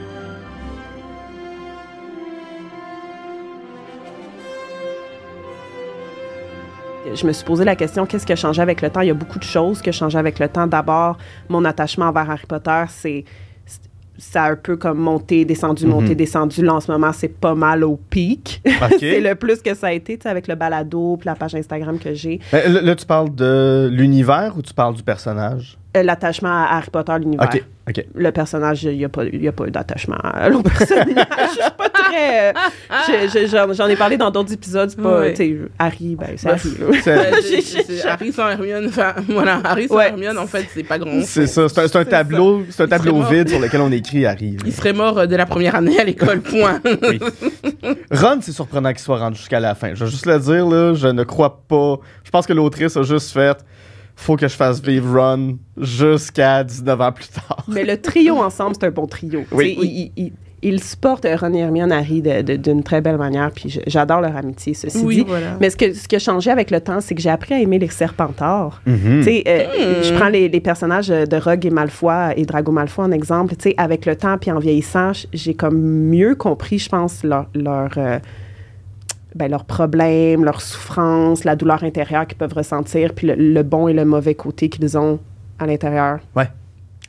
Je 7.15 7.27
me 7.27 7.33
suis 7.33 7.45
posé 7.45 7.65
la 7.65 7.77
question 7.77 8.07
qu'est-ce 8.07 8.27
qui 8.27 8.33
a 8.33 8.37
changé 8.37 8.63
avec 8.63 8.83
le 8.83 8.91
temps? 8.91 9.01
Il 9.01 9.09
y 9.09 9.11
a 9.11 9.15
beaucoup 9.15 9.39
de 9.39 9.45
choses 9.45 9.81
qui 9.83 9.89
ont 9.89 9.93
changé 9.93 10.19
avec 10.19 10.39
le 10.39 10.49
temps. 10.49 10.67
D'abord, 10.67 11.19
mon 11.49 11.65
attachement 11.65 12.07
envers 12.07 12.31
Harry 12.31 12.47
Potter, 12.47 12.85
c'est 12.89 13.25
ça 14.19 14.45
a 14.45 14.51
un 14.51 14.57
peu 14.57 14.77
comme 14.77 14.99
monté, 14.99 15.45
descendu, 15.45 15.87
mhm. 15.87 15.93
monté, 15.93 16.15
descendu. 16.15 16.63
Là, 16.63 16.75
en 16.75 16.81
ce 16.81 16.91
moment, 16.91 17.13
c'est 17.13 17.29
pas 17.29 17.55
mal 17.55 17.85
au 17.85 17.97
pic. 17.97 18.61
c'est 18.99 19.21
le 19.21 19.35
plus 19.37 19.63
que 19.63 19.75
ça 19.75 19.89
a 19.89 19.93
été, 19.93 20.19
avec 20.25 20.49
le 20.49 20.57
balado 20.57 21.17
puis 21.17 21.27
la 21.27 21.37
page 21.37 21.55
Instagram 21.55 21.99
que 21.99 22.15
j'ai. 22.15 22.41
Là, 22.53 22.95
tu 22.97 23.07
parles 23.07 23.35
de 23.35 23.89
l'univers 23.93 24.55
ou 24.57 24.63
tu 24.63 24.75
parles 24.75 24.95
du 24.95 25.05
personnage? 25.05 25.79
L'attachement 26.03 26.49
à 26.65 26.77
Harry 26.77 26.91
Potter, 26.91 27.13
l'univers. 27.19 27.49
OK, 27.53 27.63
OK. 27.89 28.05
Le 28.15 28.33
personnage, 28.33 28.85
il 28.85 28.97
n'y 28.99 29.05
a 29.05 29.09
pas, 29.09 29.25
y 29.25 29.49
a 29.49 29.53
pas 29.53 29.67
d'attachement 29.67 30.17
à 30.23 30.49
l'autre 30.49 30.71
personnage. 30.71 31.07
je 31.09 31.51
suis 31.53 31.71
pas 31.77 31.89
très... 31.89 32.51
euh, 32.51 33.75
J'en 33.75 33.87
ai 33.87 33.97
parlé 33.97 34.17
dans 34.17 34.31
d'autres 34.31 34.53
épisodes. 34.53 34.91
C'est 34.91 35.01
pas... 35.01 35.31
Tu 35.33 35.69
Harry, 35.79 36.17
ben, 36.17 36.29
c'est. 36.37 36.49
Harry. 36.51 36.61
C'est- 37.03 37.61
c'est 37.87 38.07
Harry 38.07 38.33
sans 38.33 38.49
Hermione, 38.49 38.91
voilà, 39.29 39.61
Harry 39.65 39.89
sans 39.89 39.97
Ouais. 39.97 40.09
Hermione, 40.09 40.39
en 40.39 40.47
fait, 40.47 40.67
c'est 40.73 40.83
pas 40.83 40.99
grand. 40.99 41.23
C'est 41.23 41.47
ça, 41.47 41.69
c'est 41.69 41.97
un, 41.97 42.05
tableau, 42.05 42.63
c'est 42.71 42.83
un 42.83 42.89
tableau 42.89 43.23
vide 43.23 43.49
sur 43.49 43.59
lequel 43.61 43.81
on 43.81 43.91
écrit 43.91 44.27
Harry. 44.27 44.57
Il 44.65 44.73
serait 44.73 44.93
mort 44.93 45.19
euh, 45.19 45.27
dès 45.27 45.37
la 45.37 45.47
première 45.47 45.75
année 45.75 45.99
à 45.99 46.05
l'école, 46.05 46.41
point. 46.41 46.81
Oui. 47.03 47.19
Ron, 48.11 48.39
c'est 48.41 48.53
surprenant 48.53 48.91
qu'il 48.91 49.01
soit 49.01 49.19
rendu 49.19 49.39
jusqu'à 49.39 49.61
la 49.61 49.75
fin. 49.75 49.95
Je 49.95 50.05
vais 50.05 50.11
juste 50.11 50.27
le 50.27 50.39
dire, 50.39 50.67
là, 50.67 50.95
je 50.95 51.09
ne 51.09 51.25
crois 51.25 51.63
pas. 51.69 51.97
Je 52.25 52.31
pense 52.31 52.47
que 52.47 52.53
l'autrice 52.53 52.97
a 52.97 53.03
juste 53.03 53.33
fait 53.33 53.57
faut 54.21 54.37
que 54.37 54.49
je 54.49 54.55
fasse 54.55 54.83
vivre 54.83 55.19
Ron 55.21 55.59
jusqu'à 55.81 56.65
19 56.65 57.01
ans 57.01 57.13
plus 57.13 57.29
tard. 57.29 57.65
Mais 57.69 57.85
le 57.85 57.97
trio 58.01 58.37
ensemble, 58.37 58.75
c'est 58.79 58.87
un 58.87 58.91
bon 58.91 59.07
trio. 59.07 59.45
Oui. 59.53 59.77
Ils, 59.81 60.13
ils- 60.25 60.33
ils 60.61 60.83
supportent 60.83 61.25
Ron 61.41 61.55
et 61.55 61.59
Hermione 61.59 61.93
Harry 61.93 62.21
d'une 62.21 62.83
très 62.83 63.01
belle 63.01 63.17
manière, 63.17 63.53
puis 63.53 63.79
j'adore 63.87 64.21
leur 64.21 64.35
amitié, 64.37 64.75
ceci 64.75 64.99
Oui, 65.05 65.19
dit. 65.19 65.25
voilà. 65.25 65.57
Mais 65.61 65.71
ce, 65.71 65.77
que, 65.77 65.93
ce 65.95 66.09
qui 66.09 66.17
a 66.17 66.19
changé 66.19 66.51
avec 66.51 66.73
le 66.73 66.81
temps, 66.81 67.01
c'est 67.01 67.15
que 67.15 67.21
j'ai 67.23 67.31
appris 67.31 67.55
à 67.55 67.61
aimer 67.61 67.79
les 67.79 67.87
Serpentards. 67.87 68.83
Mhm. 68.85 69.19
Tu 69.19 69.23
sais, 69.23 69.45
euh, 69.47 70.01
Mm. 70.01 70.03
je 70.03 70.15
prends 70.15 70.29
les, 70.29 70.49
les 70.49 70.61
personnages 70.61 71.07
de 71.11 71.37
Rogue 71.37 71.65
et 71.65 71.71
Malfoy 71.71 72.33
et 72.37 72.45
Drago 72.45 72.73
Malfoy 72.73 73.05
en 73.05 73.13
exemple. 73.13 73.55
Tu 73.55 73.69
sais, 73.69 73.75
avec 73.79 74.05
le 74.05 74.17
temps 74.17 74.37
puis 74.37 74.51
en 74.51 74.59
vieillissant, 74.59 75.13
j'ai 75.33 75.55
comme 75.55 75.79
mieux 75.81 76.35
compris, 76.35 76.81
je 76.81 76.89
pense, 76.89 77.23
leur, 77.23 77.47
leur, 77.55 77.91
euh, 77.97 78.19
ben, 79.35 79.51
leurs 79.51 79.65
problèmes, 79.65 80.45
leurs 80.45 80.61
souffrances, 80.61 81.45
la 81.45 81.57
douleur 81.57 81.85
intérieure 81.85 82.27
qu'ils 82.27 82.39
peuvent 82.39 82.55
ressentir, 82.55 83.15
puis 83.15 83.27
le, 83.27 83.35
le 83.35 83.63
bon 83.63 83.89
et 83.89 83.93
le 83.93 84.05
mauvais 84.05 84.35
côté 84.35 84.69
qu'ils 84.69 84.97
ont 84.99 85.19
à 85.59 85.67
l'intérieur. 85.67 86.21
Ouais. 86.37 86.49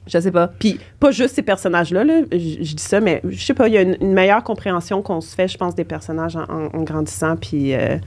Je 0.07 0.19
sais 0.19 0.31
pas. 0.31 0.47
Puis 0.47 0.79
pas 0.99 1.11
juste 1.11 1.35
ces 1.35 1.43
personnages-là, 1.43 2.03
là, 2.03 2.21
je, 2.31 2.37
dis 2.37 2.75
ça, 2.77 2.99
mais 2.99 3.21
je 3.29 3.45
sais 3.45 3.53
pas, 3.53 3.67
il 3.67 3.75
y 3.75 3.77
a 3.77 3.81
une, 3.81 3.95
une 4.01 4.13
meilleure 4.13 4.43
compréhension 4.43 5.01
qu'on 5.03 5.21
se 5.21 5.35
fait, 5.35 5.47
je 5.47 5.57
pense, 5.57 5.75
des 5.75 5.83
personnages 5.83 6.35
en, 6.35 6.43
en- 6.43 6.69
en 6.73 6.83
grandissant, 6.83 7.35
puis 7.35 7.75
euh, 7.75 7.97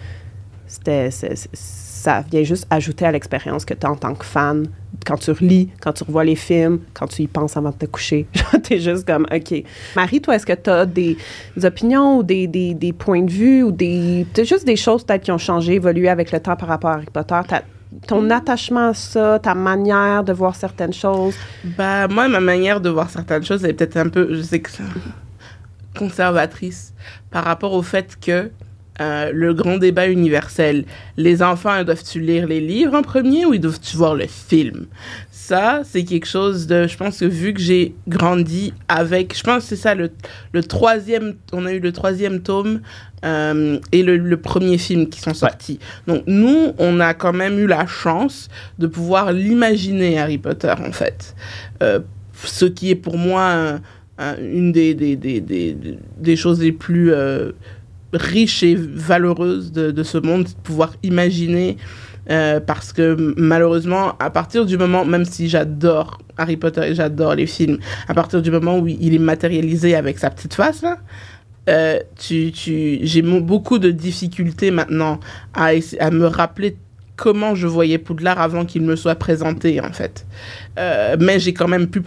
c'était, 0.66 1.10
ça 1.52 2.24
vient 2.30 2.42
juste 2.42 2.66
ajouter 2.70 3.04
à 3.06 3.12
l'expérience 3.12 3.64
que 3.64 3.74
tu 3.74 3.86
as 3.86 3.90
en 3.90 3.96
tant 3.96 4.14
que 4.14 4.24
fan. 4.24 4.66
Quand 5.06 5.16
tu 5.16 5.30
relis, 5.30 5.70
quand 5.80 5.92
tu 5.92 6.04
revois 6.04 6.24
les 6.24 6.36
films, 6.36 6.80
quand 6.94 7.06
tu 7.06 7.22
y 7.22 7.26
penses 7.26 7.56
avant 7.56 7.70
de 7.70 7.76
te 7.76 7.86
coucher, 7.86 8.26
t'es 8.62 8.78
juste 8.78 9.06
comme, 9.06 9.26
OK. 9.32 9.64
Marie, 9.96 10.20
toi, 10.20 10.36
est-ce 10.36 10.46
que 10.46 10.52
tu 10.52 10.70
as 10.70 10.86
des, 10.86 11.16
des 11.56 11.64
opinions 11.64 12.18
ou 12.18 12.22
des, 12.22 12.46
des, 12.46 12.74
des 12.74 12.92
points 12.92 13.22
de 13.22 13.30
vue 13.30 13.62
ou 13.62 13.72
des... 13.72 14.26
juste 14.36 14.66
des 14.66 14.76
choses 14.76 15.04
peut-être 15.04 15.22
qui 15.22 15.32
ont 15.32 15.38
changé, 15.38 15.74
évolué 15.74 16.08
avec 16.08 16.30
le 16.32 16.40
temps 16.40 16.56
par 16.56 16.68
rapport 16.68 16.90
à 16.90 16.94
Harry 16.94 17.06
Potter? 17.12 17.40
Ton 18.06 18.30
attachement 18.30 18.88
à 18.88 18.94
ça, 18.94 19.38
ta 19.38 19.54
manière 19.54 20.24
de 20.24 20.32
voir 20.32 20.54
certaines 20.54 20.94
choses? 20.94 21.34
Bah, 21.76 22.08
moi, 22.08 22.28
ma 22.28 22.40
manière 22.40 22.80
de 22.80 22.88
voir 22.88 23.10
certaines 23.10 23.44
choses, 23.44 23.64
est 23.64 23.72
peut-être 23.72 23.96
un 23.96 24.08
peu, 24.08 24.34
je 24.34 24.42
sais 24.42 24.60
que 24.60 24.70
c'est 24.70 24.82
conservatrice 25.98 26.94
par 27.30 27.44
rapport 27.44 27.72
au 27.72 27.82
fait 27.82 28.18
que 28.20 28.50
euh, 29.00 29.30
le 29.32 29.54
grand 29.54 29.78
débat 29.78 30.06
universel, 30.08 30.84
les 31.16 31.42
enfants, 31.42 31.82
doivent-tu 31.82 32.20
lire 32.20 32.46
les 32.46 32.60
livres 32.60 32.94
en 32.94 33.02
premier 33.02 33.46
ou 33.46 33.54
ils 33.54 33.60
doivent-tu 33.60 33.96
voir 33.96 34.14
le 34.14 34.26
film? 34.26 34.86
Ça, 35.30 35.80
c'est 35.84 36.04
quelque 36.04 36.26
chose 36.26 36.66
de, 36.66 36.86
je 36.86 36.96
pense 36.96 37.18
que 37.18 37.24
vu 37.24 37.52
que 37.54 37.60
j'ai 37.60 37.94
grandi 38.06 38.72
avec, 38.88 39.36
je 39.36 39.42
pense 39.42 39.64
que 39.64 39.68
c'est 39.70 39.76
ça, 39.76 39.94
le, 39.94 40.10
le 40.52 40.62
troisième, 40.62 41.34
on 41.52 41.66
a 41.66 41.72
eu 41.72 41.80
le 41.80 41.90
troisième 41.92 42.40
tome 42.42 42.80
euh, 43.24 43.78
et 43.92 44.02
le, 44.02 44.16
le 44.18 44.36
premier 44.36 44.78
film 44.78 45.08
qui 45.08 45.20
sont 45.20 45.34
sortis. 45.34 45.78
Donc 46.06 46.22
nous, 46.26 46.72
on 46.78 47.00
a 47.00 47.14
quand 47.14 47.32
même 47.32 47.58
eu 47.58 47.66
la 47.66 47.86
chance 47.86 48.48
de 48.78 48.86
pouvoir 48.86 49.32
l'imaginer 49.32 50.18
Harry 50.18 50.38
Potter 50.38 50.74
en 50.78 50.92
fait. 50.92 51.34
Euh, 51.82 52.00
ce 52.44 52.64
qui 52.64 52.90
est 52.90 52.96
pour 52.96 53.18
moi 53.18 53.52
un- 53.52 53.80
un- 54.18 54.36
une 54.38 54.72
des, 54.72 54.94
des, 54.94 55.16
des, 55.16 55.40
des, 55.40 55.76
des 56.18 56.36
choses 56.36 56.60
les 56.60 56.72
plus 56.72 57.12
riches 58.12 58.62
et 58.62 58.74
valeureuses 58.76 59.72
de, 59.72 60.02
ce 60.02 60.18
monde, 60.18 60.44
de 60.44 60.50
pouvoir 60.62 60.94
imaginer. 61.02 61.76
euh, 62.30 62.60
parce 62.60 62.92
que 62.92 63.34
malheureusement, 63.36 64.14
à 64.20 64.30
partir 64.30 64.64
du 64.64 64.78
moment, 64.78 65.04
même 65.04 65.24
si 65.24 65.48
j'adore 65.48 66.18
Harry 66.38 66.56
Potter 66.56 66.82
et 66.82 66.94
j'adore 66.94 67.34
les 67.34 67.46
films, 67.46 67.78
à 68.08 68.14
partir 68.14 68.40
du 68.42 68.50
moment 68.50 68.78
où 68.78 68.86
il 68.86 69.14
est 69.14 69.18
matérialisé 69.18 69.94
avec 69.96 70.18
sa 70.18 70.30
petite 70.30 70.54
face, 70.54 70.84
euh, 71.68 71.98
tu, 72.18 72.52
tu, 72.52 72.98
j'ai 73.02 73.22
beaucoup 73.22 73.78
de 73.78 73.90
difficultés 73.90 74.70
maintenant 74.70 75.20
à, 75.54 75.70
à 76.00 76.10
me 76.10 76.26
rappeler 76.26 76.76
comment 77.16 77.54
je 77.54 77.66
voyais 77.66 77.98
Poudlard 77.98 78.40
avant 78.40 78.64
qu'il 78.64 78.82
me 78.82 78.96
soit 78.96 79.14
présenté, 79.14 79.80
en 79.80 79.92
fait. 79.92 80.26
Euh, 80.78 81.16
mais 81.20 81.38
j'ai 81.38 81.54
quand 81.54 81.68
même 81.68 81.86
pu, 81.88 82.02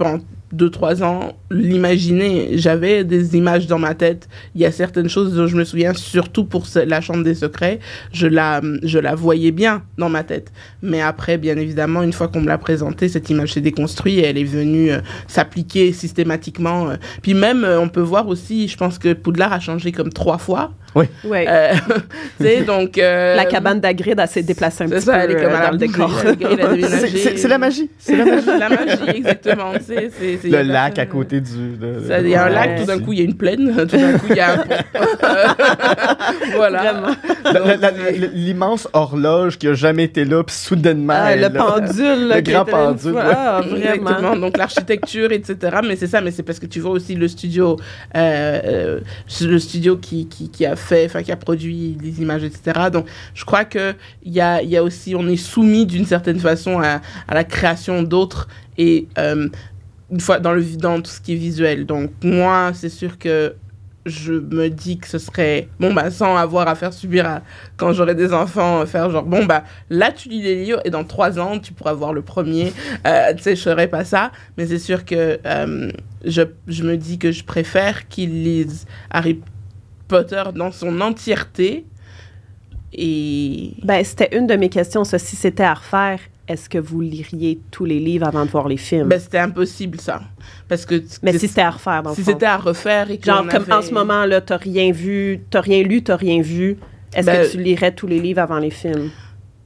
pendant 0.56 0.70
2-3 0.70 1.04
ans, 1.04 1.34
l'imaginer. 1.52 2.58
J'avais 2.58 3.04
des 3.04 3.36
images 3.36 3.68
dans 3.68 3.80
ma 3.80 3.94
tête. 3.94 4.28
Il 4.56 4.62
y 4.62 4.66
a 4.66 4.72
certaines 4.72 5.10
choses 5.10 5.36
dont 5.36 5.48
je 5.48 5.56
me 5.56 5.64
souviens, 5.64 5.94
surtout 5.94 6.46
pour 6.46 6.66
la 6.76 7.02
Chambre 7.02 7.24
des 7.24 7.36
Secrets. 7.36 7.80
Je 8.12 8.28
la, 8.28 8.62
je 8.84 9.00
la 9.00 9.16
voyais 9.16 9.52
bien 9.52 9.84
dans 9.98 10.10
ma 10.10 10.24
tête. 10.24 10.52
Mais 10.82 11.02
après, 11.02 11.38
bien 11.38 11.58
évidemment, 11.58 12.04
une 12.04 12.14
fois 12.14 12.28
qu'on 12.28 12.42
me 12.42 12.48
l'a 12.48 12.58
présentée, 12.58 13.08
cette 13.10 13.30
image 13.30 13.54
s'est 13.54 13.62
déconstruite 13.62 14.20
et 14.20 14.24
elle 14.24 14.38
est 14.38 14.44
venue 14.44 14.92
euh, 14.92 15.00
s'appliquer 15.28 15.92
systématiquement. 15.94 16.90
euh. 16.90 16.96
Puis 17.22 17.34
même, 17.34 17.64
euh, 17.64 17.80
on 17.80 17.90
peut 17.90 18.02
voir 18.02 18.28
aussi, 18.28 18.68
je 18.68 18.78
pense 18.78 18.98
que 19.00 19.14
Poudlard 19.14 19.54
a 19.54 19.60
changé 19.60 19.92
comme 19.92 20.12
trois 20.12 20.38
fois. 20.38 20.72
Oui. 20.96 21.06
Euh, 21.48 21.74
tu 22.40 22.44
sais, 22.46 22.62
donc... 22.64 22.98
euh, 22.98 23.36
la 23.36 23.46
cabane 23.46 23.80
d'Agrid, 23.80 24.18
elle 24.20 24.28
s'est 24.28 24.42
déplacée 24.42 24.86
un 24.86 24.88
c'est 24.88 24.96
petit 24.96 25.06
ça, 25.06 25.14
peu 25.14 25.20
elle 25.20 25.32
est 25.32 25.36
euh, 25.36 25.50
comme 25.50 25.62
dans 25.62 25.72
le 25.72 25.78
décor. 25.78 26.12
C'est- 27.38 27.48
la 27.48 27.58
magie. 27.58 27.90
C'est 28.00 28.16
la 28.16 28.26
magie. 28.26 28.46
la 28.48 28.70
magie, 28.70 29.10
exactement. 29.18 29.72
Le 29.74 30.62
lac 30.64 30.98
à 30.98 31.06
côté 31.06 31.42
du. 31.42 31.50
Il 32.22 32.30
y 32.30 32.36
a 32.36 32.46
un 32.46 32.50
lac, 32.50 32.80
tout 32.80 32.86
d'un 32.86 33.00
coup, 33.00 33.14
il 33.14 33.20
y 33.20 33.22
a 33.22 33.26
une 33.26 33.36
plaine, 33.36 33.76
tout 33.88 33.98
d'un 33.98 34.18
coup, 34.18 34.28
il 34.30 34.36
y 34.36 34.40
a 34.40 34.54
un 34.54 34.58
pont. 34.58 34.76
voilà. 36.56 36.94
L'immense 38.34 38.88
horloge 38.94 39.58
qui 39.58 39.68
a 39.68 39.74
jamais 39.74 40.04
été 40.06 40.26
là, 40.26 40.44
puis 40.44 40.56
soudainement. 40.56 41.14
Ah, 41.16 41.34
elle 41.34 41.42
le 41.42 41.50
pendule, 41.50 42.30
Le 42.34 42.42
grand 42.42 42.66
pendule, 42.66 43.14
ouais. 43.14 43.22
Ah, 43.26 43.62
vraiment. 43.62 43.76
Exactement, 43.94 44.36
donc 44.36 44.58
l'architecture, 44.58 45.32
etc. 45.32 45.78
Mais 45.86 45.96
c'est 45.96 46.08
ça, 46.08 46.22
mais 46.22 46.32
c'est 46.32 46.44
parce 46.44 46.60
que 46.60 46.66
tu 46.66 46.80
vois 46.80 46.92
aussi 46.92 47.16
le 47.16 47.28
studio, 47.28 47.78
euh, 48.16 48.60
euh, 48.66 49.00
le 49.42 49.60
studio 49.60 49.98
qui, 49.98 50.28
qui, 50.28 50.50
qui 50.50 50.66
a 50.66 50.76
fait, 50.86 51.06
enfin 51.06 51.24
qui 51.24 51.32
a 51.32 51.36
produit 51.36 51.98
les 52.02 52.22
images, 52.22 52.44
etc. 52.44 52.90
Donc 52.92 53.08
je 53.34 53.44
crois 53.46 53.66
que 53.66 53.94
il 54.24 54.34
y 54.34 54.42
a, 54.42 54.62
y 54.62 54.78
a 54.78 54.84
aussi, 54.84 55.16
on 55.16 55.28
est 55.28 55.38
soumis 55.38 55.86
d'une 55.86 56.06
certaine 56.06 56.40
façon 56.40 56.80
à, 56.80 57.02
la 57.30 57.44
création 57.44 58.04
d'autres 58.04 58.48
et 58.78 59.08
euh, 59.18 59.50
une 60.12 60.20
fois 60.20 60.40
dans 60.40 60.54
le 60.54 60.64
dans 60.78 61.02
tout 61.02 61.12
ce 61.12 61.22
qui 61.22 61.34
est 61.34 61.38
visuel. 61.38 61.86
Donc 61.86 62.12
moi, 62.24 62.72
c'est 62.74 62.90
sûr 62.90 63.18
que 63.18 63.56
je 64.06 64.34
me 64.34 64.70
dis 64.70 65.00
que 65.00 65.08
ce 65.08 65.18
serait 65.18 65.68
bon 65.80 65.92
bah 65.92 66.12
sans 66.12 66.38
avoir 66.38 66.68
à 66.68 66.76
faire 66.76 66.94
subir 66.94 67.26
à, 67.26 67.42
quand 67.76 67.92
j'aurai 67.92 68.14
des 68.14 68.34
enfants 68.34 68.82
euh, 68.82 68.86
faire 68.86 69.10
genre 69.10 69.24
bon 69.24 69.46
bah 69.46 69.64
là 69.90 70.12
tu 70.12 70.30
lis 70.30 70.44
les 70.44 70.64
livres 70.64 70.80
et 70.86 70.92
dans 70.92 71.04
trois 71.04 71.40
ans 71.40 71.58
tu 71.58 71.74
pourras 71.74 71.94
voir 71.94 72.14
le 72.14 72.22
premier 72.22 72.72
euh, 73.08 73.34
tu 73.34 73.42
sais 73.42 73.56
je 73.56 73.64
ferai 73.64 73.88
pas 73.88 74.06
ça 74.06 74.32
mais 74.60 74.68
c'est 74.68 74.78
sûr 74.78 75.06
que 75.06 75.40
je, 76.24 76.42
je 76.68 76.84
me 76.84 76.98
dis 76.98 77.18
que 77.18 77.32
je 77.32 77.44
préfère 77.44 78.08
qu'ils 78.08 78.44
lisent 78.44 78.86
Harry 79.10 79.42
Potter 80.08 80.44
dans 80.56 80.72
son 80.72 81.02
entièreté 81.02 81.86
et 82.94 83.74
Ben, 83.84 84.04
c'était 84.04 84.38
une 84.38 84.48
de 84.48 84.56
mes 84.56 84.70
questions, 84.70 85.04
ça. 85.04 85.20
Si 85.20 85.36
c'était 85.36 85.64
à 85.64 85.74
refaire, 85.74 86.20
est-ce 86.48 86.70
que 86.70 86.78
vous 86.78 87.02
liriez 87.02 87.60
tous 87.72 87.86
les 87.86 88.00
livres 88.00 88.28
avant 88.28 88.46
de 88.46 88.52
voir 88.52 88.68
les 88.68 88.78
films? 88.78 89.08
ben, 89.10 89.20
c'était 89.20 89.40
impossible 89.40 90.00
ça 90.00 90.22
parce 90.70 90.86
que 90.86 91.04
Mais 91.24 91.38
si 91.38 91.48
c'était 91.48 91.62
à 91.62 91.72
refaire, 91.72 92.04
dans 92.04 92.14
si 92.14 92.24
c'était 92.24 92.46
à 92.46 92.58
refaire 92.58 93.10
et 93.12 93.18
que 93.18 93.26
Genre, 93.26 93.46
comme 93.48 93.66
en 93.72 93.82
ce 93.82 93.94
moment, 93.94 94.26
là, 94.26 94.42
t'as 94.42 94.58
rien 94.58 94.92
vu, 94.92 95.42
t'as 95.50 95.62
rien 95.62 95.82
lu, 95.84 96.04
t'as 96.04 96.16
rien 96.16 96.42
vu. 96.42 96.78
Est-ce 97.14 97.26
Ben, 97.26 97.46
que 97.46 97.52
tu 97.52 97.58
lirais 97.62 97.94
tous 97.94 98.08
les 98.08 98.20
livres 98.20 98.42
avant 98.42 98.60
les 98.60 98.70
films? 98.72 99.10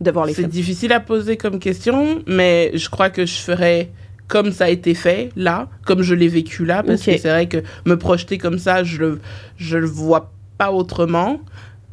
De 0.01 0.11
voir 0.11 0.25
les 0.25 0.33
C'est 0.33 0.41
films? 0.43 0.51
difficile 0.51 0.93
à 0.93 0.99
poser 1.01 1.35
comme 1.35 1.59
question, 1.59 2.23
mais 2.25 2.71
je 2.73 2.89
crois 2.89 3.09
que 3.09 3.25
je 3.25 3.35
ferais 3.35 3.89
comme 4.29 4.53
ça 4.53 4.65
a 4.65 4.69
été 4.69 4.93
fait 4.93 5.31
là, 5.35 5.67
comme 5.85 6.01
je 6.01 6.15
l'ai 6.15 6.29
vécu 6.29 6.63
là, 6.63 6.83
parce 6.83 7.03
que 7.03 7.17
c'est 7.17 7.29
vrai 7.29 7.47
que 7.47 7.57
me 7.85 7.97
projeter 7.97 8.37
comme 8.37 8.59
ça, 8.59 8.85
je 8.85 8.99
le, 8.99 9.21
je 9.57 9.77
le 9.77 9.87
vois 9.87 10.31
pas 10.57 10.71
autrement. 10.71 11.41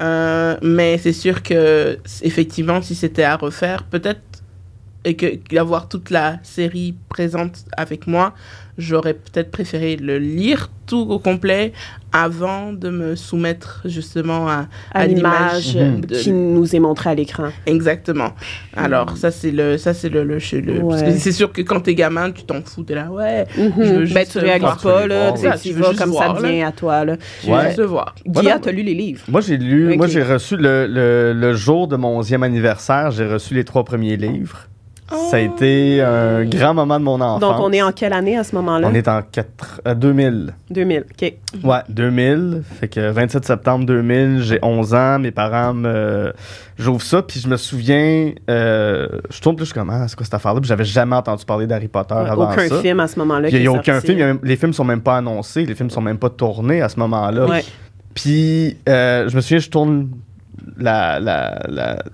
Euh, 0.02 0.56
mais 0.62 0.98
c'est 0.98 1.14
sûr 1.14 1.42
que 1.42 1.98
effectivement, 2.22 2.82
si 2.82 2.94
c'était 2.94 3.24
à 3.24 3.36
refaire, 3.36 3.84
peut-être 3.84 4.20
et 5.06 5.14
que 5.16 5.38
d'avoir 5.54 5.88
toute 5.88 6.10
la 6.10 6.38
série 6.42 6.94
présente 7.08 7.64
avec 7.76 8.06
moi, 8.06 8.34
j'aurais 8.78 9.14
peut-être 9.14 9.50
préféré 9.50 9.96
le 9.96 10.18
lire 10.18 10.70
tout 10.86 11.06
au 11.10 11.18
complet 11.18 11.72
avant 12.12 12.72
de 12.72 12.88
me 12.90 13.16
soumettre 13.16 13.82
justement 13.86 14.48
à, 14.48 14.68
à 14.92 15.06
l'image 15.06 15.76
Mhm. 15.76 16.00
de- 16.02 16.14
qui 16.16 16.30
nous 16.30 16.76
est 16.76 16.78
montrée 16.78 17.10
à 17.10 17.14
l'écran. 17.14 17.48
Exactement. 17.66 18.30
Alors, 18.76 19.16
ça, 19.16 19.30
c'est 19.32 19.50
le. 19.50 19.78
Ça, 19.78 19.94
c'est 19.94 20.08
le. 20.08 20.22
le, 20.24 20.38
le- 20.60 20.82
Ouais. 20.82 21.12
c'est 21.18 21.32
sûr 21.32 21.52
que 21.52 21.60
quand 21.62 21.80
t'es 21.80 21.94
gamin, 21.94 22.30
tu 22.30 22.44
t'en 22.44 22.62
fous, 22.62 22.84
t'es 22.84 22.94
là, 22.94 23.10
ouais. 23.10 23.46
Je 23.56 23.62
veux 23.62 24.04
juste 24.04 24.14
Ben, 24.14 24.26
tu 24.30 24.38
réalises 24.38 24.60
voir. 24.62 24.78
pas, 24.80 25.06
là. 25.06 25.30
veux 25.32 25.36
Tu 25.36 25.68
tu 25.68 25.72
veux 25.74 25.82
vas 25.82 25.88
juste 25.90 26.00
comme 26.00 26.10
voir, 26.10 26.40
ça 26.40 26.46
vient 26.48 26.68
à 26.68 26.72
toi, 26.72 27.04
là. 27.04 27.16
Tu 27.40 27.46
veux 27.48 27.52
Ouais. 27.54 27.66
juste 27.66 27.78
le 27.78 27.86
voir. 27.86 28.14
Guilla, 28.24 28.58
t'as 28.60 28.70
lu 28.70 28.82
les 28.82 28.94
livres? 28.94 29.24
Moi, 29.28 29.40
j'ai 29.40 29.56
lu. 29.56 29.96
Moi, 29.96 30.06
Ok. 30.06 30.12
j'ai 30.12 30.22
reçu 30.22 30.56
le, 30.56 30.86
le, 30.86 31.32
le 31.34 31.52
jour 31.54 31.88
de 31.88 31.96
mon 31.96 32.20
11e 32.20 32.42
anniversaire, 32.44 33.10
j'ai 33.10 33.26
reçu 33.26 33.54
les 33.54 33.64
trois 33.64 33.84
premiers 33.84 34.16
livres. 34.16 34.68
Ça 35.08 35.36
a 35.36 35.38
été 35.38 36.02
un 36.02 36.44
grand 36.44 36.74
moment 36.74 36.98
de 36.98 37.04
mon 37.04 37.20
enfance. 37.20 37.40
Donc, 37.40 37.56
on 37.60 37.72
est 37.72 37.82
en 37.82 37.92
quelle 37.92 38.12
année 38.12 38.36
à 38.36 38.42
ce 38.42 38.54
moment-là? 38.56 38.88
On 38.90 38.94
est 38.94 39.06
en 39.06 39.22
4, 39.22 39.94
2000. 39.94 40.52
2000, 40.70 41.04
OK. 41.10 41.34
Ouais, 41.62 41.78
2000. 41.88 42.62
Fait 42.80 42.88
que 42.88 43.10
27 43.10 43.44
septembre 43.44 43.86
2000, 43.86 44.42
j'ai 44.42 44.58
11 44.62 44.94
ans. 44.94 45.18
Mes 45.18 45.30
parents 45.30 45.74
me. 45.74 46.32
J'ouvre 46.76 47.02
ça, 47.02 47.22
puis 47.22 47.40
je 47.40 47.48
me 47.48 47.56
souviens. 47.56 48.32
Euh, 48.50 49.06
je 49.30 49.40
tourne 49.40 49.56
plus, 49.56 49.72
comme, 49.72 49.90
ah, 49.90 50.08
c'est 50.08 50.16
quoi 50.16 50.24
cette 50.24 50.34
affaire-là? 50.34 50.60
Puis 50.60 50.68
j'avais 50.68 50.84
jamais 50.84 51.16
entendu 51.16 51.44
parler 51.44 51.66
d'Harry 51.66 51.88
Potter 51.88 52.14
avant 52.14 52.50
aucun 52.50 52.66
ça. 52.68 52.74
Aucun 52.74 52.82
film 52.82 53.00
à 53.00 53.06
ce 53.06 53.18
moment-là. 53.20 53.48
Il 53.48 53.60
n'y 53.60 53.66
a, 53.66 53.72
aucun 53.72 54.00
film. 54.00 54.40
les 54.42 54.56
films 54.56 54.72
sont 54.72 54.84
même 54.84 55.02
pas 55.02 55.18
annoncés. 55.18 55.64
Les 55.64 55.74
films 55.74 55.90
sont 55.90 56.02
même 56.02 56.18
pas 56.18 56.30
tournés 56.30 56.82
à 56.82 56.88
ce 56.88 56.98
moment-là. 56.98 57.46
Ouais. 57.46 57.64
Puis 58.16 58.78
euh, 58.88 59.28
je 59.28 59.36
me 59.36 59.40
souviens, 59.40 59.58
je 59.58 59.68
tourne 59.68 60.08
la, 60.76 61.20
la, 61.20 61.62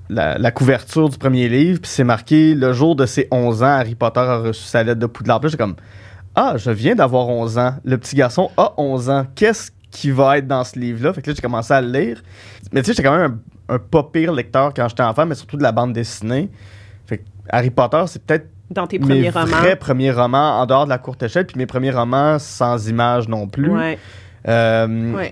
la, 0.08 0.38
la, 0.38 0.50
couverture 0.50 1.08
du 1.08 1.18
premier 1.18 1.48
livre, 1.48 1.80
puis 1.80 1.90
c'est 1.90 2.04
marqué 2.04 2.54
le 2.54 2.72
jour 2.72 2.96
de 2.96 3.06
ses 3.06 3.28
11 3.30 3.62
ans, 3.62 3.66
Harry 3.66 3.94
Potter 3.94 4.20
a 4.20 4.38
reçu 4.38 4.64
sa 4.64 4.82
lettre 4.82 5.00
de 5.00 5.06
Poudlard. 5.06 5.40
Puis 5.40 5.50
j'ai 5.50 5.56
comme 5.56 5.76
Ah, 6.34 6.54
je 6.56 6.70
viens 6.70 6.94
d'avoir 6.94 7.28
11 7.28 7.58
ans. 7.58 7.74
Le 7.84 7.98
petit 7.98 8.16
garçon 8.16 8.50
a 8.56 8.72
11 8.76 9.10
ans. 9.10 9.26
Qu'est-ce 9.34 9.70
qui 9.90 10.10
va 10.10 10.38
être 10.38 10.46
dans 10.46 10.64
ce 10.64 10.78
livre-là? 10.78 11.12
Fait 11.12 11.22
que 11.22 11.30
là, 11.30 11.34
j'ai 11.36 11.42
commencé 11.42 11.72
à 11.72 11.80
le 11.80 11.90
lire. 11.90 12.22
Mais 12.72 12.80
tu 12.80 12.86
sais, 12.86 12.92
j'étais 12.92 13.02
quand 13.02 13.16
même 13.16 13.38
un, 13.68 13.78
pas 13.78 14.02
pire 14.02 14.32
lecteur 14.32 14.72
quand 14.74 14.88
j'étais 14.88 15.02
enfant, 15.02 15.26
mais 15.26 15.34
surtout 15.34 15.56
de 15.56 15.62
la 15.62 15.72
bande 15.72 15.92
dessinée. 15.92 16.50
Fait 17.06 17.18
que 17.18 17.24
Harry 17.48 17.70
Potter, 17.70 18.02
c'est 18.06 18.22
peut-être 18.22 18.48
dans 18.70 18.86
tes 18.86 18.98
premiers 18.98 19.20
mes 19.20 19.30
romans. 19.30 19.56
vrais 19.56 19.76
premiers 19.76 20.12
romans 20.12 20.60
en 20.60 20.66
dehors 20.66 20.84
de 20.84 20.90
la 20.90 20.98
courte 20.98 21.22
échelle, 21.22 21.46
puis 21.46 21.58
mes 21.58 21.66
premiers 21.66 21.90
romans 21.90 22.38
sans 22.38 22.88
images 22.88 23.28
non 23.28 23.46
plus. 23.46 23.70
Ouais. 23.70 23.98
Euh, 24.48 25.14
ouais. 25.14 25.30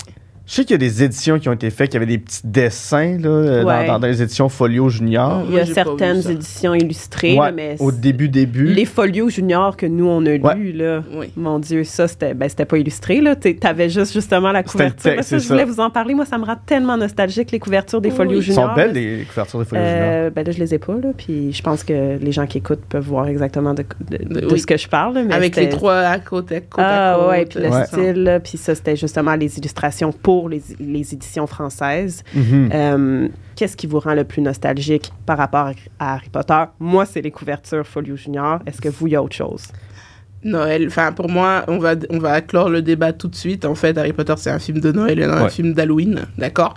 Je 0.51 0.57
sais 0.57 0.65
qu'il 0.65 0.73
y 0.73 0.75
a 0.75 0.79
des 0.79 1.05
éditions 1.05 1.39
qui 1.39 1.49
ont 1.49 1.53
été 1.53 1.71
faites, 1.71 1.91
qu'il 1.91 2.01
y 2.01 2.03
avait 2.03 2.11
des 2.13 2.19
petits 2.19 2.41
dessins 2.43 3.17
là, 3.21 3.29
euh, 3.29 3.63
Ouais. 3.63 3.87
dans, 3.87 4.01
dans 4.01 4.07
les 4.09 4.21
éditions 4.21 4.49
Folio 4.49 4.89
Junior. 4.89 5.45
Il 5.49 5.55
y 5.55 5.61
a 5.61 5.65
Moi, 5.65 5.73
certaines 5.75 6.29
éditions 6.29 6.75
illustrées, 6.75 7.35
Ouais, 7.39 7.47
là, 7.47 7.53
mais 7.53 7.77
au 7.79 7.93
début, 7.93 8.29
début. 8.29 8.67
les 8.67 8.85
folios 8.85 9.29
juniors 9.29 9.77
que 9.77 9.87
nous, 9.87 10.09
on 10.09 10.27
a 10.27 10.31
Ouais. 10.31 10.55
lus, 10.57 10.73
là, 10.73 11.05
Oui. 11.15 11.31
mon 11.37 11.61
Dieu, 11.61 11.85
ça, 11.85 12.09
c'était 12.09 12.35
ben, 12.35 12.49
c'était 12.49 12.65
pas 12.65 12.79
illustré. 12.79 13.21
là. 13.21 13.37
Tu 13.37 13.57
avais 13.63 13.89
juste 13.89 14.13
justement 14.13 14.51
la 14.51 14.65
couverture. 14.65 15.13
texte, 15.13 15.29
ça, 15.31 15.39
je 15.39 15.47
voulais 15.47 15.61
ça. 15.67 15.67
vous 15.67 15.79
en 15.79 15.89
parler. 15.91 16.15
Moi, 16.15 16.25
ça 16.25 16.37
me 16.37 16.45
rend 16.45 16.57
tellement 16.67 16.97
nostalgique, 16.97 17.53
les 17.53 17.61
couvertures 17.61 18.01
des 18.01 18.11
Oui. 18.11 18.17
folios 18.17 18.41
Ils 18.41 18.53
sont 18.53 18.75
belles, 18.75 18.89
là. 18.89 18.93
les 19.01 19.25
couvertures 19.29 19.61
des 19.61 19.65
Folio 19.67 19.85
Junior. 19.85 20.03
Euh, 20.03 20.31
ben 20.31 20.45
là, 20.45 20.51
je 20.51 20.59
les 20.59 20.75
ai 20.75 20.79
pas, 20.81 20.95
là. 20.95 21.11
Puis 21.17 21.53
je 21.53 21.63
pense 21.63 21.85
que 21.85 22.19
les 22.21 22.33
gens 22.33 22.47
qui 22.49 22.59
écoutent 22.59 22.85
peuvent 22.89 23.07
voir 23.07 23.29
exactement 23.29 23.73
de, 23.73 23.85
de- 24.11 24.41
de 24.41 24.47
Oui. 24.53 24.59
ce 24.59 24.67
que 24.67 24.77
je 24.77 24.89
parle. 24.89 25.15
mais 25.29 25.33
Avec 25.33 25.55
les 25.55 25.69
trois 25.69 25.99
à 25.99 26.19
côté, 26.19 26.61
côte 26.63 26.81
à 26.81 27.13
Ah 27.13 27.17
côte. 27.21 27.29
ouais, 27.31 27.47
puis 27.47 27.61
le 27.61 27.69
Ouais. 27.69 27.85
style, 27.87 28.25
là, 28.25 28.41
puis 28.41 28.59
ça, 28.59 28.75
c'était 28.75 28.97
justement 28.97 29.37
les 29.37 29.57
illustrations 29.57 30.11
pour 30.11 30.40
les, 30.49 30.63
les 30.79 31.13
éditions 31.15 31.47
françaises. 31.47 32.23
Mhm. 32.35 32.71
Euh, 32.73 33.29
Qu'est-ce 33.57 33.77
qui 33.77 33.87
vous 33.87 34.01
rend 34.01 34.15
le 34.15 34.25
plus 34.25 34.41
nostalgique 34.41 35.13
par 35.27 35.37
rapport 35.39 35.71
à 35.99 36.15
Harry 36.15 36.29
Potter? 36.31 36.63
Moi, 36.79 37.05
c'est 37.05 37.21
les 37.21 37.31
couvertures 37.31 37.87
Folio 37.87 38.17
Junior. 38.17 38.61
Est-ce 38.67 38.81
que 38.81 38.89
vous, 38.89 39.07
il 39.07 39.11
y 39.13 39.17
a 39.17 39.23
autre 39.23 39.37
chose? 39.37 39.65
Noël. 40.43 40.87
Enfin, 40.87 41.13
pour 41.13 41.29
moi, 41.29 41.65
on 41.69 41.79
va, 41.79 41.95
on 42.09 42.19
va 42.19 42.41
clore 42.41 42.71
le 42.71 42.81
débat 42.81 43.13
tout 43.13 43.29
de 43.29 43.37
suite. 43.37 43.67
En 43.67 43.75
fait, 43.75 43.99
Harry 43.99 44.15
Potter, 44.15 44.33
c'est 44.39 44.51
un 44.51 44.59
film 44.59 44.81
de 44.81 44.91
Noël 44.91 45.19
et 45.21 45.27
non 45.27 45.35
un 45.35 45.49
film 45.51 45.75
d'Halloween. 45.75 46.25
D'accord? 46.39 46.73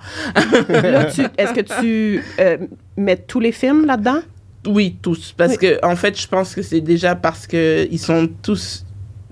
Là, 0.68 1.06
tu- 1.06 1.22
est-ce 1.38 1.54
que 1.54 1.62
tu 1.80 2.22
euh, 2.40 2.58
mets 2.98 3.16
tous 3.16 3.40
les 3.40 3.54
films 3.54 3.86
là-dedans? 3.86 4.20
Oui, 4.68 4.98
tous. 5.02 5.34
Parce 5.38 5.54
Oui. 5.54 5.58
que, 5.60 5.86
en 5.86 5.96
fait, 5.96 6.20
je 6.20 6.28
pense 6.28 6.54
que 6.56 6.62
c'est 6.62 6.82
déjà 6.82 7.16
parce 7.16 7.48
que 7.48 7.88
ils 7.90 8.00
sont 8.00 8.28
tous 8.42 8.86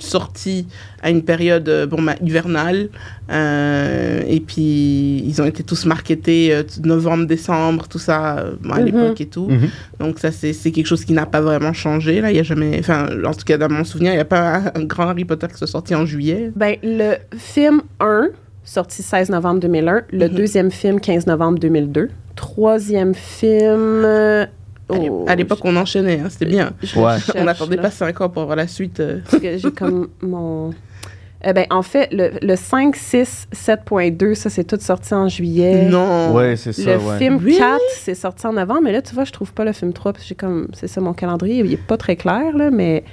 sortis 0.04 0.68
à 1.02 1.10
une 1.10 1.24
période 1.24 1.68
euh, 1.70 1.86
bon, 1.86 2.02
bah, 2.02 2.16
hivernale. 2.22 2.90
Euh, 3.32 4.22
et 4.28 4.40
puis, 4.40 5.24
ils 5.26 5.42
ont 5.42 5.46
été 5.46 5.64
tous 5.64 5.86
marketés 5.86 6.54
euh, 6.54 6.64
novembre, 6.84 7.26
décembre, 7.26 7.88
tout 7.88 8.00
ça, 8.00 8.38
euh, 8.40 8.52
bon, 8.62 8.72
à 8.74 8.80
Mhm. 8.80 8.86
l'époque 8.86 9.22
et 9.22 9.26
tout. 9.28 9.48
Mhm. 9.50 9.70
Donc, 10.00 10.20
ça, 10.20 10.32
c'est 10.32 10.54
c'est 10.54 10.72
quelque 10.72 10.88
chose 10.88 11.06
qui 11.06 11.14
n'a 11.14 11.26
pas 11.26 11.42
vraiment 11.42 11.74
changé. 11.74 12.22
Là, 12.22 12.32
il 12.32 12.38
y 12.38 12.40
a 12.40 12.44
jamais. 12.44 12.78
Enfin, 12.80 13.08
en 13.26 13.34
tout 13.34 13.46
cas, 13.46 13.58
dans 13.58 13.70
mon 13.70 13.84
souvenir, 13.84 14.12
il 14.12 14.16
n'y 14.16 14.22
a 14.22 14.26
pas 14.26 14.56
un, 14.58 14.66
un 14.76 14.84
grand 14.84 15.08
Harry 15.08 15.26
Potter 15.26 15.48
qui 15.48 15.58
soit 15.58 15.68
sorti 15.68 15.96
en 15.96 16.06
juillet. 16.06 16.52
Ben, 16.56 16.76
le 16.84 17.16
film 17.38 17.82
1, 18.00 18.30
sorti 18.64 19.02
16 19.02 19.30
novembre 19.30 19.60
2001. 19.62 20.02
Le 20.12 20.28
Mhm. 20.28 20.36
deuxième 20.36 20.72
film, 20.72 21.00
15 21.00 21.26
novembre 21.28 21.60
2002. 21.60 22.10
Troisième 22.36 23.14
film... 23.14 24.06
euh, 24.94 24.98
À 24.98 25.10
oh, 25.12 25.26
à 25.28 25.36
l'époque, 25.36 25.60
on 25.64 25.76
enchaînait, 25.76 26.20
hein, 26.20 26.28
c'était 26.30 26.46
bien. 26.46 26.72
je- 26.82 26.88
je 26.88 27.00
Ouais. 27.00 27.16
on 27.36 27.44
n'attendait 27.46 27.78
pas 27.78 27.92
5 27.92 28.20
ans 28.22 28.30
pour 28.30 28.46
voir 28.46 28.56
la 28.56 28.68
suite. 28.68 29.00
euh. 29.00 29.20
Parce 29.30 29.42
que 29.42 29.58
j'ai 29.58 29.72
comme 29.72 30.10
mon... 30.22 30.72
Eh 31.44 31.54
ben, 31.54 31.66
en 31.72 31.82
fait, 31.82 32.10
le, 32.12 32.34
le 32.40 32.56
5, 32.56 32.96
6, 32.96 33.48
7.2, 33.52 34.36
ça, 34.36 34.52
c'est 34.52 34.64
tout 34.64 34.78
sorti 34.80 35.14
en 35.16 35.28
juillet. 35.28 35.88
Non. 35.90 36.34
Ouais, 36.36 36.56
c'est 36.56 36.72
ça. 36.72 36.94
Le 36.98 37.00
ouais. 37.00 37.18
film 37.18 37.38
Really? 37.38 37.58
4, 37.58 37.80
c'est 37.96 38.14
sorti 38.14 38.46
en 38.46 38.54
novembre, 38.54 38.82
mais 38.84 38.92
là, 38.92 39.02
tu 39.02 39.16
vois, 39.16 39.24
je 39.24 39.32
trouve 39.32 39.52
pas 39.52 39.66
le 39.66 39.72
film 39.74 39.92
3, 39.92 40.14
parce 40.14 40.24
que 40.24 40.30
j'ai 40.30 40.36
comme... 40.36 40.68
C'est 40.74 40.88
ça, 40.88 41.02
mon 41.02 41.14
calendrier, 41.14 41.64
il 41.66 41.74
est 41.74 41.78
pas 41.78 41.98
très 41.98 42.16
clair, 42.16 42.56
là, 42.56 42.70
mais... 42.70 43.04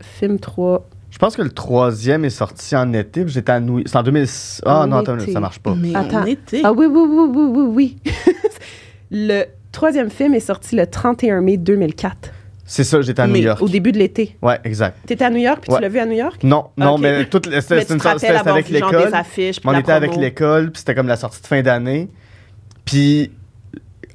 Film 0.00 0.38
3... 0.38 0.86
Je 1.10 1.18
pense 1.18 1.36
que 1.36 1.42
le 1.42 1.50
troisième 1.50 2.24
est 2.24 2.30
sorti 2.30 2.74
en 2.74 2.92
été. 2.92 3.22
J'étais 3.28 3.52
à 3.52 3.60
New 3.60 3.82
C'est 3.86 3.96
en 3.96 4.02
2006. 4.02 4.62
Ah 4.66 4.80
En 4.82 4.86
non, 4.88 4.96
attends, 4.96 5.16
été. 5.16 5.32
ça 5.32 5.38
marche 5.38 5.60
pas. 5.60 5.72
Mais 5.80 5.94
Attends. 5.94 6.22
on 6.22 6.26
était. 6.26 6.60
Ah 6.64 6.72
oui, 6.72 6.86
oui, 6.86 7.02
oui, 7.08 7.28
oui, 7.32 7.46
oui, 7.54 7.96
oui. 8.04 8.12
le 9.12 9.44
troisième 9.74 10.08
film 10.10 10.34
est 10.34 10.40
sorti 10.40 10.76
le 10.76 10.86
31 10.86 11.40
mai 11.42 11.56
2004. 11.58 12.30
C'est 12.66 12.84
ça, 12.84 13.02
j'étais 13.02 13.20
à 13.20 13.26
New 13.26 13.34
Mais 13.34 13.40
York. 13.40 13.60
Au 13.60 13.68
début 13.68 13.92
de 13.92 13.98
l'été. 13.98 14.38
Ouais, 14.40 14.58
exact. 14.64 14.96
T'étais 15.06 15.24
à 15.26 15.30
New 15.30 15.36
York, 15.36 15.58
puis 15.60 15.70
Ouais. 15.70 15.76
tu 15.78 15.82
l'as 15.82 15.88
vu 15.90 15.98
à 15.98 16.06
New 16.06 16.12
York? 16.16 16.42
Non, 16.42 16.68
non, 16.78 16.94
Ok. 16.94 17.00
mais 17.02 17.24
toute, 17.26 17.44
c'était, 17.60 17.74
avec 18.46 18.70
l'école. 18.70 19.10
On 19.66 19.78
était 19.78 19.92
avec 19.92 20.16
l'école, 20.16 20.70
puis 20.70 20.78
c'était 20.78 20.94
comme 20.94 21.06
la 21.08 21.16
sortie 21.16 21.42
de 21.42 21.46
fin 21.46 21.60
d'année. 21.60 22.08
Puis 22.86 23.32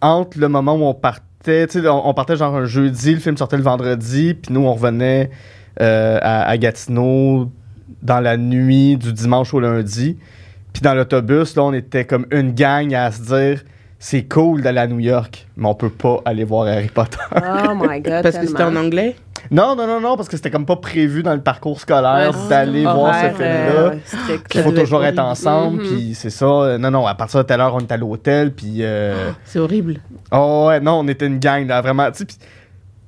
entre 0.01 0.39
le 0.39 0.47
moment 0.49 0.75
où 0.75 0.83
on 0.83 0.95
partait, 0.95 1.67
tu 1.67 1.81
sais, 1.81 1.87
on, 1.87 2.07
on 2.07 2.13
partait 2.15 2.37
genre 2.37 2.55
un 2.55 2.65
jeudi, 2.65 3.13
le 3.13 3.19
film 3.19 3.37
sortait 3.37 3.57
le 3.57 3.63
vendredi, 3.63 4.33
puis 4.33 4.51
nous 4.53 4.61
on 4.61 4.73
revenait 4.73 5.29
euh, 5.81 6.17
à, 6.21 6.49
à 6.49 6.57
Gatineau 6.57 7.51
dans 8.01 8.19
la 8.19 8.35
nuit 8.37 8.97
du 8.97 9.13
dimanche 9.13 9.53
au 9.53 9.59
lundi. 9.59 10.17
Puis 10.73 10.81
dans 10.81 10.93
l'autobus, 10.95 11.55
là, 11.55 11.63
on 11.63 11.73
était 11.73 12.05
comme 12.05 12.25
une 12.31 12.51
gang 12.53 12.93
à 12.95 13.11
se 13.11 13.21
dire 13.21 13.63
c'est 14.01 14.23
cool 14.23 14.61
d'aller 14.61 14.79
à 14.79 14.87
New 14.87 14.99
York, 14.99 15.45
mais 15.57 15.67
on 15.67 15.75
peut 15.75 15.89
pas 15.89 16.21
aller 16.25 16.45
voir 16.45 16.67
Harry 16.67 16.87
Potter. 16.87 17.17
Oh 17.35 17.73
my 17.75 17.99
God, 18.01 18.23
Parce 18.23 18.37
que 18.37 18.47
c'était 18.47 18.63
en 18.63 18.75
anglais? 18.77 19.15
non, 19.51 19.75
non, 19.75 19.87
non, 19.87 19.99
non, 20.01 20.15
parce 20.17 20.27
que 20.27 20.35
c'était 20.37 20.51
comme 20.51 20.65
pas 20.65 20.75
prévu 20.75 21.23
dans 21.23 21.33
le 21.33 21.41
parcours 21.41 21.79
scolaire 21.79 22.31
Ouais, 22.33 22.49
d'aller 22.49 22.83
voir 22.83 23.13
ce 23.15 23.27
film-là. 23.29 23.45
euh, 23.47 24.37
qu'il 24.49 24.61
faut 24.63 24.71
toujours 24.71 25.03
être 25.05 25.17
horrible. 25.17 25.31
ensemble, 25.31 25.81
Mhm. 25.83 25.87
puis 25.87 26.13
c'est 26.15 26.29
ça. 26.29 26.77
Non, 26.77 26.91
non, 26.91 27.05
à 27.07 27.15
partir 27.15 27.39
de 27.41 27.45
telle 27.45 27.61
heure, 27.61 27.73
on 27.75 27.79
est 27.79 27.91
à 27.91 27.97
l'hôtel, 27.97 28.53
puis... 28.53 28.77
Euh... 28.79 29.31
C'est 29.45 29.59
horrible. 29.59 30.01
Oh 30.31 30.65
ouais, 30.67 30.79
non, 30.81 30.99
on 30.99 31.07
était 31.07 31.25
une 31.27 31.39
gang, 31.39 31.65
là, 31.67 31.81
vraiment, 31.81 32.09
tu 32.11 32.19
sais, 32.19 32.25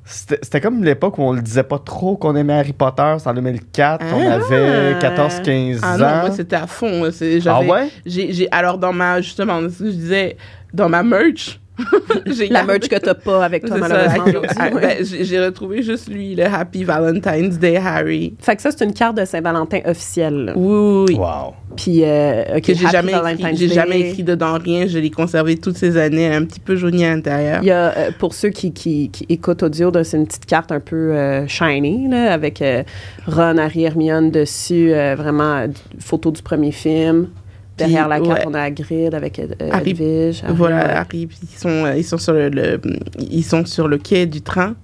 c'était 0.04 0.39
c'était 0.41 0.60
comme 0.62 0.84
l'époque 0.84 1.17
où 1.19 1.21
on 1.21 1.32
le 1.32 1.41
disait 1.41 1.63
pas 1.63 1.80
trop 1.80 2.17
qu'on 2.17 2.36
aimait 2.36 2.54
Harry 2.54 2.73
Potter, 2.73 3.15
c'est 3.19 3.30
en 3.30 3.34
2004, 3.34 4.04
on 4.13 4.30
Ah. 4.30 4.34
avait 4.34 4.95
14-15 4.99 5.80
Ah 5.84 5.95
ans. 5.95 5.97
non, 5.97 6.21
moi 6.21 6.32
c'était 6.32 6.56
à 6.56 6.67
fond. 6.67 7.10
C'est- 7.13 7.38
ah 7.38 7.39
j'avais- 7.39 7.69
ouais? 7.69 8.47
alors 8.51 8.77
dans 8.77 8.91
ma 8.93 9.21
justement, 9.21 9.62
je 9.62 9.67
disais, 9.86 10.36
dans 10.73 10.89
ma 10.89 11.03
merch, 11.03 11.60
j'ai 12.27 12.47
La 12.49 12.60
gardé- 12.60 12.67
merch 12.73 12.89
que 12.89 12.95
t'as 12.97 13.13
pas 13.15 13.43
avec 13.43 13.65
toi, 13.65 13.77
malheureusement, 13.77 14.25
ah, 14.57 14.69
ben, 14.69 14.97
j'ai, 15.03 15.39
retrouvé 15.43 15.81
juste 15.81 16.10
lui, 16.10 16.36
le 16.36 16.43
Happy 16.45 16.84
Valentine's 16.84 17.57
Day 17.57 17.77
Harry. 17.77 18.36
Fait 18.39 18.55
que 18.55 18.62
ça, 18.62 18.69
c'est 18.71 18.86
une 18.86 18.93
carte 18.93 19.17
de 19.17 19.25
Saint-Valentin 19.25 19.79
officielle. 19.86 20.45
là. 20.45 20.53
Oui, 20.55 20.63
oui, 20.67 21.05
oui. 21.10 21.15
Wow. 21.15 21.53
Puis, 21.75 22.01
euh, 22.03 22.60
Que 22.60 22.73
j'ai 22.75 22.88
jamais 22.88 23.13
écrit, 23.13 23.21
Valentine's 23.21 23.60
j'ai 23.60 23.67
Day. 23.69 23.73
jamais 23.73 23.99
écrit 24.01 24.23
dedans 24.23 24.60
rien, 24.60 24.86
je 24.86 24.99
l'ai 24.99 25.10
conservé 25.10 25.57
toutes 25.57 25.77
ces 25.77 25.97
années, 25.97 26.27
un 26.31 26.43
petit 26.45 26.60
peu 26.60 26.75
jaunie 26.75 27.05
à 27.05 27.15
l'intérieur. 27.15 27.60
Il 27.63 27.67
y 27.67 27.71
a, 27.71 27.97
euh, 27.97 28.12
pour 28.19 28.34
ceux 28.36 28.49
qui, 28.49 28.73
qui, 28.73 29.10
qui 29.10 29.25
écoutent 29.29 29.63
audio, 29.63 29.91
c'est 30.03 30.17
une 30.17 30.27
petite 30.27 30.45
carte 30.45 30.71
un 30.71 30.81
peu 30.81 31.15
euh, 31.15 31.47
shiny, 31.47 32.10
là, 32.10 32.31
avec 32.34 32.62
euh, 32.62 32.84
Ron, 33.25 33.57
Harry, 33.57 33.86
Hermione 33.86 34.29
dessus, 34.29 34.93
euh, 34.93 35.15
vraiment, 35.15 35.65
photo 35.99 36.29
du 36.29 36.41
premier 36.43 36.71
film. 36.71 37.29
Derrière 37.77 38.07
la 38.07 38.19
carte, 38.19 38.39
ouais. 38.39 38.45
on 38.47 38.53
a 38.53 38.62
Hagrid 38.62 39.13
avec 39.15 39.39
euh, 39.39 39.47
Harry- 39.71 39.91
Edwige. 39.91 40.43
Harry, 40.43 40.53
Voilà, 40.55 40.75
ouais. 40.86 40.91
Harry, 40.91 41.27
puis 41.27 41.38
ils 41.43 41.57
sont, 41.57 41.69
euh, 41.86 41.95
ils 41.97 42.03
sont 42.03 42.17
sur 42.17 42.34
le, 42.34 42.49
le- 42.49 42.79
ils 43.19 43.43
sont 43.43 43.65
sur 43.65 43.88
le 43.88 43.97
quai 43.97 44.25
du 44.27 44.41
train. 44.41 44.75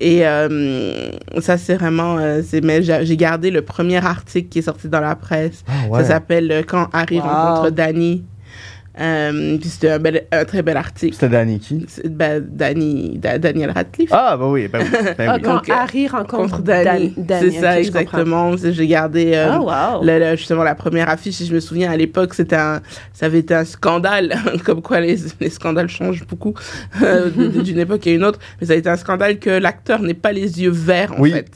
Et 0.00 0.26
euh, 0.26 1.10
ça, 1.40 1.56
c'est 1.58 1.74
vraiment. 1.76 2.18
euh, 2.18 2.42
c'est- 2.44 2.60
mais 2.64 2.82
j'ai 2.82 3.04
j'ai 3.06 3.16
gardé 3.16 3.50
le 3.52 3.62
premier 3.62 4.04
article 4.04 4.48
qui 4.48 4.58
est 4.58 4.62
sorti 4.62 4.88
dans 4.88 5.00
la 5.00 5.14
presse. 5.14 5.62
Ah 5.68 5.88
ouais. 5.88 6.00
Ça 6.02 6.08
s'appelle 6.08 6.50
euh, 6.50 6.62
Quand 6.66 6.88
Harry 6.92 7.18
Wow. 7.18 7.22
rencontre 7.24 7.70
Danny. 7.70 8.24
Euh, 9.00 9.56
puis 9.58 9.70
c'était 9.70 9.88
un, 9.90 9.98
bel- 9.98 10.26
un 10.32 10.44
très 10.44 10.60
bel 10.62 10.76
article. 10.76 11.14
C'était 11.14 11.30
Danny 11.30 11.58
qui? 11.58 11.86
Ben, 12.04 12.44
Danny, 12.46 13.18
Da- 13.18 13.38
Daniel 13.38 13.70
Radcliffe. 13.70 14.10
Ah, 14.12 14.36
bah 14.36 14.46
oui, 14.48 14.68
ben 14.68 14.80
oui. 14.82 14.98
Ben 15.18 15.28
Ah, 15.30 15.34
oui. 15.36 15.42
quand 15.42 15.54
Donc, 15.54 15.68
euh, 15.70 15.72
Harry 15.72 16.08
rencontre 16.08 16.50
contre 16.56 16.62
Danny. 16.62 17.14
Dan- 17.16 17.24
Danny, 17.26 17.52
c'est 17.54 17.60
ça, 17.60 17.80
exactement. 17.80 18.54
J'ai 18.56 18.86
gardé 18.86 19.32
euh, 19.34 19.56
Oh, 19.58 19.62
wow. 19.70 20.04
le- 20.04 20.18
le- 20.18 20.36
justement 20.36 20.62
la 20.62 20.74
première 20.74 21.08
affiche. 21.08 21.40
Et 21.40 21.46
je 21.46 21.54
me 21.54 21.60
souviens 21.60 21.90
à 21.90 21.96
l'époque, 21.96 22.34
c'était 22.34 22.56
un, 22.56 22.82
ça 23.14 23.26
avait 23.26 23.38
été 23.38 23.54
un 23.54 23.64
scandale. 23.64 24.34
Comme 24.64 24.82
quoi 24.82 25.00
les, 25.00 25.16
les 25.40 25.50
scandales 25.50 25.88
changent 25.88 26.26
beaucoup 26.26 26.52
euh, 27.02 27.30
d'une 27.62 27.78
époque 27.78 28.06
à 28.06 28.10
une 28.10 28.24
autre. 28.24 28.38
Mais 28.60 28.66
ça 28.66 28.74
a 28.74 28.76
été 28.76 28.90
un 28.90 28.96
scandale 28.96 29.38
que 29.38 29.50
l'acteur 29.50 30.02
n'ait 30.02 30.12
pas 30.12 30.32
les 30.32 30.60
yeux 30.62 30.70
verts, 30.70 31.12
en 31.16 31.20
Oui. 31.22 31.30
fait. 31.32 31.50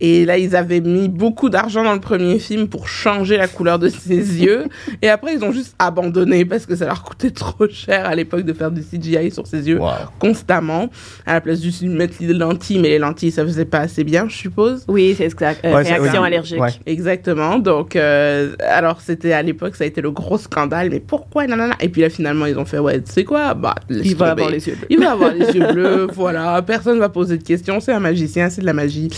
Et 0.00 0.24
là, 0.24 0.36
ils 0.36 0.54
avaient 0.54 0.80
mis 0.80 1.08
beaucoup 1.08 1.48
d'argent 1.48 1.82
dans 1.82 1.94
le 1.94 2.00
premier 2.00 2.38
film 2.38 2.68
pour 2.68 2.88
changer 2.88 3.36
la 3.36 3.48
couleur 3.48 3.78
de 3.78 3.88
ses 3.88 4.16
yeux. 4.44 4.64
Et 5.02 5.08
après, 5.08 5.34
ils 5.34 5.44
ont 5.44 5.52
juste 5.52 5.74
abandonné 5.78 6.44
parce 6.44 6.66
que 6.66 6.76
ça 6.76 6.86
leur 6.86 7.02
coûtait 7.02 7.30
trop 7.30 7.68
cher 7.68 8.06
à 8.06 8.14
l'époque 8.14 8.42
de 8.42 8.52
faire 8.52 8.70
du 8.70 8.82
CGI 8.82 9.30
sur 9.30 9.46
ses 9.46 9.68
yeux 9.68 9.80
constamment. 10.18 10.88
À 11.24 11.34
la 11.34 11.40
place 11.40 11.60
de 11.60 11.88
mettre 11.88 12.14
les 12.20 12.32
lentilles, 12.32 12.78
mais 12.78 12.88
les 12.88 12.98
lentilles, 12.98 13.30
ça 13.30 13.44
faisait 13.44 13.64
pas 13.64 13.80
assez 13.80 14.04
bien, 14.04 14.28
je 14.28 14.36
suppose. 14.36 14.84
Oui, 14.88 15.14
c'est 15.16 15.24
exact. 15.24 15.64
Euh, 15.64 15.76
réaction 15.76 16.22
allergique. 16.22 16.60
Exactement. 16.86 17.58
Donc, 17.58 17.96
euh, 17.96 18.54
alors, 18.60 19.00
c'était 19.00 19.32
à 19.32 19.42
l'époque, 19.42 19.76
ça 19.76 19.84
a 19.84 19.86
été 19.86 20.00
le 20.00 20.10
gros 20.10 20.38
scandale. 20.38 20.90
Mais 20.90 21.00
pourquoi 21.00 21.46
nanana? 21.46 21.74
Et 21.80 21.88
puis 21.88 22.02
là, 22.02 22.10
finalement, 22.10 22.46
ils 22.46 22.58
ont 22.58 22.64
fait, 22.64 22.78
ouais, 22.78 23.00
tu 23.00 23.12
sais 23.12 23.24
quoi? 23.24 23.54
Bah, 23.54 23.74
Il 23.88 24.16
va 24.16 24.32
avoir 24.32 24.50
les 24.50 24.66
yeux 24.66 24.74
bleus. 24.74 24.86
Il 24.90 25.00
va 25.00 25.12
avoir 25.12 25.32
les 25.32 25.46
yeux 25.46 25.66
bleus, 25.72 26.06
voilà. 26.12 26.60
Personne 26.62 26.98
va 26.98 27.08
poser 27.08 27.38
de 27.38 27.42
questions. 27.42 27.80
C'est 27.80 27.92
un 27.92 28.00
magicien, 28.00 28.50
c'est 28.50 28.60
de 28.60 28.66
la 28.66 28.72
magie. 28.72 29.08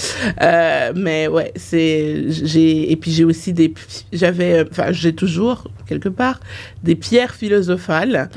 Euh, 0.43 0.68
mais 0.95 1.29
ouais, 1.29 1.53
c'est. 1.57 2.25
j'ai 2.29 2.91
Et 2.91 2.97
puis, 2.97 3.11
j'ai 3.11 3.25
aussi 3.25 3.53
des. 3.53 3.73
J'avais. 4.13 4.67
Enfin, 4.71 4.93
j'ai 4.93 5.15
toujours, 5.15 5.65
quelque 5.87 6.09
part, 6.09 6.41
des 6.83 6.95
pierres 6.95 7.35
philosophales. 7.35 8.29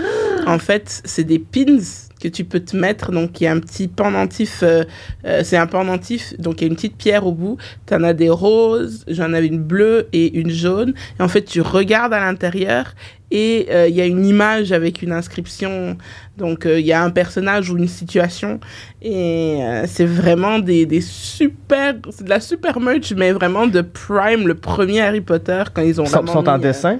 en 0.48 0.60
fait, 0.60 1.02
c'est 1.06 1.24
des 1.24 1.40
pins 1.40 1.80
que 2.22 2.28
tu 2.28 2.46
peux 2.46 2.60
te 2.60 2.78
mettre. 2.78 3.12
Donc, 3.12 3.42
il 3.42 3.46
y 3.46 3.48
a 3.48 3.52
un 3.52 3.60
petit 3.60 3.88
pendentif. 3.88 4.60
Euh, 4.64 4.84
euh, 5.26 5.42
c'est 5.44 5.58
un 5.58 5.68
pendentif. 5.68 6.34
Donc, 6.40 6.62
il 6.62 6.62
y 6.62 6.64
a 6.66 6.68
une 6.68 6.76
petite 6.76 6.96
pierre 6.96 7.26
au 7.26 7.34
bout. 7.34 7.58
Tu 7.88 7.94
en 7.94 8.04
as 8.04 8.14
des 8.14 8.30
roses. 8.30 9.04
J'en 9.08 9.34
avais 9.34 9.48
une 9.48 9.62
bleue 9.62 10.08
et 10.14 10.38
une 10.40 10.52
jaune. 10.52 10.94
Et 11.20 11.24
en 11.24 11.28
fait, 11.28 11.44
tu 11.44 11.62
regardes 11.62 12.14
à 12.14 12.20
l'intérieur 12.20 12.94
et 13.34 13.68
euh, 13.70 13.88
il 13.88 13.96
y 13.96 14.02
a 14.02 14.06
une 14.06 14.26
image 14.26 14.74
avec 14.74 15.02
une 15.02 15.14
inscription. 15.14 15.98
Donc, 16.38 16.66
il 16.66 16.86
y 16.86 16.92
a 16.92 17.02
un 17.02 17.10
personnage 17.10 17.70
ou 17.70 17.78
une 17.78 17.88
situation. 17.88 18.60
Et 19.02 19.60
c'est 19.88 20.06
vraiment 20.06 20.60
des, 20.60 20.86
des 20.86 21.02
super. 21.02 21.96
C'est 22.10 22.26
de 22.26 22.30
la 22.30 22.40
super 22.40 22.80
merch, 22.80 23.14
mais 23.16 23.32
vraiment 23.32 23.68
de 23.68 23.82
Prime, 23.82 24.48
le 24.48 24.56
premier 24.56 25.02
Harry 25.02 25.22
Potter, 25.22 25.64
quand 25.74 25.82
ils 25.82 26.02
ont. 26.02 26.06
Ils 26.06 26.10
sont 26.10 26.48
en 26.48 26.58
dessin? 26.58 27.00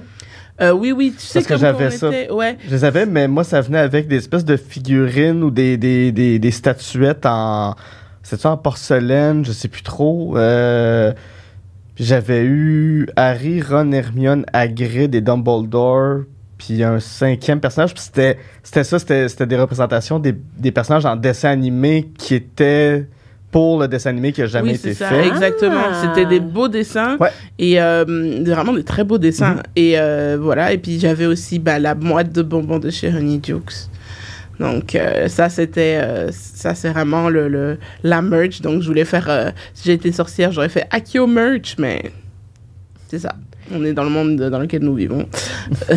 Euh, 0.60 0.72
oui, 0.72 0.92
oui, 0.92 1.14
tu 1.16 1.24
sais 1.24 1.40
Parce 1.40 1.46
que 1.46 1.56
j'avais 1.56 1.90
ça. 1.90 2.10
Ouais. 2.32 2.58
Je 2.66 2.70
les 2.70 2.84
avais, 2.84 3.06
mais 3.06 3.26
moi, 3.26 3.42
ça 3.42 3.60
venait 3.60 3.78
avec 3.78 4.06
des 4.06 4.16
espèces 4.16 4.44
de 4.44 4.56
figurines 4.56 5.42
ou 5.42 5.50
des, 5.50 5.76
des, 5.76 6.12
des, 6.12 6.38
des 6.38 6.50
statuettes 6.50 7.26
en. 7.26 7.74
C'est 8.22 8.40
ça 8.40 8.50
en 8.50 8.56
porcelaine, 8.56 9.44
je 9.44 9.50
sais 9.50 9.66
plus 9.66 9.82
trop. 9.82 10.36
Euh, 10.36 11.12
j'avais 11.96 12.44
eu 12.44 13.08
Harry, 13.16 13.60
Ron, 13.60 13.90
Hermione, 13.90 14.44
Hagrid 14.52 15.14
et 15.14 15.20
Dumbledore. 15.20 16.20
Puis 16.56 16.84
un 16.84 17.00
cinquième 17.00 17.58
personnage. 17.58 17.94
Puis 17.94 18.04
c'était, 18.04 18.38
c'était 18.62 18.84
ça, 18.84 19.00
c'était, 19.00 19.28
c'était 19.28 19.46
des 19.46 19.56
représentations 19.56 20.20
des, 20.20 20.36
des 20.58 20.70
personnages 20.70 21.04
en 21.04 21.16
dessin 21.16 21.50
animé 21.50 22.12
qui 22.16 22.36
étaient 22.36 23.06
pour 23.52 23.78
le 23.78 23.86
dessin 23.86 24.10
animé 24.10 24.32
qui 24.32 24.42
a 24.42 24.46
jamais 24.46 24.74
été 24.74 24.94
ça, 24.94 25.08
fait. 25.08 25.28
Exactement. 25.28 25.84
Ah. 25.90 26.02
C'était 26.02 26.26
des 26.26 26.40
beaux 26.40 26.68
dessins 26.68 27.18
et 27.58 27.80
euh, 27.80 28.04
vraiment 28.44 28.72
des 28.72 28.82
très 28.82 29.04
beaux 29.04 29.18
dessins. 29.18 29.54
Mhm. 29.54 29.62
Et 29.76 29.98
euh, 29.98 30.38
voilà. 30.40 30.72
Et 30.72 30.78
puis 30.78 30.98
j'avais 30.98 31.26
aussi 31.26 31.58
bah, 31.58 31.78
la 31.78 31.94
boîte 31.94 32.32
de 32.32 32.42
bonbons 32.42 32.78
de 32.78 32.90
chez 32.90 33.08
Honey 33.08 33.40
Jukes. 33.44 33.88
Donc 34.58 34.94
euh, 34.94 35.28
ça 35.28 35.48
c'était 35.48 36.00
ça 36.32 36.74
c'est 36.74 36.90
vraiment 36.90 37.28
le, 37.28 37.48
le, 37.48 37.78
la 38.02 38.22
merch. 38.22 38.62
Donc 38.62 38.82
je 38.82 38.88
voulais 38.88 39.04
faire 39.04 39.52
si 39.74 39.84
j'étais 39.84 40.12
sorcière 40.12 40.50
j'aurais 40.50 40.68
fait 40.70 40.86
Akio 40.90 41.26
merch 41.26 41.76
mais 41.78 42.10
c'est 43.08 43.18
ça. 43.18 43.34
On 43.70 43.84
est 43.84 43.92
dans 43.92 44.04
le 44.04 44.10
monde 44.10 44.36
dans 44.36 44.58
lequel 44.58 44.82
nous 44.82 44.94
vivons. 44.94 45.26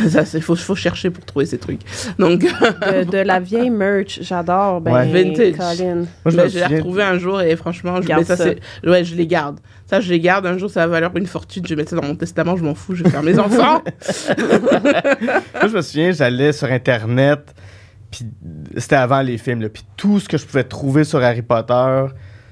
ça, 0.10 0.23
il 0.34 0.41
faut, 0.41 0.56
faut, 0.56 0.75
chercher 0.75 1.10
pour 1.10 1.25
trouver 1.25 1.45
ces 1.45 1.58
trucs. 1.58 1.82
Donc, 2.19 2.41
de, 2.41 3.17
la 3.17 3.39
vieille 3.39 3.69
merch, 3.69 4.19
j'adore. 4.21 4.82
Ben, 4.82 5.06
Vintage. 5.06 5.56
Colin. 5.58 6.06
Moi, 6.23 6.47
je, 6.47 6.60
l'ai 6.60 6.65
retrouvé 6.65 7.04
un 7.04 7.17
jour 7.17 7.41
et 7.41 7.56
franchement, 7.56 8.01
je, 8.01 8.23
ça, 8.23 8.38
ça. 8.38 8.49
Ouais, 8.84 9.04
je 9.04 9.15
les 9.15 9.28
garde. 9.28 9.60
Ça, 9.88 9.99
je 9.99 10.10
les 10.10 10.19
garde. 10.19 10.45
Un 10.45 10.58
jour, 10.58 10.69
ça 10.69 10.82
va 10.82 10.93
valoir 10.93 11.15
une 11.17 11.28
fortune. 11.28 11.63
Je 11.65 11.69
vais 11.69 11.78
mettre 11.78 11.89
ça 11.91 11.95
dans 11.95 12.08
mon 12.08 12.15
testament. 12.15 12.56
Je 12.56 12.63
m'en 12.63 12.75
fous. 12.75 12.95
Je 12.95 13.04
vais 13.04 13.10
faire 13.10 13.23
mes 13.23 13.39
enfants. 13.39 13.82
Moi, 14.43 15.67
je 15.67 15.75
me 15.75 15.82
souviens, 15.82 16.12
j'allais 16.12 16.54
sur 16.54 16.71
Internet. 16.71 17.54
Puis 18.12 18.25
c'était 18.78 18.95
avant 18.95 19.21
les 19.21 19.38
films. 19.38 19.67
Puis 19.69 19.84
tout 19.97 20.19
ce 20.19 20.30
que 20.30 20.38
je 20.38 20.45
pouvais 20.45 20.63
trouver 20.63 21.04
sur 21.04 21.21
Harry 21.23 21.41
Potter, 21.41 22.06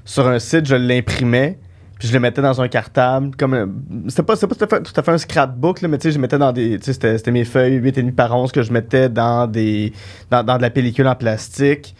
sur 0.06 0.28
un 0.28 0.40
site, 0.40 0.66
je 0.66 0.76
l'imprimais 0.76 1.60
je 2.08 2.14
le 2.14 2.20
mettais 2.20 2.42
dans 2.42 2.62
un 2.62 2.68
cartable. 2.68 3.36
comme 3.36 3.82
C'était 4.08 4.24
pas, 4.24 4.36
pas 4.36 4.48
tout, 4.48 4.64
à 4.64 4.68
fait, 4.68 4.84
tout 4.84 4.94
à 4.96 5.04
fait 5.04 5.12
un 5.12 5.18
scrapbook, 5.18 5.82
là, 5.82 5.88
mais 5.88 5.98
tu 5.98 6.04
sais, 6.04 6.12
je 6.12 6.20
mettais 6.20 6.38
dans 6.38 6.52
des. 6.52 6.80
C'était 6.82 7.32
mes 7.32 7.46
feuilles 7.46 7.80
8,5 7.80 8.12
par 8.14 8.36
11 8.36 8.52
que 8.52 8.62
je 8.62 8.72
mettais 8.72 9.10
dans 9.10 9.48
des. 9.48 9.94
dans, 10.30 10.44
dans 10.44 10.58
de 10.58 10.62
la 10.62 10.70
pellicule 10.70 11.08
en 11.08 11.16
plastique. 11.16 11.96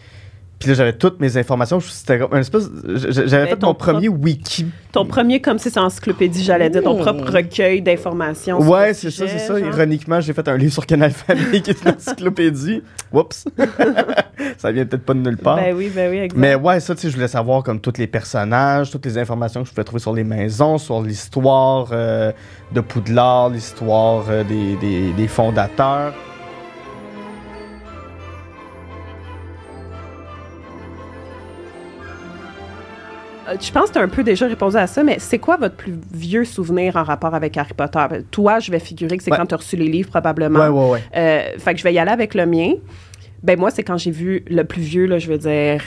Puis 0.64 0.70
là, 0.70 0.78
j'avais 0.78 0.94
toutes 0.94 1.20
mes 1.20 1.36
informations. 1.36 1.78
C'était 1.78 2.20
un 2.32 2.38
espèce. 2.38 2.70
J'avais 2.86 3.48
fait 3.48 3.62
mon 3.62 3.74
premier 3.74 4.08
wiki. 4.08 4.64
Ton 4.92 5.04
premier, 5.04 5.42
comme 5.42 5.58
c'est 5.58 5.76
encyclopédie, 5.76 6.42
j'allais 6.42 6.70
dire, 6.70 6.82
ton 6.82 6.96
propre 6.96 7.30
recueil 7.30 7.82
d'informations. 7.82 8.58
Ouais, 8.62 8.94
c'est 8.94 9.10
ça, 9.10 9.28
c'est 9.28 9.40
ça. 9.40 9.60
Ironiquement, 9.60 10.22
j'ai 10.22 10.32
fait 10.32 10.48
un 10.48 10.56
livre 10.56 10.72
sur 10.72 10.86
Canal 10.86 11.10
Famille 11.10 11.60
qui 11.60 11.68
est 11.68 11.82
une 11.82 11.90
encyclopédie. 11.98 12.82
Oups. 13.12 13.44
ça 14.56 14.72
vient 14.72 14.86
peut-être 14.86 15.04
pas 15.04 15.12
de 15.12 15.18
nulle 15.18 15.36
part. 15.36 15.56
Ben 15.56 15.76
oui, 15.76 15.92
ben 15.94 16.10
oui, 16.10 16.16
exactement. 16.16 16.40
Mais 16.40 16.54
ouais, 16.54 16.80
ça, 16.80 16.94
tu 16.94 17.02
sais, 17.02 17.10
je 17.10 17.14
voulais 17.14 17.28
savoir 17.28 17.62
comme 17.62 17.78
tous 17.78 17.98
les 17.98 18.06
personnages, 18.06 18.90
toutes 18.90 19.04
les 19.04 19.18
informations 19.18 19.60
que 19.60 19.68
je 19.68 19.74
pouvais 19.74 19.84
trouver 19.84 20.00
sur 20.00 20.14
les 20.14 20.24
maisons, 20.24 20.78
sur 20.78 21.02
l'histoire 21.02 21.88
euh, 21.92 22.32
de 22.72 22.80
Poudlard, 22.80 23.50
l'histoire 23.50 24.24
euh, 24.30 24.44
des, 24.44 24.76
des, 24.76 25.12
des 25.12 25.28
fondateurs. 25.28 26.14
Je 33.60 33.70
pense 33.70 33.88
que 33.88 33.94
tu 33.94 33.98
as 33.98 34.02
un 34.02 34.08
peu 34.08 34.22
déjà 34.22 34.46
répondu 34.46 34.76
à 34.76 34.86
ça, 34.86 35.02
mais 35.02 35.16
c'est 35.18 35.38
quoi 35.38 35.56
votre 35.56 35.76
plus 35.76 35.94
vieux 36.12 36.44
souvenir 36.44 36.96
en 36.96 37.02
rapport 37.02 37.34
avec 37.34 37.56
Harry 37.56 37.74
Potter? 37.74 38.04
Toi, 38.30 38.58
je 38.58 38.70
vais 38.70 38.78
figurer 38.78 39.16
que 39.16 39.22
c'est 39.22 39.30
quand 39.30 39.46
tu 39.46 39.54
as 39.54 39.58
reçu 39.58 39.76
les 39.76 39.88
livres, 39.88 40.10
probablement. 40.10 40.60
Ouais, 40.60 40.68
ouais, 40.68 40.90
ouais. 40.90 41.02
Euh, 41.16 41.58
fait 41.58 41.74
que 41.74 41.78
je 41.78 41.84
vais 41.84 41.94
y 41.94 41.98
aller 41.98 42.10
avec 42.10 42.34
le 42.34 42.46
mien. 42.46 42.72
Ben 43.42 43.58
moi, 43.58 43.70
c'est 43.70 43.82
quand 43.82 43.98
j'ai 43.98 44.10
vu 44.10 44.44
le 44.48 44.64
plus 44.64 44.80
vieux, 44.80 45.06
là, 45.06 45.18
je 45.18 45.28
veux 45.28 45.38
dire... 45.38 45.82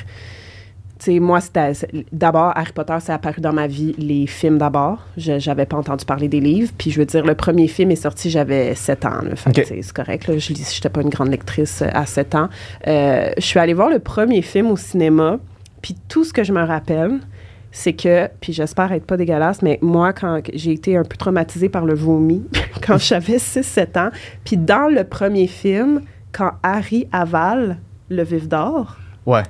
Tu 1.00 1.12
sais, 1.13 1.20
moi, 1.20 1.41
c'était... 1.41 1.74
D'abord, 2.12 2.54
Harry 2.56 2.72
Potter, 2.74 2.96
c'est 3.00 3.12
apparu 3.12 3.39
dans 3.39 3.54
ma 3.54 3.67
vie, 3.67 3.93
les 4.00 4.26
films 4.26 4.58
d'abord. 4.58 5.06
Je 5.15 5.38
J'avais 5.38 5.67
pas 5.67 5.78
entendu 5.78 6.06
parler 6.06 6.28
des 6.28 6.39
livres. 6.39 6.72
Puis, 6.76 6.89
je 6.89 7.00
veux 7.00 7.06
dire, 7.06 7.24
le 7.24 7.36
premier 7.36 7.67
film 7.67 7.91
est 7.91 7.98
sorti, 7.98 8.32
j'avais 8.32 8.74
7 8.74 9.06
ans. 9.06 9.22
Fait 9.36 9.63
c'est 9.63 9.93
correct. 9.93 10.28
Là. 10.28 10.38
Je 10.39 10.54
n'étais 10.54 10.89
pas 10.89 11.02
une 11.02 11.10
grande 11.10 11.30
lectrice 11.30 11.84
à 11.84 12.06
7 12.08 12.36
ans. 12.36 12.50
Euh, 12.88 13.30
je 13.38 13.43
suis 13.43 13.60
allée 13.60 13.76
voir 13.76 13.89
le 13.89 14.00
premier 14.00 14.41
film 14.41 14.72
au 14.72 14.78
cinéma. 14.78 15.38
Puis, 15.84 15.96
tout 16.08 16.24
ce 16.24 16.34
que 16.34 16.43
je 16.43 16.52
me 16.52 16.63
rappelle, 16.63 17.20
c'est 17.78 17.94
que, 17.94 18.28
puis 18.42 18.54
j'espère 18.54 18.92
être 18.92 19.06
pas 19.06 19.18
dégueulasse, 19.18 19.62
mais 19.62 19.78
moi, 19.84 20.12
quand 20.12 20.42
j'ai 20.52 20.72
été 20.72 20.98
un 20.98 21.04
peu 21.04 21.16
traumatisée 21.16 21.70
par 21.70 21.86
le 21.86 21.94
vomi, 21.94 22.44
quand 22.86 22.98
j'avais 22.98 23.38
6-7 23.38 24.00
ans, 24.00 24.10
puis 24.44 24.58
dans 24.58 24.92
le 24.92 25.04
premier 25.04 25.46
film, 25.46 26.02
quand 26.32 26.54
Harry 26.63 27.08
avale 27.12 27.78
le 28.10 28.24
vif 28.24 28.48
d'or, 28.48 28.98
ouais. 29.28 29.44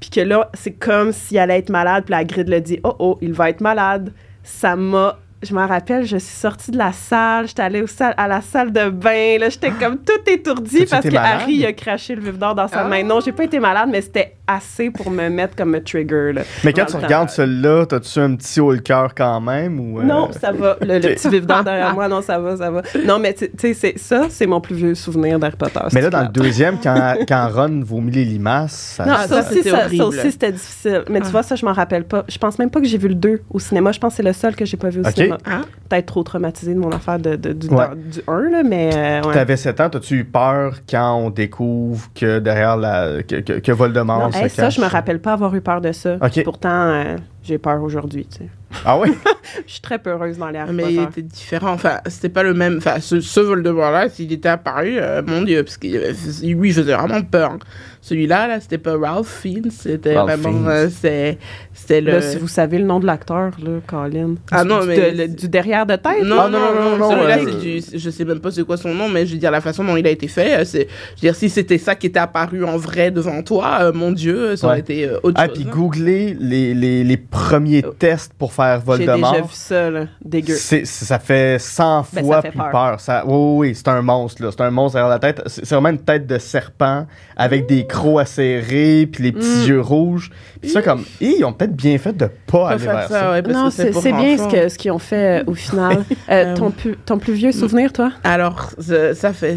puis 0.00 0.10
que 0.10 0.20
là, 0.20 0.50
c'est 0.54 0.72
comme 0.72 1.12
s'il 1.12 1.38
allait 1.38 1.60
être 1.60 1.70
malade, 1.70 2.02
puis 2.04 2.10
la 2.10 2.24
grille 2.24 2.46
le 2.48 2.60
dit 2.60 2.80
«Oh, 2.82 2.96
oh, 2.98 3.18
il 3.20 3.32
va 3.32 3.48
être 3.48 3.60
malade», 3.60 4.12
ça 4.42 4.74
m'a 4.74 5.16
je 5.42 5.54
me 5.54 5.64
rappelle, 5.64 6.04
je 6.04 6.16
suis 6.16 6.36
sortie 6.36 6.72
de 6.72 6.78
la 6.78 6.92
salle, 6.92 7.46
j'étais 7.46 7.62
allée 7.62 7.82
au 7.82 7.86
à 8.00 8.28
la 8.28 8.40
salle 8.40 8.72
de 8.72 8.90
bain, 8.90 9.38
là, 9.38 9.48
j'étais 9.48 9.70
comme 9.70 9.98
tout 9.98 10.20
étourdie 10.26 10.84
parce 10.86 11.06
que 11.06 11.16
Harry 11.16 11.64
a 11.64 11.72
craché 11.72 12.14
le 12.14 12.22
vif 12.22 12.38
d'or 12.38 12.54
dans 12.54 12.68
sa 12.68 12.84
main. 12.84 13.02
Non, 13.04 13.20
j'ai 13.20 13.32
pas 13.32 13.44
été 13.44 13.60
malade, 13.60 13.88
mais 13.90 14.00
c'était 14.00 14.34
assez 14.46 14.90
pour 14.90 15.10
me 15.10 15.28
mettre 15.28 15.54
comme 15.54 15.74
un 15.74 15.80
trigger. 15.80 16.32
Là, 16.32 16.42
mais 16.64 16.72
quand 16.72 16.86
tu 16.86 16.96
regardes 16.96 17.28
celui-là, 17.28 17.86
t'as-tu 17.86 18.18
un 18.18 18.34
petit 18.34 18.60
haut 18.60 18.72
le 18.72 18.78
cœur 18.78 19.14
quand 19.14 19.40
même 19.40 19.78
ou 19.78 20.00
euh? 20.00 20.04
Non, 20.04 20.30
ça 20.32 20.52
va. 20.52 20.76
Le, 20.80 21.00
petit 21.00 21.28
vif 21.28 21.46
d'or 21.46 21.62
derrière 21.62 21.94
moi, 21.94 22.08
non, 22.08 22.22
ça 22.22 22.38
va, 22.38 22.56
ça 22.56 22.70
va. 22.70 22.82
Non, 23.04 23.18
mais 23.18 23.34
tu 23.34 23.74
sais, 23.74 23.94
ça, 23.96 24.26
c'est 24.30 24.46
mon 24.46 24.60
plus 24.60 24.74
vieux 24.74 24.94
souvenir 24.94 25.38
d'Harry 25.38 25.56
Potter. 25.56 25.80
Mais 25.92 26.00
là, 26.00 26.10
dans 26.10 26.22
le 26.22 26.28
deuxième, 26.28 26.78
quand, 26.80 27.14
quand 27.28 27.48
Ron 27.52 27.82
vomit 27.84 28.12
les 28.12 28.24
limaces, 28.24 28.94
ça, 28.96 29.04
non, 29.04 29.14
ça, 29.26 29.40
aussi, 29.40 29.62
ça, 29.62 29.86
aussi, 29.86 30.32
c'était 30.32 30.52
difficile. 30.52 31.04
Mais 31.10 31.20
tu 31.20 31.26
ah. 31.28 31.30
vois, 31.30 31.42
ça, 31.42 31.54
je 31.54 31.64
m'en 31.64 31.72
rappelle 31.72 32.04
pas. 32.04 32.24
Je 32.28 32.38
pense 32.38 32.58
même 32.58 32.70
pas 32.70 32.80
que 32.80 32.86
j'ai 32.86 32.98
vu 32.98 33.08
le 33.08 33.14
2 33.14 33.42
au 33.50 33.58
cinéma. 33.58 33.92
Je 33.92 34.00
pense 34.00 34.14
que 34.14 34.16
c'est 34.16 34.22
le 34.22 34.32
seul 34.32 34.56
que 34.56 34.64
j'ai 34.64 34.76
pas 34.76 34.88
vu 34.88 35.00
au 35.00 35.04
cinéma. 35.10 35.27
Ah. 35.46 35.62
Peut-être 35.88 36.06
trop 36.06 36.22
traumatisée 36.22 36.74
de 36.74 36.78
mon 36.78 36.90
affaire 36.90 37.18
de, 37.18 37.36
du, 37.36 37.68
1, 37.68 38.50
là, 38.50 38.62
mais. 38.62 38.90
Euh, 38.94 39.22
ouais. 39.26 39.32
Tu 39.32 39.38
avais 39.38 39.56
7 39.56 39.80
ans, 39.80 39.88
as-tu 39.94 40.18
eu 40.18 40.24
peur 40.24 40.76
quand 40.88 41.16
on 41.16 41.30
découvre 41.30 42.08
que 42.14 42.38
derrière 42.38 42.76
la. 42.76 43.22
que, 43.22 43.36
que, 43.36 43.72
Voldemort 43.72 44.30
non, 44.30 44.48
Ça, 44.48 44.70
je 44.70 44.80
me 44.80 44.86
rappelle 44.86 45.20
pas 45.20 45.32
avoir 45.32 45.54
eu 45.54 45.60
peur 45.60 45.80
de 45.80 45.92
ça. 45.92 46.16
Pourtant, 46.44 46.68
euh, 46.70 47.16
j'ai 47.48 47.58
peur 47.58 47.82
aujourd'hui, 47.82 48.26
tu 48.26 48.38
sais. 48.38 48.50
Ah 48.84 48.98
oui? 48.98 49.08
je 49.66 49.72
suis 49.72 49.80
très 49.80 49.98
peureuse 49.98 50.36
dans 50.36 50.50
les 50.50 50.58
Harry 50.58 50.74
Mais 50.74 50.92
il 50.92 51.02
était 51.02 51.22
différent. 51.22 51.72
Enfin, 51.72 52.00
c'était 52.06 52.28
pas 52.28 52.42
le 52.42 52.54
même. 52.54 52.76
Enfin, 52.78 53.00
ce, 53.00 53.20
ce 53.20 53.40
Voldemort-là, 53.40 54.10
s'il 54.10 54.32
était 54.32 54.50
apparu, 54.50 54.98
euh, 54.98 55.22
mon 55.26 55.42
Dieu, 55.42 55.62
parce 55.64 55.78
que 55.78 55.86
lui, 55.86 56.68
il 56.68 56.74
faisait 56.74 56.94
vraiment 56.94 57.22
peur. 57.22 57.58
Celui-là, 58.00 58.46
là, 58.46 58.60
c'était 58.60 58.78
pas 58.78 58.96
Ralph 58.96 59.40
Fiennes, 59.42 59.70
c'était 59.70 60.14
vraiment. 60.14 60.68
Euh, 60.68 60.88
c'était 60.88 62.00
le. 62.00 62.20
si 62.20 62.36
vous 62.36 62.48
savez 62.48 62.78
le 62.78 62.84
nom 62.84 63.00
de 63.00 63.06
l'acteur, 63.06 63.52
là, 63.62 63.70
Colin. 63.86 64.34
Ah 64.50 64.64
non, 64.64 64.84
mais. 64.84 65.28
du 65.28 65.48
derrière 65.48 65.86
de 65.86 65.96
tête? 65.96 66.22
Non, 66.22 66.36
ah, 66.40 66.48
non, 66.48 66.58
non, 66.74 66.96
non. 66.96 67.10
Celui-là, 67.10 67.38
c'est 67.44 67.60
du. 67.60 67.98
Je 67.98 68.10
sais 68.10 68.24
même 68.24 68.40
pas 68.40 68.50
c'est 68.50 68.64
quoi 68.64 68.76
son 68.76 68.94
nom, 68.94 69.08
mais 69.08 69.26
je 69.26 69.32
veux 69.32 69.38
dire, 69.38 69.50
la 69.50 69.60
façon 69.60 69.82
dont 69.82 69.96
il 69.96 70.06
a 70.06 70.10
été 70.10 70.28
fait, 70.28 70.64
c'est. 70.64 70.88
Je 71.16 71.22
veux 71.22 71.32
dire, 71.32 71.34
si 71.34 71.48
c'était 71.48 71.78
ça 71.78 71.94
qui 71.94 72.06
était 72.06 72.20
apparu 72.20 72.64
en 72.64 72.76
vrai 72.76 73.10
devant 73.10 73.42
toi, 73.42 73.92
mon 73.92 74.12
Dieu, 74.12 74.56
ça 74.56 74.68
aurait 74.68 74.80
été 74.80 75.10
autre 75.22 75.32
ah, 75.36 75.46
chose. 75.46 75.54
Ah, 75.56 75.60
puis 75.60 75.64
googler 75.64 76.36
les, 76.38 76.74
les, 76.74 77.02
les 77.02 77.16
premiers 77.38 77.82
tests 77.98 78.32
pour 78.34 78.52
faire 78.52 78.80
Voldemort. 78.80 79.34
J'ai 79.34 79.40
déjà 79.40 79.46
vu 79.46 79.54
ça, 79.54 79.90
là. 79.90 80.06
Dégueu. 80.24 80.54
ça 80.54 81.18
fait 81.18 81.58
100 81.58 82.06
ben, 82.12 82.24
fois 82.24 82.42
plus 82.42 82.58
peur. 82.58 83.00
Ça, 83.00 83.24
oui, 83.26 83.68
oui, 83.68 83.74
c'est 83.74 83.88
un 83.88 84.02
monstre, 84.02 84.42
là. 84.42 84.50
C'est 84.50 84.62
un 84.62 84.70
monstre 84.70 84.96
derrière 84.96 85.10
la 85.10 85.18
tête. 85.18 85.42
C'est 85.46 85.68
vraiment 85.70 85.90
une 85.90 85.98
tête 85.98 86.26
de 86.26 86.38
serpent 86.38 87.06
avec 87.36 87.66
des 87.66 87.86
crocs 87.86 88.20
acérés 88.20 89.08
puis 89.10 89.24
les 89.24 89.32
petits 89.32 89.64
mm. 89.64 89.68
yeux 89.68 89.80
rouges. 89.80 90.30
Puis 90.60 90.70
ça, 90.70 90.82
comme, 90.82 91.04
ils 91.20 91.44
ont 91.44 91.52
peut-être 91.52 91.74
bien 91.74 91.98
fait 91.98 92.16
de 92.16 92.28
pas, 92.46 92.70
aller 92.70 92.84
vers 92.84 93.08
ça. 93.08 93.42
non, 93.42 93.70
c'est 93.70 94.12
bien 94.12 94.36
ce 94.36 94.48
qu'ils 94.76 94.90
ce 94.90 94.90
ont 94.90 94.98
fait 94.98 95.40
euh, 95.40 95.44
au 95.46 95.54
final. 95.54 96.04
Euh, 96.30 96.54
ton, 96.54 96.70
plus, 96.70 96.96
ton 97.06 97.18
plus 97.18 97.32
vieux 97.32 97.52
souvenir, 97.52 97.92
toi? 97.92 98.12
Alors, 98.22 98.70
ça 98.78 99.32
fait... 99.32 99.56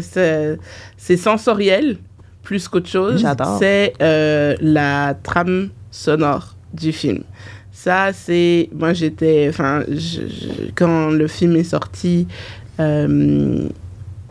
C'est 0.96 1.16
sensoriel 1.16 1.98
plus 2.42 2.68
qu'autre 2.68 2.88
chose. 2.88 3.26
C'est 3.58 3.92
euh, 4.00 4.56
la 4.60 5.14
trame 5.22 5.70
sonore 5.90 6.54
du 6.72 6.92
film. 6.92 7.22
Ça, 7.82 8.12
c'est. 8.12 8.68
Moi, 8.72 8.92
j'étais. 8.92 9.48
Enfin, 9.48 9.82
quand 10.76 11.10
le 11.10 11.26
film 11.26 11.56
est 11.56 11.64
sorti, 11.64 12.28
euh, 12.78 13.68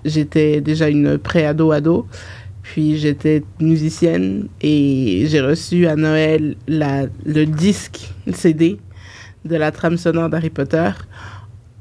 j'étais 0.05 0.61
déjà 0.61 0.87
une 0.87 1.17
pré-ado-ado. 1.17 2.07
Puis 2.63 2.97
j'étais 2.97 3.43
musicienne 3.59 4.47
et 4.61 5.25
j'ai 5.27 5.41
reçu 5.41 5.85
à 5.87 5.97
Noël 5.97 6.55
la, 6.69 7.07
le 7.25 7.45
disque 7.45 8.13
CD 8.31 8.79
de 9.43 9.55
la 9.57 9.71
trame 9.71 9.97
sonore 9.97 10.29
d'Harry 10.29 10.51
Potter 10.51 10.91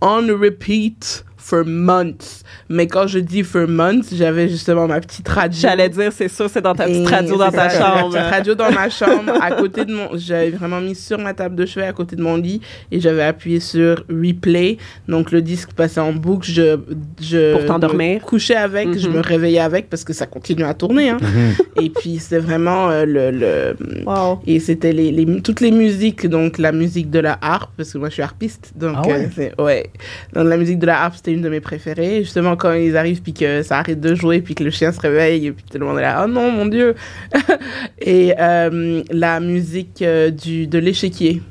on 0.00 0.26
repeat 0.40 1.24
for 1.50 1.64
months. 1.66 2.44
Mais 2.68 2.86
quand 2.86 3.08
je 3.08 3.18
dis 3.18 3.42
for 3.42 3.66
months, 3.66 4.14
j'avais 4.14 4.48
justement 4.48 4.86
ma 4.86 5.00
petite 5.00 5.28
radio. 5.28 5.58
J'allais 5.60 5.88
dire, 5.88 6.12
c'est 6.12 6.28
ça, 6.28 6.48
c'est 6.48 6.60
dans 6.60 6.74
ta 6.74 6.84
petite 6.84 7.08
radio 7.08 7.36
dans 7.36 7.50
ta 7.50 7.68
chambre. 7.68 8.12
Ma 8.12 8.18
petite 8.20 8.30
radio 8.30 8.54
dans 8.54 8.70
ma 8.70 8.88
chambre, 8.88 9.32
à 9.40 9.50
côté 9.50 9.84
de 9.84 9.92
mon. 9.92 10.08
J'avais 10.14 10.50
vraiment 10.50 10.80
mis 10.80 10.94
sur 10.94 11.18
ma 11.18 11.34
table 11.34 11.56
de 11.56 11.66
chevet 11.66 11.86
à 11.86 11.92
côté 11.92 12.14
de 12.14 12.22
mon 12.22 12.36
lit 12.36 12.60
et 12.92 13.00
j'avais 13.00 13.24
appuyé 13.24 13.58
sur 13.58 14.04
replay. 14.08 14.78
Donc 15.08 15.32
le 15.32 15.42
disque 15.42 15.72
passait 15.72 16.00
en 16.00 16.12
boucle. 16.12 16.48
Je, 16.48 16.78
je 17.20 17.56
Pour 17.56 17.66
t'endormir. 17.66 18.22
couchais 18.22 18.54
avec, 18.54 18.96
je 18.96 19.08
mhm. 19.08 19.16
me 19.16 19.20
réveillais 19.20 19.58
avec 19.58 19.90
parce 19.90 20.04
que 20.04 20.12
ça 20.12 20.26
continue 20.26 20.64
à 20.64 20.74
tourner. 20.74 21.10
Hein. 21.10 21.18
Mhm. 21.20 21.84
et 21.84 21.90
puis 21.90 22.18
c'était 22.20 22.38
vraiment 22.38 22.90
euh, 22.90 23.04
le. 23.04 23.30
le 23.32 24.04
wow. 24.06 24.40
Et 24.46 24.60
c'était 24.60 24.92
les, 24.92 25.10
les, 25.10 25.42
toutes 25.42 25.60
les 25.60 25.72
musiques, 25.72 26.28
donc 26.28 26.58
la 26.58 26.70
musique 26.70 27.10
de 27.10 27.18
la 27.18 27.36
harpe, 27.42 27.70
parce 27.76 27.92
que 27.92 27.98
moi 27.98 28.08
je 28.08 28.14
suis 28.14 28.22
harpiste. 28.22 28.72
Donc, 28.76 28.96
ah 28.96 29.08
ouais? 29.08 29.28
Euh, 29.38 29.64
ouais. 29.64 29.90
Donc 30.32 30.46
la 30.46 30.56
musique 30.56 30.78
de 30.78 30.86
la 30.86 31.02
harpe, 31.02 31.16
c'était 31.16 31.32
une 31.32 31.39
de 31.40 31.48
mes 31.48 31.60
préférées. 31.60 32.22
Justement, 32.22 32.56
quand 32.56 32.72
ils 32.72 32.96
arrivent, 32.96 33.22
puis 33.22 33.32
que 33.32 33.62
ça 33.62 33.78
arrête 33.78 34.00
de 34.00 34.14
jouer, 34.14 34.40
puis 34.40 34.54
que 34.54 34.64
le 34.64 34.70
chien 34.70 34.92
se 34.92 35.00
réveille, 35.00 35.46
et 35.46 35.52
puis 35.52 35.64
tout 35.70 35.78
le 35.78 35.86
monde 35.86 35.98
est 35.98 36.02
là, 36.02 36.22
oh 36.24 36.28
non, 36.28 36.50
mon 36.50 36.66
Dieu! 36.66 36.94
et 38.00 38.34
euh, 38.38 39.02
la 39.10 39.40
musique 39.40 40.02
euh, 40.02 40.30
du, 40.30 40.66
de 40.66 40.78
l'échiquier 40.78 41.42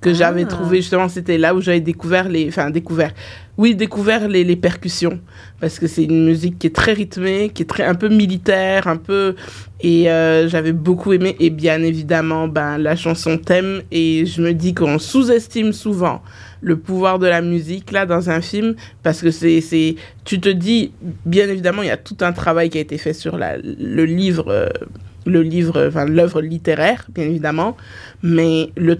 que 0.00 0.14
j'avais 0.14 0.44
ah. 0.44 0.46
trouvé 0.46 0.78
justement 0.78 1.08
c'était 1.08 1.38
là 1.38 1.54
où 1.54 1.60
j'avais 1.60 1.80
découvert 1.80 2.28
les 2.28 2.48
enfin 2.48 2.70
découvert 2.70 3.12
oui 3.58 3.74
découvert 3.74 4.28
les, 4.28 4.44
les 4.44 4.56
percussions 4.56 5.20
parce 5.60 5.78
que 5.78 5.86
c'est 5.86 6.04
une 6.04 6.24
musique 6.24 6.58
qui 6.58 6.68
est 6.68 6.74
très 6.74 6.92
rythmée 6.92 7.50
qui 7.50 7.62
est 7.62 7.66
très 7.66 7.84
un 7.84 7.94
peu 7.94 8.08
militaire 8.08 8.86
un 8.86 8.96
peu 8.96 9.34
et 9.80 10.10
euh, 10.10 10.48
j'avais 10.48 10.72
beaucoup 10.72 11.12
aimé 11.12 11.36
et 11.38 11.50
bien 11.50 11.82
évidemment 11.82 12.48
ben 12.48 12.78
la 12.78 12.96
chanson 12.96 13.36
thème 13.36 13.82
et 13.90 14.24
je 14.24 14.40
me 14.40 14.54
dis 14.54 14.74
qu'on 14.74 14.98
sous-estime 14.98 15.72
souvent 15.72 16.22
le 16.60 16.76
pouvoir 16.76 17.18
de 17.18 17.26
la 17.26 17.40
musique 17.40 17.92
là 17.92 18.06
dans 18.06 18.30
un 18.30 18.40
film 18.40 18.74
parce 19.02 19.20
que 19.20 19.30
c'est 19.30 19.60
c'est 19.60 19.96
tu 20.24 20.40
te 20.40 20.48
dis 20.48 20.92
bien 21.24 21.48
évidemment 21.48 21.82
il 21.82 21.88
y 21.88 21.92
a 21.92 21.96
tout 21.96 22.16
un 22.20 22.32
travail 22.32 22.70
qui 22.70 22.78
a 22.78 22.80
été 22.80 22.98
fait 22.98 23.12
sur 23.12 23.36
la, 23.38 23.56
le 23.58 24.04
livre 24.04 24.48
euh, 24.48 24.68
le 25.26 25.42
livre 25.42 25.86
enfin 25.88 26.06
l'œuvre 26.06 26.40
littéraire 26.40 27.06
bien 27.14 27.24
évidemment 27.24 27.76
mais 28.22 28.70
le 28.76 28.96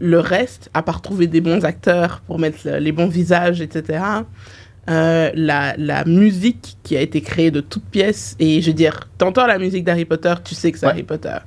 le 0.00 0.18
reste 0.18 0.70
à 0.74 0.82
part 0.82 1.02
trouver 1.02 1.26
des 1.26 1.40
bons 1.40 1.64
acteurs 1.64 2.22
pour 2.26 2.38
mettre 2.38 2.68
les 2.68 2.92
bons 2.92 3.08
visages 3.08 3.60
etc 3.60 4.02
euh, 4.90 5.30
la, 5.34 5.74
la, 5.78 6.04
musique 6.04 6.76
qui 6.82 6.94
a 6.94 7.00
été 7.00 7.22
créée 7.22 7.50
de 7.50 7.60
toutes 7.60 7.86
pièces 7.86 8.36
et 8.38 8.60
je 8.60 8.66
veux 8.66 8.74
dire 8.74 9.08
t'entends 9.16 9.46
la 9.46 9.58
musique 9.58 9.82
d'Harry 9.82 10.04
Potter 10.04 10.34
tu 10.44 10.54
sais 10.54 10.72
que 10.72 10.78
c'est 10.78 10.84
Harry 10.84 11.04
Potter. 11.04 11.38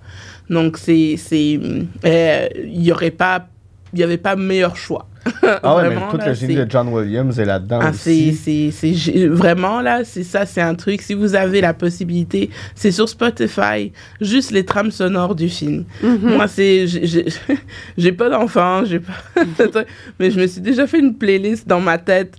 Donc 0.49 0.79
c'est 0.79 1.17
c'est 1.17 1.59
euh, 2.03 2.47
il 2.55 2.81
y 2.81 2.91
aurait 2.91 3.11
pas 3.11 3.47
il 3.93 3.99
y 3.99 4.03
avait 4.03 4.17
pas 4.17 4.35
meilleur 4.35 4.75
choix 4.75 5.07
ah 5.63 5.75
ouais, 5.75 5.89
mais 5.89 5.95
toute 6.11 6.25
la 6.25 6.33
génie 6.33 6.55
de 6.55 6.65
John 6.69 6.87
Williams 6.89 7.39
est 7.39 7.45
là-dedans 7.45 7.79
ah, 7.81 7.89
aussi. 7.91 8.33
C'est 8.71 9.27
vraiment 9.27 9.81
là, 9.81 10.03
c'est 10.03 10.23
ça, 10.23 10.45
c'est 10.45 10.61
un 10.61 10.75
truc. 10.75 11.01
Si 11.01 11.13
vous 11.13 11.35
avez 11.35 11.61
la 11.61 11.73
possibilité, 11.73 12.49
c'est 12.75 12.91
sur 12.91 13.07
Spotify, 13.09 13.91
juste 14.21 14.51
les 14.51 14.65
trames 14.65 14.91
sonores 14.91 15.35
du 15.35 15.49
film. 15.49 15.85
Mm-hmm. 16.03 16.35
Moi, 16.35 16.47
c'est, 16.47 16.85
j'ai 17.97 18.11
pas 18.11 18.29
d'enfant, 18.29 18.83
j'ai 18.85 18.99
pas, 18.99 19.13
mais 20.19 20.31
je 20.31 20.39
me 20.39 20.47
suis 20.47 20.61
déjà 20.61 20.87
fait 20.87 20.99
une 20.99 21.15
playlist 21.15 21.67
dans 21.67 21.81
ma 21.81 21.97
tête 21.97 22.37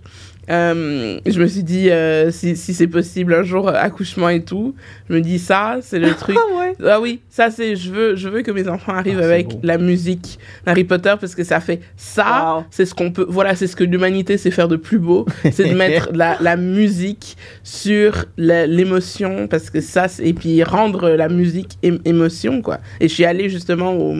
euh, 0.51 1.20
je 1.26 1.40
me 1.40 1.46
suis 1.46 1.62
dit, 1.62 1.90
euh, 1.90 2.30
si, 2.30 2.57
si 2.57 2.72
c'est 2.72 2.86
possible, 2.86 3.34
un 3.34 3.42
jour, 3.42 3.68
euh, 3.68 3.74
accouchement 3.74 4.28
et 4.28 4.42
tout, 4.42 4.74
je 5.09 5.14
me 5.14 5.20
dis, 5.20 5.38
ça, 5.38 5.78
c'est 5.82 5.99
le 5.99 6.14
truc. 6.14 6.36
Ah, 6.38 6.72
ah 6.86 7.01
oui, 7.01 7.20
ça, 7.28 7.51
c'est, 7.51 7.76
je 7.76 7.90
veux, 7.90 8.16
je 8.16 8.28
veux 8.28 8.42
que 8.42 8.51
mes 8.51 8.68
enfants 8.68 8.94
arrivent 8.94 9.20
ah, 9.20 9.26
avec 9.26 9.49
la 9.62 9.78
musique 9.78 10.38
d'Harry 10.64 10.84
Potter 10.84 11.14
parce 11.20 11.34
que 11.34 11.44
ça 11.44 11.61
fait 11.61 11.80
ça, 11.96 12.66
c'est 12.70 12.86
ce 12.86 12.94
qu'on 12.94 13.11
peut, 13.11 13.26
voilà, 13.28 13.55
c'est 13.55 13.66
ce 13.66 13.76
que 13.76 13.84
l'humanité 13.84 14.38
sait 14.38 14.51
faire 14.51 14.68
de 14.68 14.76
plus 14.76 14.99
beau, 14.99 15.26
c'est 15.53 15.68
de 15.68 15.74
mettre 15.74 16.11
la, 16.12 16.38
la 16.40 16.57
musique 16.57 17.36
sur 17.62 18.24
l'émotion 18.36 19.49
parce 19.49 19.70
que 19.70 19.80
ça, 19.80 20.07
et 20.20 20.32
puis 20.32 20.62
rendre 20.62 21.11
la 21.11 21.28
musique 21.28 21.78
émotion, 21.82 22.62
quoi. 22.62 22.78
Et 23.01 23.09
je 23.09 23.14
suis 23.14 23.24
allée 23.24 23.51
justement 23.51 23.94
au, 23.94 24.14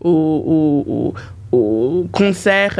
au, 0.00 1.14
au, 1.52 1.56
au 1.56 2.08
concert 2.10 2.78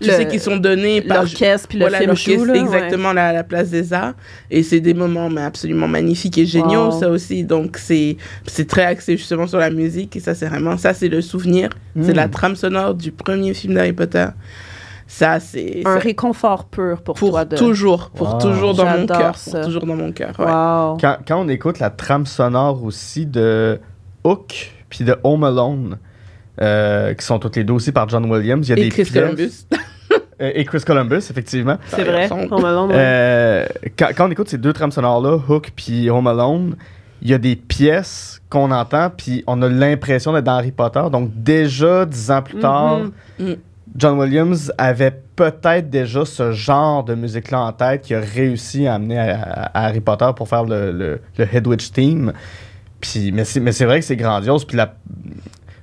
tu 0.00 0.10
sais 0.10 0.26
qu'ils 0.26 0.40
sont 0.40 0.56
donnés 0.56 1.02
par 1.02 1.18
l'orchestre 1.18 1.68
puis 1.68 1.78
le 1.78 1.88
film 1.88 2.14
chou, 2.14 2.52
exactement 2.54 3.12
la, 3.12 3.32
la, 3.32 3.44
place 3.44 3.70
des 3.70 3.92
arts. 3.92 4.14
Et 4.50 4.62
c'est 4.62 4.80
des 4.80 4.94
moments 4.94 5.28
mais 5.28 5.42
absolument 5.42 5.88
magnifiques 5.88 6.38
et 6.38 6.46
géniaux 6.46 6.90
ça 6.90 7.08
aussi. 7.08 7.44
Donc 7.44 7.76
c'est 7.78 8.16
c'est 8.46 8.66
très 8.66 8.84
axé 8.84 9.16
justement 9.16 9.46
sur 9.46 9.58
la 9.58 9.70
musique. 9.70 10.16
Et 10.16 10.20
ça 10.20 10.34
c'est 10.34 10.46
vraiment 10.46 10.76
ça 10.76 10.94
c'est 10.94 11.08
le 11.08 11.20
souvenir. 11.20 11.70
C'est 12.00 12.14
la 12.14 12.26
hmm. 12.26 12.30
trame 12.30 12.56
sonore 12.56 12.94
du 12.94 13.12
premier 13.12 13.52
film 13.54 13.74
d'Harry 13.74 13.92
Potter. 13.92 14.26
Ça 15.06 15.40
c'est 15.40 15.82
un 15.84 15.98
réconfort 15.98 16.64
pur 16.64 17.02
pour, 17.02 17.14
pour 17.14 17.30
toi 17.30 17.44
toujours 17.44 18.10
pour 18.10 18.38
toujours 18.38 18.74
dans 18.74 18.86
mon 18.86 19.06
cœur 19.06 19.36
toujours 19.62 19.84
dans 19.84 19.96
mon 19.96 20.10
cœur 20.12 20.32
quand, 20.36 21.18
quand 21.26 21.44
on 21.44 21.48
écoute 21.48 21.80
la 21.80 21.90
trame 21.90 22.24
sonore 22.24 22.82
aussi 22.82 23.26
de 23.26 23.78
Hook 24.24 24.72
puis 24.88 25.04
de 25.04 25.14
Home 25.22 25.44
Alone 25.44 25.98
euh, 26.60 27.14
qui 27.14 27.24
sont 27.24 27.38
toutes 27.38 27.56
les 27.56 27.64
deux 27.64 27.72
aussi 27.72 27.92
par 27.92 28.08
John 28.08 28.30
Williams. 28.30 28.68
Il 28.68 28.70
y 28.70 28.74
a 28.74 28.76
et 28.78 28.88
des 28.88 28.90
Chris 28.90 29.10
Columbus. 29.12 29.66
Euh, 30.40 30.50
et 30.54 30.64
Chris 30.64 30.80
Columbus, 30.80 31.28
effectivement. 31.30 31.78
C'est 31.86 32.04
vrai. 32.04 32.28
Home 32.30 32.64
Alone. 32.64 32.90
Euh, 32.92 33.64
quand, 33.96 34.08
quand, 34.16 34.26
on 34.26 34.30
écoute 34.30 34.48
ces 34.48 34.58
deux 34.58 34.72
trames 34.72 34.90
sonores-là, 34.90 35.38
Hook 35.48 35.70
puis 35.76 36.10
Home 36.10 36.26
Alone, 36.26 36.76
il 37.22 37.30
y 37.30 37.34
a 37.34 37.38
des 37.38 37.54
pièces 37.54 38.42
qu'on 38.50 38.70
entend, 38.70 39.10
puis 39.10 39.44
on 39.46 39.62
a 39.62 39.68
l'impression 39.68 40.32
d'être 40.32 40.44
dans 40.44 40.56
Harry 40.56 40.72
Potter. 40.72 41.02
Donc, 41.12 41.30
déjà, 41.34 42.04
dix 42.04 42.30
ans 42.30 42.42
plus 42.42 42.58
tard, 42.58 43.02
mm-hmm. 43.40 43.52
mm. 43.52 43.56
John 43.94 44.18
Williams 44.18 44.72
avait 44.78 45.14
peut-être 45.36 45.90
déjà 45.90 46.24
ce 46.24 46.52
genre 46.52 47.04
de 47.04 47.14
musique-là 47.14 47.60
en 47.60 47.72
tête 47.72 48.02
qui 48.02 48.14
a 48.14 48.20
réussi 48.20 48.86
à 48.86 48.94
amener 48.94 49.18
à, 49.18 49.70
Harry 49.74 50.00
Potter 50.00 50.30
pour 50.34 50.48
faire 50.48 50.64
le, 50.64 50.92
le, 50.92 51.20
le 51.38 51.48
Hedwig 51.54 51.92
Theme. 51.92 52.32
Puis, 53.00 53.32
mais 53.32 53.44
c'est 53.44 53.84
vrai 53.84 54.00
que 54.00 54.06
c'est 54.06 54.16
grandiose. 54.16 54.64
Puis 54.64 54.76
la, 54.76 54.94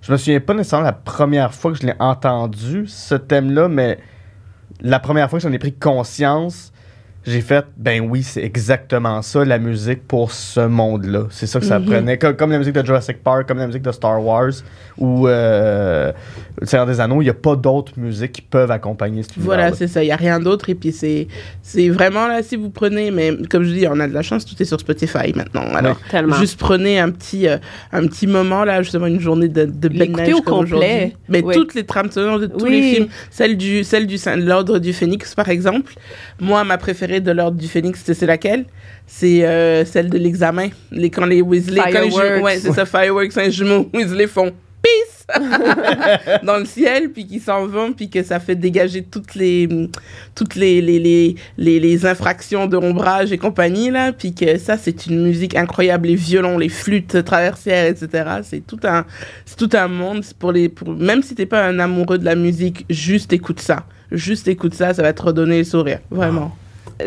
je 0.10 0.14
me 0.14 0.18
souviens 0.18 0.39
pas 0.39 0.55
nécessairement 0.55 0.88
la 0.88 0.91
première 0.91 1.53
fois 1.53 1.72
que 1.72 1.78
je 1.78 1.86
l'ai 1.86 1.93
entendu, 1.99 2.88
ce 2.88 3.14
thème-là, 3.14 3.68
mais 3.68 3.99
la 4.82 4.99
première 4.99 5.30
fois 5.30 5.38
que 5.38 5.43
j'en 5.43 5.51
ai 5.51 5.60
pris 5.60 5.76
conscience, 5.76 6.74
j'ai 7.26 7.41
fait, 7.41 7.65
ben 7.76 8.07
oui, 8.09 8.24
c'est 8.24 8.43
exactement 8.43 9.22
ça, 9.22 9.43
la 9.43 9.59
musique 9.59 10.07
pour 10.07 10.32
ce 10.32 10.61
monde-là. 10.61 11.26
C'est 11.30 11.47
ça 11.47 11.59
que 11.59 11.65
ça 11.65 11.78
mhm. 11.78 11.86
prenait. 11.86 12.17
Comme, 12.17 12.51
la 12.51 12.57
musique 12.57 12.74
de 12.74 12.86
Jurassic 12.86 13.22
Park, 13.22 13.47
comme 13.47 13.57
la 13.57 13.67
musique 13.67 13.82
de 13.82 13.91
Star 13.91 14.24
Wars, 14.24 14.51
ou 14.97 15.28
euh, 15.28 16.13
Le 16.59 16.65
Seigneur 16.65 16.86
des 16.86 16.99
Anneaux, 17.01 17.22
il 17.22 17.26
n'y 17.26 17.30
a 17.30 17.34
pas 17.34 17.57
d'autres 17.57 17.91
musiques 17.97 18.32
qui 18.32 18.41
peuvent 18.41 18.72
accompagner 18.72 19.24
ce 19.24 19.30
Voilà, 19.38 19.74
c'est 19.74 19.88
ça. 19.88 20.01
Il 20.01 20.07
n'y 20.07 20.13
a 20.13 20.15
rien 20.15 20.39
d'autre. 20.39 20.70
Et 20.70 20.76
puis, 20.76 20.93
c'est, 20.93 21.28
c'est 21.61 21.89
vraiment 21.89 22.26
là, 22.28 22.41
si 22.41 22.55
vous 22.55 22.70
prenez, 22.70 23.11
mais 23.11 23.34
comme 23.49 23.63
je 23.63 23.74
dis, 23.74 23.86
on 23.88 23.99
a 23.99 24.07
de 24.07 24.13
la 24.13 24.22
chance, 24.22 24.45
tout 24.45 24.59
est 24.61 24.65
sur 24.65 24.80
Spotify 24.80 25.34
maintenant. 25.36 25.65
Alors, 25.76 25.99
juste 26.39 26.57
prenez 26.57 26.99
un 26.99 27.11
petit, 27.11 27.49
euh, 27.49 27.57
un 27.91 28.07
petit 28.07 28.28
moment, 28.28 28.63
là, 28.63 28.82
justement, 28.82 29.07
une 29.07 29.20
journée 29.20 29.49
de, 29.49 29.65
de 29.65 29.89
neige 29.89 30.36
au 30.36 30.41
complet. 30.41 31.15
Mais 31.28 31.41
toutes 31.41 31.76
les 31.76 31.86
trames 31.86 32.11
sonores 32.11 32.39
de 32.39 32.47
tous 32.47 32.65
les 32.65 32.93
films, 32.93 33.07
celle 33.30 33.57
du, 33.57 33.84
celle 33.84 34.07
du 34.07 34.17
l'ordre 34.38 34.80
du 34.80 34.93
Phénix, 34.93 35.36
par 35.36 35.49
exemple. 35.49 35.93
Moi, 36.39 36.63
ma 36.63 36.78
préférée 36.78 37.09
de 37.18 37.32
l'ordre 37.32 37.57
du 37.57 37.68
Phénix, 37.68 38.01
c'est 38.05 38.26
laquelle? 38.26 38.66
C'est 39.07 39.45
euh, 39.45 39.84
celle 39.86 40.10
de 40.10 40.18
l'examen. 40.18 40.70
Les, 40.91 41.10
quand 41.10 41.26
les 41.26 41.41
Weasley, 41.41 41.82
Fireworks. 41.82 42.43
ouais, 42.43 42.60
c'est 42.60 42.72
ça, 42.72 42.86
Fireworks, 42.86 43.38
un 43.38 43.49
jumeau, 43.49 43.89
Weasley 43.93 44.28
font 44.28 44.51
Peace 44.82 45.26
dans 46.43 46.57
le 46.57 46.66
ciel, 46.66 47.12
puis 47.12 47.26
qui 47.28 47.39
s'en 47.39 47.68
vont, 47.68 47.91
puis 47.93 48.10
que 48.10 48.24
ça 48.24 48.39
fait 48.39 48.55
dégager 48.55 49.03
toutes 49.03 49.36
les, 49.36 49.68
toutes 50.36 50.55
les, 50.55 50.82
les, 50.82 50.99
les, 50.99 51.36
les, 51.57 51.80
les 51.80 52.05
infractions 52.05 52.68
de 52.68 52.78
ombrage 52.78 53.32
et 53.32 53.38
compagnie, 53.38 53.91
là, 53.91 54.14
puis 54.14 54.34
que 54.34 54.57
ça, 54.57 54.78
c'est 54.78 55.05
une 55.07 55.24
musique 55.24 55.55
incroyable, 55.55 56.07
les 56.07 56.16
violons, 56.16 56.57
les 56.57 56.70
flûtes 56.70 57.24
traversières, 57.24 57.88
etc. 57.88 58.30
C'est 58.43 58.66
tout 58.66 58.80
un, 58.84 59.05
c'est 59.45 59.57
tout 59.57 59.76
un 59.76 59.88
monde 59.88 60.24
pour 60.39 60.51
les, 60.51 60.70
pour, 60.70 60.89
même 60.89 61.22
si 61.24 61.36
t'es 61.36 61.45
pas 61.45 61.66
un 61.66 61.80
amoureux 61.80 62.18
de 62.18 62.26
la 62.26 62.36
musique, 62.36 62.86
juste 62.89 63.34
écoute 63.34 63.60
ça. 63.60 63.86
Juste 64.12 64.47
écoute 64.47 64.74
ça, 64.74 64.93
ça 64.93 65.01
va 65.03 65.14
te 65.14 65.22
redonner 65.22 65.60
le 65.60 65.64
sourire. 65.64 65.99
Vraiment. 66.10 66.55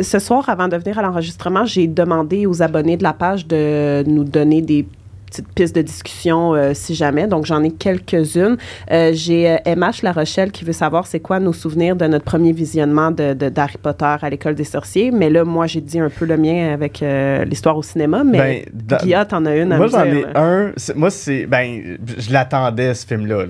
Ce 0.00 0.18
soir, 0.18 0.48
avant 0.48 0.68
de 0.68 0.76
venir 0.76 0.98
à 0.98 1.02
l'enregistrement, 1.02 1.64
j'ai 1.64 1.86
demandé 1.86 2.46
aux 2.46 2.62
abonnés 2.62 2.96
de 2.96 3.02
la 3.02 3.12
page 3.12 3.46
de 3.46 4.02
nous 4.06 4.24
donner 4.24 4.62
des 4.62 4.86
petite 5.32 5.52
piste 5.54 5.74
de 5.74 5.82
discussion 5.82 6.54
euh, 6.54 6.72
si 6.74 6.94
jamais. 6.94 7.26
Donc, 7.26 7.46
j'en 7.46 7.62
ai 7.62 7.70
quelques-unes. 7.70 8.56
Euh, 8.90 9.10
j'ai 9.14 9.50
euh, 9.50 9.74
MH 9.76 10.02
La 10.02 10.12
Rochelle 10.12 10.50
qui 10.50 10.64
veut 10.64 10.72
savoir 10.72 11.06
c'est 11.06 11.20
quoi 11.20 11.40
nos 11.40 11.52
souvenirs 11.52 11.96
de 11.96 12.06
notre 12.06 12.24
premier 12.24 12.52
visionnement 12.52 13.10
de, 13.10 13.32
d'Harry 13.32 13.78
Potter 13.80 14.16
à 14.20 14.28
l'École 14.28 14.54
des 14.54 14.64
sorciers. 14.64 15.10
Mais 15.10 15.30
là, 15.30 15.44
moi, 15.44 15.66
j'ai 15.66 15.80
dit 15.80 15.98
un 15.98 16.10
peu 16.10 16.26
le 16.26 16.36
mien 16.36 16.72
avec 16.72 17.02
l'histoire 17.46 17.76
au 17.76 17.82
cinéma. 17.82 18.24
Mais 18.24 18.66
ben, 18.72 18.98
Guilla, 19.02 19.24
t'en 19.24 19.44
as 19.46 19.56
une 19.56 19.72
à 19.72 19.76
Moi, 19.78 19.86
j'en 19.86 20.04
ai 20.04 20.24
un. 20.34 20.72
moi, 20.94 21.10
c'est. 21.10 21.46
Ben, 21.46 21.96
je 22.18 22.32
l'attendais, 22.32 22.94
ce 22.94 23.06
film-là. 23.06 23.44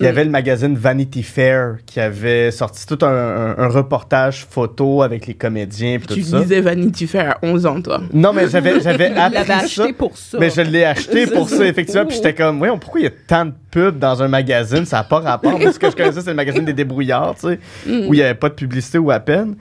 il 0.00 0.04
y 0.04 0.08
avait 0.08 0.24
le 0.24 0.30
magazine 0.30 0.74
Vanity 0.76 1.22
Fair 1.22 1.76
qui 1.86 2.00
avait 2.00 2.50
sorti 2.50 2.86
tout 2.86 2.98
un, 3.02 3.68
reportage 3.68 4.46
photo 4.48 5.02
avec 5.02 5.26
les 5.26 5.34
comédiens. 5.34 5.98
tu 6.08 6.20
disais 6.20 6.60
Vanity 6.60 7.06
Fair 7.06 7.30
à 7.30 7.38
11 7.46 7.66
ans, 7.66 7.80
toi. 7.80 8.00
Non, 8.12 8.32
mais 8.32 8.48
j'avais, 8.48 8.80
j'avais 8.80 9.06
appris 9.16 9.52
acheté 9.52 9.92
pour 9.92 10.16
ça 10.16 10.38
je 10.63 10.63
l'ai 10.70 10.84
acheté 10.84 11.26
pour 11.26 11.48
ça, 11.48 11.64
effectivement. 11.66 12.06
Puis 12.06 12.16
j'étais 12.16 12.34
comme, 12.34 12.58
voyons, 12.58 12.78
pourquoi 12.78 13.00
il 13.00 13.04
y 13.04 13.06
a 13.06 13.12
tant 13.26 13.46
de 13.46 13.52
pubs 13.70 13.98
dans 13.98 14.22
un 14.22 14.28
magazine? 14.28 14.84
Ça 14.84 14.98
n'a 14.98 15.04
pas 15.04 15.20
rapport. 15.20 15.58
Moi, 15.58 15.72
ce 15.72 15.78
que 15.78 15.90
je 15.90 15.96
connaissais, 15.96 16.20
c'est 16.20 16.30
le 16.30 16.36
magazine 16.36 16.64
des 16.64 16.72
débrouillards, 16.72 17.34
tu 17.34 17.48
sais, 17.48 17.58
mm. 17.86 18.08
où 18.08 18.14
il 18.14 18.18
n'y 18.18 18.22
avait 18.22 18.34
pas 18.34 18.48
de 18.48 18.54
publicité 18.54 18.98
ou 18.98 19.10
à 19.10 19.20
peine. 19.20 19.56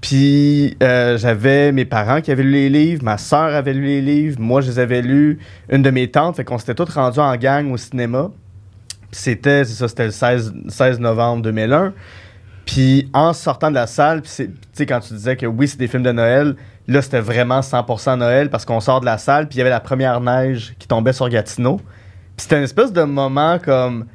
Puis 0.00 0.76
euh, 0.82 1.18
j'avais 1.18 1.72
mes 1.72 1.84
parents 1.84 2.20
qui 2.20 2.30
avaient 2.30 2.44
lu 2.44 2.52
les 2.52 2.70
livres, 2.70 3.02
ma 3.02 3.18
soeur 3.18 3.54
avait 3.54 3.72
lu 3.72 3.84
les 3.84 4.00
livres, 4.00 4.40
moi 4.40 4.60
je 4.60 4.70
les 4.70 4.78
avais 4.78 5.02
lus, 5.02 5.38
une 5.70 5.82
de 5.82 5.90
mes 5.90 6.08
tantes, 6.08 6.36
fait 6.36 6.44
qu'on 6.44 6.58
s'était 6.58 6.74
tous 6.74 6.88
rendus 6.94 7.18
en 7.18 7.36
gang 7.36 7.72
au 7.72 7.76
cinéma. 7.76 8.30
C'était, 9.10 9.64
c'est 9.64 9.74
ça, 9.74 9.88
c'était 9.88 10.06
le 10.06 10.10
16, 10.12 10.54
16 10.68 11.00
novembre 11.00 11.42
2001. 11.42 11.94
Puis 12.64 13.08
en 13.14 13.32
sortant 13.32 13.70
de 13.70 13.74
la 13.74 13.86
salle, 13.86 14.22
tu 14.22 14.28
sais, 14.28 14.86
quand 14.86 15.00
tu 15.00 15.14
disais 15.14 15.36
que 15.36 15.46
oui, 15.46 15.66
c'est 15.66 15.78
des 15.78 15.88
films 15.88 16.02
de 16.02 16.12
Noël, 16.12 16.54
Là, 16.88 17.02
c'était 17.02 17.20
vraiment 17.20 17.60
100% 17.60 18.16
Noël 18.18 18.48
parce 18.50 18.64
qu'on 18.64 18.80
sort 18.80 19.00
de 19.00 19.04
la 19.04 19.18
salle, 19.18 19.46
puis 19.46 19.56
il 19.56 19.58
y 19.58 19.60
avait 19.60 19.70
la 19.70 19.80
première 19.80 20.20
neige 20.20 20.74
qui 20.78 20.88
tombait 20.88 21.12
sur 21.12 21.28
Gatineau. 21.28 21.76
Puis 21.76 22.44
c'était 22.44 22.56
une 22.56 22.64
espèce 22.64 22.92
de 22.92 23.02
moment 23.02 23.58
comme 23.58 24.06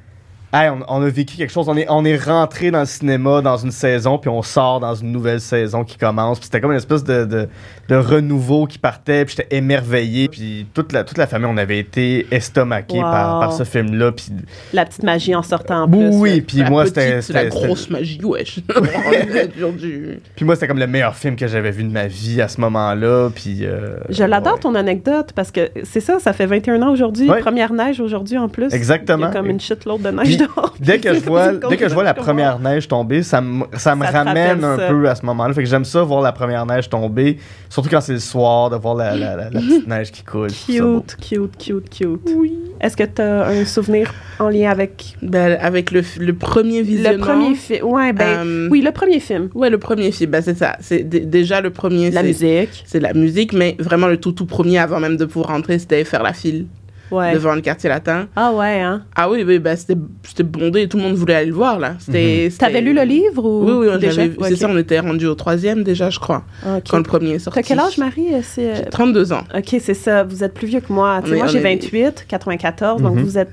on, 0.53 1.01
a 1.01 1.09
vécu 1.09 1.35
quelque 1.35 1.51
chose. 1.51 1.67
On 1.67 1.75
est, 1.75 1.87
on 1.89 2.05
est 2.05 2.17
rentré 2.17 2.69
dans 2.69 2.81
le 2.81 2.85
cinéma 2.85 3.41
dans 3.41 3.57
une 3.57 3.71
saison, 3.71 4.19
puis 4.19 4.29
on 4.29 4.43
sort 4.43 4.79
dans 4.79 4.93
une 4.93 5.11
nouvelle 5.11 5.41
saison 5.41 5.83
qui 5.83 5.97
commence. 5.97 6.39
Puis 6.39 6.45
c'était 6.45 6.61
comme 6.61 6.71
une 6.71 6.77
espèce 6.77 7.03
de, 7.03 7.25
de, 7.25 7.95
renouveau 7.95 8.67
qui 8.67 8.77
partait, 8.77 9.25
puis 9.25 9.35
j'étais 9.35 9.55
émerveillé. 9.55 10.27
Puis 10.27 10.67
toute 10.73 10.91
la, 10.91 11.03
toute 11.03 11.17
la 11.17 11.25
famille, 11.25 11.47
on 11.51 11.57
avait 11.57 11.79
été 11.79 12.27
estomaqués 12.31 13.01
par, 13.01 13.39
par 13.39 13.53
ce 13.53 13.63
film-là. 13.63 14.11
Puis... 14.11 14.27
La 14.73 14.85
petite 14.85 15.03
magie 15.03 15.33
en 15.33 15.41
sortant 15.41 15.83
en 15.83 15.87
plus. 15.87 16.09
Oui, 16.13 16.41
puis 16.41 16.63
moi, 16.63 16.85
c'était. 16.85 17.19
la 17.29 17.45
grosse 17.45 17.89
magie, 17.89 18.19
wesh. 18.23 18.59
puis 20.35 20.45
moi, 20.45 20.55
c'était 20.55 20.67
comme 20.67 20.79
le 20.79 20.87
meilleur 20.87 21.15
film 21.15 21.35
que 21.35 21.47
j'avais 21.47 21.71
vu 21.71 21.83
de 21.83 21.91
ma 21.91 22.05
vie 22.05 22.41
à 22.41 22.47
ce 22.47 22.61
moment-là. 22.61 23.29
Puis. 23.33 23.65
Euh, 23.65 23.97
je 24.09 24.23
l'adore, 24.23 24.59
ton 24.59 24.75
anecdote, 24.75 25.31
parce 25.33 25.51
que 25.51 25.71
c'est 25.83 25.99
ça, 25.99 26.19
ça 26.19 26.33
fait 26.33 26.45
21 26.45 26.81
ans 26.83 26.91
aujourd'hui. 26.91 27.27
Première 27.41 27.73
neige 27.73 27.99
aujourd'hui 27.99 28.37
en 28.37 28.49
plus. 28.49 28.71
Exactement. 28.71 29.17
Il 29.17 29.21
y 29.21 29.25
a 29.25 29.31
comme 29.31 29.49
une 29.49 29.59
shitload 29.59 30.01
de 30.01 30.09
neige 30.09 30.42
dès 30.79 30.99
que 30.99 31.13
je 31.13 31.19
vois, 31.19 31.53
dès 31.53 31.77
que 31.77 31.87
je 31.87 31.93
vois 31.93 32.03
la 32.03 32.13
première 32.13 32.59
neige 32.59 32.87
tomber, 32.87 33.23
ça 33.23 33.41
me, 33.41 33.65
ça 33.77 33.95
me 33.95 34.05
ramène 34.05 34.63
un 34.63 34.77
peu 34.77 35.09
à 35.09 35.15
ce 35.15 35.25
moment-là. 35.25 35.53
Fait 35.53 35.63
que 35.63 35.69
j'aime 35.69 35.85
ça 35.85 36.03
voir 36.03 36.21
la 36.21 36.31
première 36.31 36.65
neige 36.65 36.89
tomber, 36.89 37.37
surtout 37.69 37.89
quand 37.89 38.01
c'est 38.01 38.13
le 38.13 38.19
soir, 38.19 38.69
de 38.69 38.75
voir 38.75 38.95
la, 38.95 39.15
la, 39.15 39.35
la, 39.35 39.49
petite 39.49 39.87
neige 39.87 40.11
qui 40.11 40.23
coule. 40.23 40.51
Cute, 40.51 41.17
cute, 41.21 41.57
cute, 41.57 41.89
cute. 41.89 42.31
Oui. 42.35 42.57
Est-ce 42.81 42.97
que 42.97 43.03
tu 43.03 43.21
as 43.21 43.47
un 43.47 43.65
souvenir 43.65 44.13
en 44.39 44.49
lien 44.49 44.69
avec 44.69 45.15
ben, 45.21 45.57
avec 45.59 45.91
le, 45.91 46.01
le, 46.19 46.33
premier 46.33 46.81
visionnement? 46.81 47.25
Le 47.25 47.31
premier 47.31 47.55
film. 47.55 47.85
Ouais, 47.85 48.13
ben 48.13 48.45
euh, 48.45 48.67
oui, 48.69 48.81
le 48.81 48.91
premier 48.91 49.19
film. 49.19 49.49
Ouais, 49.53 49.69
le 49.69 49.77
premier 49.77 50.11
film. 50.11 50.31
Ben, 50.31 50.41
c'est 50.41 50.57
ça. 50.57 50.75
C'est 50.79 51.03
déjà 51.03 51.61
le 51.61 51.69
premier. 51.69 52.11
La 52.11 52.23
musique. 52.23 52.83
C'est 52.85 52.99
la 52.99 53.13
musique, 53.13 53.53
mais 53.53 53.75
vraiment 53.79 54.07
le 54.07 54.17
tout 54.17 54.31
tout 54.31 54.45
premier 54.45 54.79
avant 54.79 54.99
même 54.99 55.17
de 55.17 55.25
pouvoir 55.25 55.49
rentrer, 55.49 55.79
c'était 55.79 56.03
faire 56.03 56.23
la 56.23 56.33
file 56.33 56.67
devant 57.11 57.55
le 57.55 57.61
quartier 57.61 57.89
latin. 57.89 58.27
Ah 58.35 58.51
ouais, 58.53 58.81
hein? 58.81 59.03
Ah 59.15 59.29
oui, 59.29 59.43
oui, 59.45 59.59
ben 59.59 59.75
c'était 59.75 60.43
bondé, 60.43 60.87
tout 60.87 60.97
le 60.97 61.03
monde 61.03 61.15
voulait 61.15 61.35
aller 61.35 61.47
le 61.47 61.53
voir, 61.53 61.79
là. 61.79 61.95
C'était, 61.99 62.49
mhm. 62.49 62.57
T'avais 62.57 62.81
lu 62.81 62.93
le 62.93 63.03
livre 63.03 63.43
ou... 63.43 63.65
Oui, 63.65 63.87
oui, 63.87 63.99
déjà? 63.99 64.23
c'est 64.41 64.55
ça, 64.55 64.67
on 64.69 64.77
était 64.77 64.99
rendu 64.99 65.25
au 65.25 65.35
troisième 65.35 65.83
déjà, 65.83 66.09
je 66.09 66.19
crois, 66.19 66.43
quand 66.89 66.97
le 66.97 67.03
premier 67.03 67.31
est 67.31 67.39
sorti. 67.39 67.59
T'as 67.59 67.67
quel 67.67 67.79
âge, 67.79 67.97
Marie? 67.97 68.29
C'est... 68.41 68.89
32 68.89 69.31
euh, 69.31 69.35
ans. 69.35 69.43
OK, 69.55 69.75
c'est 69.79 69.93
ça, 69.93 70.23
vous 70.23 70.43
êtes 70.43 70.53
plus 70.53 70.67
vieux 70.67 70.81
que 70.81 70.91
moi. 70.91 71.21
moi, 71.25 71.47
j'ai 71.47 71.59
28, 71.59 72.25
94, 72.27 73.01
donc 73.01 73.15
mhm. 73.15 73.23
vous 73.23 73.37
êtes 73.37 73.51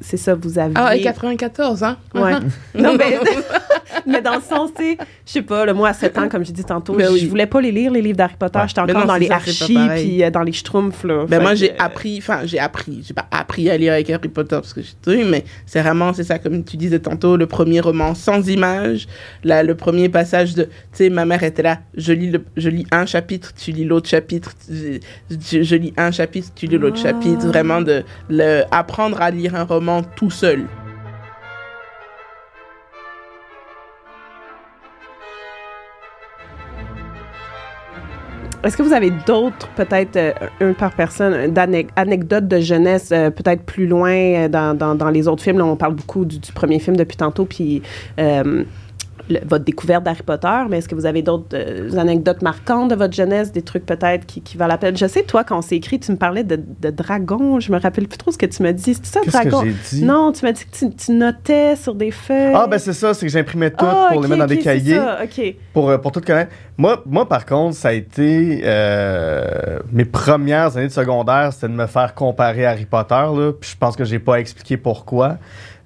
c'est 0.00 0.16
ça, 0.16 0.34
vous 0.34 0.58
avez. 0.58 0.74
Ah, 0.76 0.96
et 0.96 1.02
94, 1.02 1.82
hein? 1.82 1.96
Ouais. 2.14 2.32
non, 2.74 2.96
mais, 2.96 3.18
mais 4.12 4.22
dans 4.22 4.36
le 4.36 4.40
sens, 4.40 4.70
tu 4.74 4.82
sais, 4.82 4.98
je 5.26 5.32
sais 5.32 5.42
pas, 5.42 5.64
le 5.64 5.74
moi, 5.74 5.88
à 5.88 5.92
7 5.92 6.18
ans, 6.18 6.28
comme 6.28 6.44
j'ai 6.44 6.52
dit 6.52 6.64
tantôt, 6.64 6.94
ben 6.94 7.14
je 7.16 7.26
voulais 7.26 7.46
pas 7.46 7.60
les 7.60 7.72
lire, 7.72 7.90
les 7.90 8.02
livres 8.02 8.16
d'Harry 8.16 8.36
Potter. 8.38 8.60
J'étais 8.66 8.80
encore 8.80 9.06
dans 9.06 9.16
les 9.16 9.30
archives 9.30 9.90
puis 9.94 10.22
euh, 10.22 10.30
dans 10.30 10.42
les 10.42 10.52
schtroumpfs, 10.52 11.04
là. 11.04 11.26
Ben, 11.28 11.40
moi, 11.42 11.54
j'ai 11.54 11.76
appris, 11.78 12.18
enfin, 12.18 12.40
j'ai 12.44 12.58
appris, 12.58 13.02
j'ai 13.06 13.14
pas 13.14 13.26
appris 13.30 13.68
à 13.70 13.76
lire 13.76 13.92
avec 13.92 14.08
Harry 14.10 14.28
Potter 14.28 14.56
parce 14.56 14.72
que 14.72 14.80
j'ai 14.80 15.24
mais 15.24 15.44
c'est 15.66 15.80
vraiment, 15.80 16.12
c'est 16.12 16.24
ça, 16.24 16.38
comme 16.38 16.64
tu 16.64 16.76
disais 16.76 16.98
tantôt, 16.98 17.36
le 17.36 17.46
premier 17.46 17.80
roman 17.80 18.14
sans 18.14 18.48
images, 18.48 19.06
là, 19.44 19.62
le 19.62 19.74
premier 19.74 20.08
passage 20.08 20.54
de, 20.54 20.64
tu 20.64 20.70
sais, 20.92 21.10
ma 21.10 21.24
mère 21.24 21.42
était 21.42 21.62
là, 21.62 21.80
je 21.96 22.12
lis, 22.12 22.30
le, 22.30 22.44
je 22.56 22.68
lis 22.68 22.86
un 22.92 23.06
chapitre, 23.06 23.52
tu 23.54 23.72
lis 23.72 23.84
l'autre 23.84 24.08
chapitre, 24.08 24.52
je, 24.70 25.76
lis 25.76 25.92
un 25.96 26.10
chapitre, 26.10 26.50
tu 26.54 26.66
lis 26.66 26.78
l'autre 26.78 26.98
chapitre, 26.98 27.42
ah. 27.44 27.48
vraiment 27.48 27.80
de 27.80 28.04
le, 28.28 28.62
apprendre 28.70 29.20
à 29.20 29.30
lire 29.30 29.54
un 29.54 29.64
roman 29.64 30.02
tout 30.02 30.30
seul. 30.30 30.66
Est-ce 38.66 38.76
que 38.76 38.82
vous 38.82 38.92
avez 38.92 39.12
d'autres, 39.24 39.68
peut-être 39.76 40.16
euh, 40.16 40.32
une 40.60 40.74
par 40.74 40.92
personne, 40.92 41.52
d'anecdotes 41.52 42.48
de 42.48 42.58
jeunesse, 42.58 43.10
euh, 43.12 43.30
peut-être 43.30 43.62
plus 43.62 43.86
loin 43.86 44.10
euh, 44.10 44.48
dans, 44.48 45.10
les 45.10 45.28
autres 45.28 45.44
films? 45.44 45.58
Là, 45.58 45.66
on 45.66 45.76
parle 45.76 45.94
beaucoup 45.94 46.24
du, 46.24 46.40
premier 46.52 46.80
film 46.80 46.96
depuis 46.96 47.16
tantôt, 47.16 47.44
puis 47.44 47.82
votre 49.46 49.64
découverte 49.64 50.04
d'Harry 50.04 50.22
Potter, 50.22 50.62
mais 50.68 50.78
est-ce 50.78 50.88
que 50.88 50.94
vous 50.94 51.06
avez 51.06 51.22
d'autres 51.22 51.54
euh, 51.54 51.96
anecdotes 51.96 52.42
marquantes 52.42 52.90
de 52.90 52.94
votre 52.94 53.14
jeunesse, 53.14 53.52
des 53.52 53.62
trucs 53.62 53.86
peut-être 53.86 54.26
qui, 54.26 54.40
qui 54.40 54.56
valent 54.56 54.72
la 54.72 54.78
peine? 54.78 54.96
Je 54.96 55.06
sais, 55.06 55.22
toi, 55.22 55.44
quand 55.44 55.58
on 55.58 55.62
s'est 55.62 55.76
écrit, 55.76 55.98
tu 55.98 56.12
me 56.12 56.16
parlais 56.16 56.44
de, 56.44 56.60
de 56.80 56.90
dragon. 56.90 57.60
Je 57.60 57.72
me 57.72 57.78
rappelle 57.78 58.08
plus 58.08 58.18
trop 58.18 58.30
ce 58.30 58.38
que 58.38 58.46
tu 58.46 58.62
m'as 58.62 58.72
dit. 58.72 58.94
C'est 58.94 59.06
ça, 59.06 59.20
dragon? 59.26 59.62
Que 59.62 59.90
dit? 59.90 60.04
Non, 60.04 60.32
tu 60.32 60.44
m'as 60.44 60.52
dit 60.52 60.64
que 60.64 60.86
tu, 60.86 61.12
notais 61.12 61.76
sur 61.76 61.94
des 61.94 62.10
feuilles. 62.10 62.52
Ah, 62.54 62.66
ben 62.66 62.78
c'est 62.78 62.92
ça, 62.92 63.14
c'est 63.14 63.26
que 63.26 63.32
j'imprimais 63.32 63.70
tout 63.70 63.84
ah, 63.86 64.08
pour 64.12 64.22
les 64.22 64.28
mettre 64.28 64.40
dans 64.40 64.46
des 64.46 64.58
cahiers. 64.58 64.96
Ça, 64.96 65.18
OK. 65.24 65.54
Pour, 65.72 65.90
euh, 65.90 65.98
pour 65.98 66.12
tout 66.12 66.20
connaître. 66.20 66.52
Moi, 66.78 67.02
moi, 67.06 67.28
par 67.28 67.46
contre, 67.46 67.74
ça 67.74 67.88
a 67.88 67.92
été 67.92 68.60
euh, 68.64 69.78
mes 69.92 70.04
premières 70.04 70.76
années 70.76 70.88
de 70.88 70.92
secondaire, 70.92 71.52
c'était 71.52 71.68
de 71.68 71.72
me 71.72 71.86
faire 71.86 72.14
comparer 72.14 72.66
Harry 72.66 72.84
Potter, 72.84 73.14
là, 73.14 73.52
puis 73.58 73.70
je 73.70 73.76
pense 73.76 73.96
que 73.96 74.04
j'ai 74.04 74.18
pas 74.18 74.38
expliqué 74.40 74.76
pourquoi. 74.76 75.38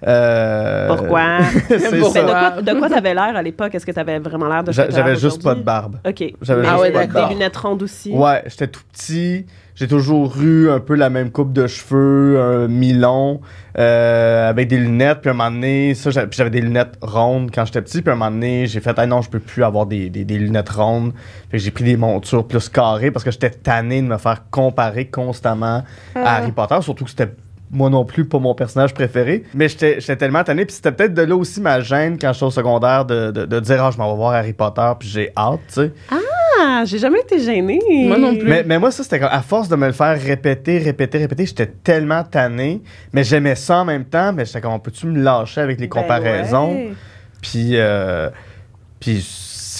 Euh... 0.07 0.89
Pourquoi? 0.89 1.39
De 1.71 2.79
quoi, 2.79 2.89
t'avais 2.89 3.15
l'air 3.15 3.37
à 3.37 3.43
l'époque? 3.43 3.75
Est-ce 3.75 3.87
que 3.87 3.93
t'avais 3.93 4.19
vraiment 4.19 4.49
l'air 4.49 4.65
de 4.65 4.73
J'avais 4.73 5.17
juste 5.17 5.43
pas 5.43 5.55
de 5.55 5.63
barbe. 5.63 5.99
OK. 6.07 6.35
J'avais 6.43 6.67
ah 6.67 6.79
ouais, 6.79 6.91
Des 6.91 7.27
lunettes 7.29 7.57
rondes 7.57 7.83
aussi? 7.83 8.13
Ouais, 8.13 8.43
j'étais 8.47 8.69
tout 8.69 8.83
petit. 8.93 9.47
J'ai 9.75 9.89
toujours 9.89 10.39
eu 10.43 10.69
un 10.69 10.79
peu 10.79 10.95
la 10.95 11.09
même 11.09 11.31
coupe 11.31 11.55
de 11.55 11.67
cheveux, 11.67 12.39
un 12.39 12.69
mi-long, 12.69 13.41
euh, 13.79 14.51
avec 14.51 14.69
des 14.69 14.77
lunettes. 14.77 15.23
Puis 15.23 15.31
un 15.31 15.33
moment 15.33 15.51
donné, 15.51 15.95
ça, 15.95 16.11
j'avais 16.11 16.51
des 16.51 16.61
lunettes 16.61 16.99
rondes 17.01 17.51
quand 17.51 17.65
j'étais 17.65 17.81
petit. 17.81 18.03
Puis 18.03 18.13
un 18.13 18.15
moment 18.15 18.31
donné, 18.31 18.67
j'ai 18.67 18.81
fait, 18.81 18.95
ah 18.99 19.07
non, 19.07 19.23
je 19.23 19.31
peux 19.31 19.39
plus 19.39 19.65
avoir 19.65 19.87
des, 19.87 20.11
des, 20.11 20.39
lunettes 20.39 20.69
rondes. 20.69 21.13
Fait 21.51 21.59
j'ai 21.59 21.71
pris 21.71 21.85
des 21.85 21.97
montures 21.97 22.47
plus 22.47 22.69
carrées 22.69 23.11
parce 23.11 23.25
que 23.25 23.31
j'étais 23.31 23.49
tanné 23.49 24.03
de 24.03 24.07
me 24.07 24.19
faire 24.19 24.45
comparer 24.51 25.07
constamment 25.07 25.83
à 26.15 26.21
ah. 26.25 26.37
Harry 26.37 26.53
Potter. 26.53 26.77
Surtout 26.83 27.05
que 27.05 27.11
c'était 27.11 27.31
moi 27.71 27.89
non 27.89 28.05
plus 28.05 28.25
pas 28.25 28.39
mon 28.39 28.55
personnage 28.55 28.95
préféré. 28.95 29.45
Mais 29.55 29.69
j'étais 29.69 30.17
tellement 30.17 30.43
tanné. 30.43 30.65
Puis 30.67 30.77
c'était 30.77 30.93
peut-être 30.93 31.15
de 31.15 31.23
là 31.23 31.37
aussi 31.37 31.61
ma 31.61 31.81
gêne 31.81 32.19
quand 32.19 32.33
suis 32.33 32.45
au 32.45 32.51
secondaire 32.51 33.05
de, 33.05 33.31
de, 33.31 33.61
dire 33.61 33.85
Ah, 33.85 33.91
je 33.93 33.99
m'en 33.99 34.11
vais 34.11 34.17
voir 34.17 34.33
Harry 34.33 34.53
Potter, 34.53 34.91
puis 34.99 35.09
j'ai 35.09 35.31
hâte, 35.37 35.61
tu 35.69 35.75
sais. 35.75 35.93
Ah, 36.11 36.85
j'ai 36.85 36.99
jamais 36.99 37.21
été 37.21 37.39
gênée. 37.39 37.81
Moi 38.07 38.19
non 38.19 38.35
plus. 38.35 38.49
Mais, 38.49 38.65
mais 38.65 38.79
moi, 38.79 38.91
ça, 38.91 39.03
c'était 39.03 39.21
à 39.23 39.43
force 39.43 39.69
de 39.69 39.77
me 39.77 39.87
le 39.87 39.93
faire 39.93 40.21
répéter, 40.21 40.79
répéter, 40.79 41.19
répéter, 41.19 41.47
j'étais 41.47 41.67
tellement 41.67 42.25
tanné. 42.25 42.83
Mais 43.13 43.25
j'aimais 43.25 43.55
ça 43.55 43.79
en 43.79 43.85
même 43.85 44.05
temps. 44.05 44.33
Mais 44.33 44.45
j'étais 44.45 44.61
comme, 44.61 44.81
peux-tu 44.81 45.07
me 45.07 45.23
lâcher 45.23 45.61
avec 45.61 45.81
les 45.81 45.87
ben 45.87 46.01
comparaisons? 46.01 46.91
Puis, 47.41 47.73
euh, 47.75 48.29
puis 48.99 49.25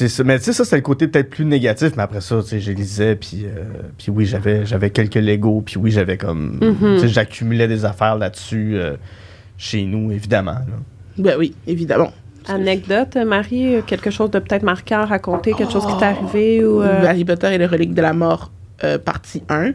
c'est 0.01 0.09
ça. 0.09 0.25
Mais 0.25 0.39
tu 0.39 0.45
sais, 0.47 0.53
ça, 0.53 0.65
c'est 0.65 0.77
le 0.77 0.83
côté 0.83 1.09
peut-être 1.09 1.31
plus 1.31 1.45
négatif. 1.45 1.93
Mais 1.97 2.03
après 2.03 2.21
ça, 2.21 2.41
tu 2.43 2.49
sais, 2.49 2.61
je 2.61 2.73
lisais, 2.73 3.17
puis, 3.17 3.45
euh, 3.45 3.65
puis 3.99 4.11
oui, 4.11 4.25
j'avais, 4.27 4.65
j'avais 4.65 4.91
quelques 4.91 5.15
Lego, 5.17 5.63
puis 5.65 5.77
oui, 5.79 5.91
j'avais 5.91 6.17
comme. 6.17 6.59
Mhm. 6.63 6.95
Tu 6.97 7.01
sais, 7.01 7.09
j'accumulais 7.09 7.69
des 7.69 7.85
affaires 7.85 8.17
là-dessus 8.17 8.77
euh, 8.77 8.97
chez 9.59 9.83
nous, 9.85 10.11
évidemment. 10.13 10.53
là. 10.53 10.77
Ben 11.19 11.35
oui, 11.39 11.55
évidemment. 11.67 12.13
Anecdote, 12.49 13.17
Marie, 13.27 13.77
euh, 13.77 13.83
quelque 13.83 14.11
chose 14.11 14.31
de 14.31 14.39
peut-être 14.39 14.63
marquant 14.63 15.01
à 15.01 15.07
raconter, 15.07 15.53
quelque 15.53 15.73
chose 15.73 15.87
qui 15.87 15.97
t'est 15.99 16.07
arrivé 16.07 16.65
ou. 16.65 16.81
euh, 16.83 17.05
Harry 17.07 17.25
Potter 17.25 17.53
et 17.55 17.59
les 17.59 17.67
reliques 17.67 17.93
de 17.95 18.01
la 18.03 18.15
mort, 18.15 18.51
euh, 18.85 18.97
partie 18.99 19.43
1. 19.51 19.73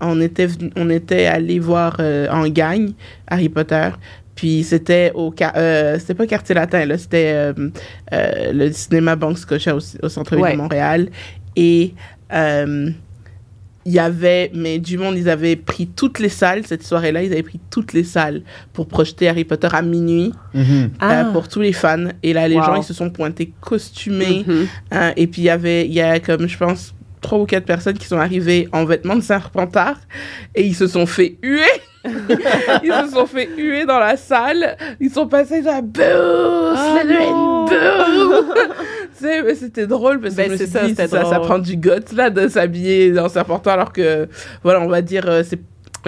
On 0.00 0.20
était, 0.20 0.48
on 0.76 0.90
était 0.90 1.26
allé 1.26 1.58
voir 1.58 1.96
euh, 2.00 2.26
en 2.30 2.48
gang 2.48 2.90
Harry 3.28 3.48
Potter. 3.48 3.90
Puis 4.34 4.64
c'était 4.64 5.12
au 5.14 5.32
euh, 5.56 5.98
c'était 5.98 6.14
pas 6.14 6.26
quartier 6.26 6.54
latin 6.54 6.84
là, 6.86 6.98
c'était 6.98 7.32
euh, 7.34 7.52
euh, 8.12 8.52
le 8.52 8.72
cinéma 8.72 9.14
Banque 9.16 9.38
Scotia 9.38 9.76
au, 9.76 9.80
au 10.02 10.08
centre-ville 10.08 10.44
Ouais. 10.44 10.52
de 10.52 10.56
Montréal 10.58 11.08
et 11.56 11.94
euh, 12.32 12.90
il 13.86 13.92
y 13.92 13.98
avait 13.98 14.50
mais 14.54 14.78
du 14.78 14.96
monde 14.96 15.16
ils 15.18 15.28
avaient 15.28 15.56
pris 15.56 15.86
toutes 15.86 16.18
les 16.18 16.30
salles 16.30 16.62
cette 16.66 16.82
soirée-là 16.82 17.22
ils 17.22 17.32
avaient 17.32 17.42
pris 17.42 17.60
toutes 17.70 17.92
les 17.92 18.02
salles 18.02 18.42
pour 18.72 18.88
projeter 18.88 19.28
Harry 19.28 19.44
Potter 19.44 19.68
à 19.70 19.82
minuit 19.82 20.32
Mhm. 20.54 20.90
Ah. 21.00 21.20
euh, 21.28 21.32
pour 21.32 21.48
tous 21.48 21.60
les 21.60 21.72
fans 21.74 22.06
et 22.22 22.32
là 22.32 22.48
les 22.48 22.56
Wow. 22.56 22.62
gens 22.64 22.74
ils 22.76 22.82
se 22.84 22.94
sont 22.94 23.10
pointés 23.10 23.52
costumés 23.60 24.44
Mhm. 24.46 24.66
Hein, 24.90 25.12
et 25.16 25.26
puis 25.26 25.42
il 25.42 25.44
y 25.44 25.50
avait, 25.50 25.86
il 25.86 25.92
y 25.92 26.00
a 26.00 26.18
comme 26.18 26.48
je 26.48 26.56
pense 26.56 26.93
trois 27.24 27.38
ou 27.40 27.46
quatre 27.46 27.64
personnes 27.66 27.98
qui 27.98 28.06
sont 28.06 28.18
arrivées 28.18 28.68
en 28.72 28.84
vêtements 28.84 29.16
de 29.16 29.22
Serpentard 29.22 29.96
et 30.54 30.62
ils 30.64 30.74
se 30.76 30.86
sont 30.86 31.06
fait 31.06 31.36
huer. 31.42 31.62
ils 32.04 32.92
se 32.92 33.10
sont 33.14 33.26
fait 33.26 33.48
huer 33.56 33.86
dans 33.86 33.98
la 33.98 34.16
salle. 34.16 34.76
Ils 35.00 35.10
sont 35.10 35.26
passés 35.26 35.62
genre 35.62 35.82
bouh, 35.82 36.02
Ah 36.76 37.00
c'était 39.54 39.86
drôle 39.86 40.20
parce 40.20 40.34
que 40.34 40.38
Ben, 40.38 40.46
je 40.48 40.52
me 40.52 40.56
c'est 40.58 40.64
suis 40.66 40.72
ça, 40.72 40.82
dit, 40.82 40.90
c'était 40.90 41.08
ça, 41.08 41.24
ça 41.24 41.34
drôle. 41.36 41.46
prend 41.46 41.58
du 41.58 41.76
guts 41.76 42.14
là 42.14 42.28
de 42.30 42.46
s'habiller 42.48 43.18
en 43.18 43.28
Serpentard 43.28 43.74
alors 43.74 43.92
que 43.92 44.28
voilà 44.62 44.80
on 44.80 44.88
va 44.88 45.00
dire 45.02 45.24
euh, 45.26 45.42
c'est 45.48 45.60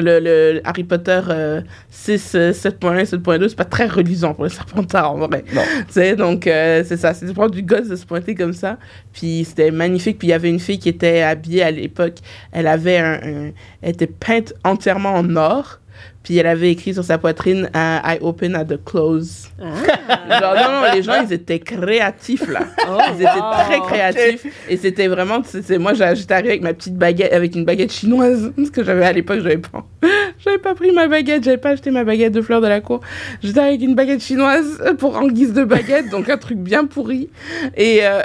le, 0.03 0.21
le 0.21 0.61
Harry 0.65 0.85
Potter 0.85 1.21
euh, 1.29 1.61
6, 1.91 2.33
euh, 2.35 2.53
7.1, 2.53 3.05
7.2, 3.05 3.49
c'est 3.49 3.57
pas 3.57 3.65
très 3.65 3.87
reluisant 3.87 4.35
pour 4.35 4.45
les 4.45 4.51
Serpentards 4.51 5.13
en 5.13 5.19
vrai. 5.27 5.45
Non. 5.55 5.63
Donc 6.17 6.47
euh, 6.47 6.83
c'est 6.87 6.97
ça, 6.97 7.15
c'est 7.15 7.33
prendre 7.33 7.51
du 7.53 7.63
gosse 7.63 7.89
de 7.89 7.97
se 7.97 8.07
pointer 8.07 8.35
comme 8.35 8.53
ça. 8.53 8.79
Puis 9.13 9.45
c'était 9.45 9.71
magnifique. 9.71 10.19
Puis 10.19 10.29
il 10.29 10.31
y 10.31 10.35
avait 10.35 10.51
une 10.51 10.61
fille 10.61 10.79
qui 10.79 10.89
était 10.89 11.23
habillée 11.23 11.63
à 11.63 11.71
l'époque. 11.71 12.15
Elle 12.53 12.67
avait 12.67 12.99
un, 12.99 13.15
un- 13.23 13.51
Elle 13.83 13.91
était 13.91 14.07
peinte 14.07 14.55
entièrement 14.65 15.15
en 15.15 15.37
or. 15.37 15.81
Puis 16.27 16.39
elle 16.39 16.49
avait 16.49 16.73
écrit 16.73 16.93
sur 16.93 17.05
sa 17.05 17.19
poitrine 17.19 17.71
euh, 17.77 17.99
I 18.05 18.19
open 18.21 18.57
at 18.57 18.65
the 18.65 18.85
close. 18.85 19.49
Ah. 19.63 19.67
Genre, 20.41 20.55
non, 20.57 20.81
non, 20.81 20.93
les 20.93 21.03
gens, 21.05 21.23
ils 21.25 21.33
étaient 21.33 21.61
créatifs, 21.61 22.49
là. 22.49 22.63
Oh, 22.89 22.99
Ils 23.15 23.21
étaient 23.23 23.31
wow. 23.31 23.53
très 23.65 23.79
créatifs. 23.81 24.47
Et 24.69 24.77
c'était 24.77 25.07
vraiment, 25.07 25.41
c'est- 25.45 25.79
moi, 25.79 25.93
j'étais 25.95 26.35
arrivée 26.35 26.49
avec 26.51 26.63
ma 26.63 26.75
petite 26.75 26.97
baguette, 26.97 27.33
avec 27.33 27.55
une 27.55 27.65
baguette 27.65 27.93
chinoise. 27.93 28.53
Parce 28.57 28.71
que 28.71 28.83
j'avais, 28.83 29.05
à 29.05 29.13
l'époque, 29.13 29.39
j'avais 29.41 29.59
pas, 29.59 29.87
j'avais 30.45 30.59
pas 30.59 30.75
pris 30.75 30.91
ma 30.91 31.07
baguette, 31.07 31.45
j'avais 31.45 31.59
pas 31.59 31.71
acheté 31.71 31.93
ma 31.93 32.03
baguette 32.03 32.33
de 32.33 32.43
fleurs 32.43 32.61
de 32.61 32.67
la 32.67 32.81
cour. 32.81 33.01
J'étais 33.41 33.61
avec 33.61 33.81
une 33.83 33.95
baguette 33.95 34.21
chinoise 34.21 34.83
pour, 34.99 35.17
en 35.17 35.29
guise 35.29 35.53
de 35.53 35.63
baguette, 35.63 36.11
donc 36.11 36.29
un 36.29 36.39
truc 36.39 36.59
bien 36.59 36.87
pourri. 36.87 37.29
Et, 37.77 38.01
euh, 38.03 38.21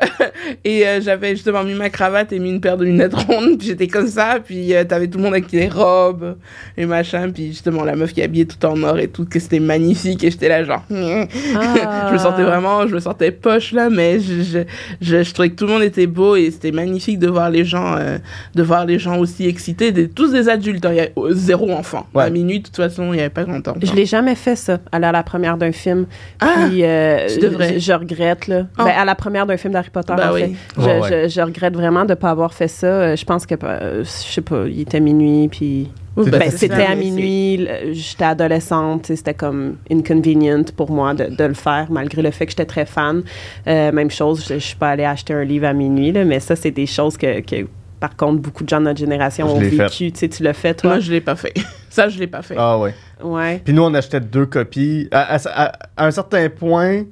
et 0.64 0.88
euh, 0.88 1.02
j'avais 1.02 1.36
justement 1.36 1.64
mis 1.64 1.76
ma 1.76 1.92
cravate 1.92 2.34
et 2.34 2.40
mis 2.40 2.50
une 2.50 2.62
paire 2.62 2.78
de 2.78 2.86
lunettes 2.86 3.14
rondes. 3.14 3.60
Puis 3.60 3.68
j'étais 3.68 3.88
comme 3.88 4.08
ça. 4.08 4.40
Puis 4.44 4.74
euh, 4.74 4.84
t'avais 4.86 5.08
tout 5.08 5.20
le 5.20 5.26
monde 5.26 5.34
avec 5.34 5.52
les 5.52 5.70
robes 5.70 6.36
et 6.78 6.88
machin. 6.88 7.30
Puis 7.32 7.48
justement, 7.50 7.84
la 7.92 7.98
meuf 7.98 8.14
qui 8.14 8.22
est 8.22 8.24
habillée 8.24 8.46
tout 8.46 8.64
en 8.66 8.82
or 8.84 9.00
et 9.00 9.08
tout, 9.08 9.26
que 9.26 9.40
c'était 9.40 9.60
magnifique. 9.60 10.24
Et 10.24 10.32
j'étais 10.32 10.50
là, 10.50 10.64
genre, 10.64 10.84
Ah. 10.92 10.96
je 12.10 12.14
me 12.14 12.18
sentais 12.18 12.44
vraiment, 12.44 12.88
je 12.88 12.96
me 12.96 13.00
sentais 13.00 13.32
poche 13.32 13.72
là, 13.74 13.90
mais 13.90 14.20
je, 14.20 14.42
je, 14.42 14.60
je, 15.02 15.24
je 15.24 15.34
trouvais 15.34 15.50
que 15.50 15.56
tout 15.56 15.66
le 15.66 15.74
monde 15.74 15.84
était 15.84 16.08
beau 16.08 16.36
et 16.36 16.50
c'était 16.52 16.72
magnifique 16.72 17.20
de 17.20 17.28
voir 17.28 17.50
les 17.50 17.66
gens, 17.66 17.96
euh, 17.98 18.18
de 18.56 18.64
voir 18.64 18.86
les 18.86 19.00
gens 19.00 19.18
aussi 19.20 19.48
excités, 19.48 19.92
des, 19.92 20.10
tous 20.10 20.32
des 20.32 20.50
adultes, 20.50 20.86
hein, 20.86 20.92
il 20.92 20.98
y 20.98 21.00
a 21.02 21.08
euh, 21.18 21.32
zéro 21.34 21.72
enfant. 21.72 22.06
Ouais. 22.14 22.24
À 22.24 22.30
minuit, 22.30 22.60
de 22.60 22.66
toute 22.66 22.76
façon, 22.78 23.06
il 23.14 23.18
n'y 23.18 23.20
avait 23.20 23.30
pas 23.30 23.44
grand 23.44 23.62
temps. 23.62 23.76
Je 23.82 23.94
l'ai 23.94 24.06
jamais 24.06 24.36
fait 24.36 24.56
ça, 24.56 24.80
aller 24.92 25.06
à 25.06 25.12
la 25.12 25.24
première 25.24 25.58
d'un 25.58 25.72
film. 25.72 26.06
Ah, 26.40 26.68
Puis 26.70 26.84
euh. 26.84 27.28
Je, 27.28 27.80
je 27.80 27.94
regrette 27.94 28.48
là. 28.48 28.66
Oh. 28.80 28.84
Ben, 28.84 28.92
à 28.98 29.06
la 29.06 29.16
première 29.16 29.46
d'un 29.46 29.58
film 29.58 29.74
d'Harry 29.74 29.90
Potter. 29.90 30.14
Bah 30.16 30.32
en 30.32 30.34
oui. 30.36 30.42
fait. 30.42 30.52
Je, 30.78 30.82
Ouais, 30.82 31.00
ouais. 31.02 31.30
je- 31.30 31.36
je 31.36 31.42
regrette 31.42 31.74
vraiment 31.74 32.06
de 32.06 32.14
pas 32.14 32.30
avoir 32.30 32.54
fait 32.54 32.68
ça. 32.68 32.88
Euh, 32.88 33.16
Je 33.16 33.26
pense 33.26 33.46
que 33.46 33.56
euh, 33.64 34.04
je 34.04 34.10
sais 34.10 34.42
pas, 34.42 34.64
il 34.68 34.82
était 34.82 35.00
minuit 35.00 35.48
puis. 35.50 35.90
Ben, 36.18 36.52
c'était 36.52 36.84
à 36.84 36.96
minuit, 36.96 37.68
j'étais 37.94 38.26
adolescente, 38.26 39.08
c'était 39.08 39.34
comme 39.34 39.78
inconvenient 39.90 40.64
pour 40.76 40.92
moi 40.92 41.14
de, 41.14 41.26
de 41.34 41.44
le 41.46 41.54
faire, 41.54 41.88
malgré 41.90 42.22
le 42.22 42.32
fait 42.32 42.46
que 42.46 42.52
j'étais 42.52 42.66
très 42.66 42.86
fan. 42.86 43.24
Euh, 43.68 43.92
même 43.92 44.12
chose, 44.12 44.46
je, 44.48 44.56
je 44.56 44.60
suis 44.60 44.76
pas 44.76 44.90
allée 44.90 45.06
acheter 45.06 45.34
un 45.34 45.44
livre 45.44 45.68
à 45.68 45.74
minuit, 45.74 46.12
là, 46.12 46.26
mais 46.26 46.40
ça, 46.42 46.56
c'est 46.56 46.72
des 46.72 46.86
choses 46.86 47.16
que, 47.18 47.40
que, 47.40 47.68
par 48.00 48.16
contre, 48.18 48.42
beaucoup 48.42 48.64
de 48.64 48.70
gens 48.70 48.80
de 48.80 48.86
notre 48.86 49.00
génération 49.00 49.48
Je 49.48 49.52
ont 49.54 49.60
l'ai 49.60 49.70
fait. 49.70 49.84
vécu. 49.84 50.12
Tu 50.12 50.20
sais, 50.20 50.28
tu 50.30 50.44
l'as 50.44 50.54
fait, 50.54 50.80
c'est- 50.82 50.88
Moi, 50.88 50.96
toi? 50.98 51.00
je 51.00 51.12
l'ai 51.12 51.22
pas 51.22 51.36
fait. 51.36 51.54
Ça, 51.90 52.08
je 52.10 52.18
l'ai 52.20 52.28
pas 52.28 52.42
fait. 52.42 52.56
Ah 52.58 52.78
ouais. 52.80 52.94
Ouais. 53.24 53.62
Puis 53.64 53.74
nous, 53.74 53.84
on 53.84 53.94
achetait 53.94 54.20
deux 54.22 54.46
copies. 54.46 55.08
À, 55.12 55.36
à- 55.36 55.48
à- 55.68 55.72
à 55.98 56.06
un 56.08 56.12
certain 56.12 56.50
point. 56.50 57.04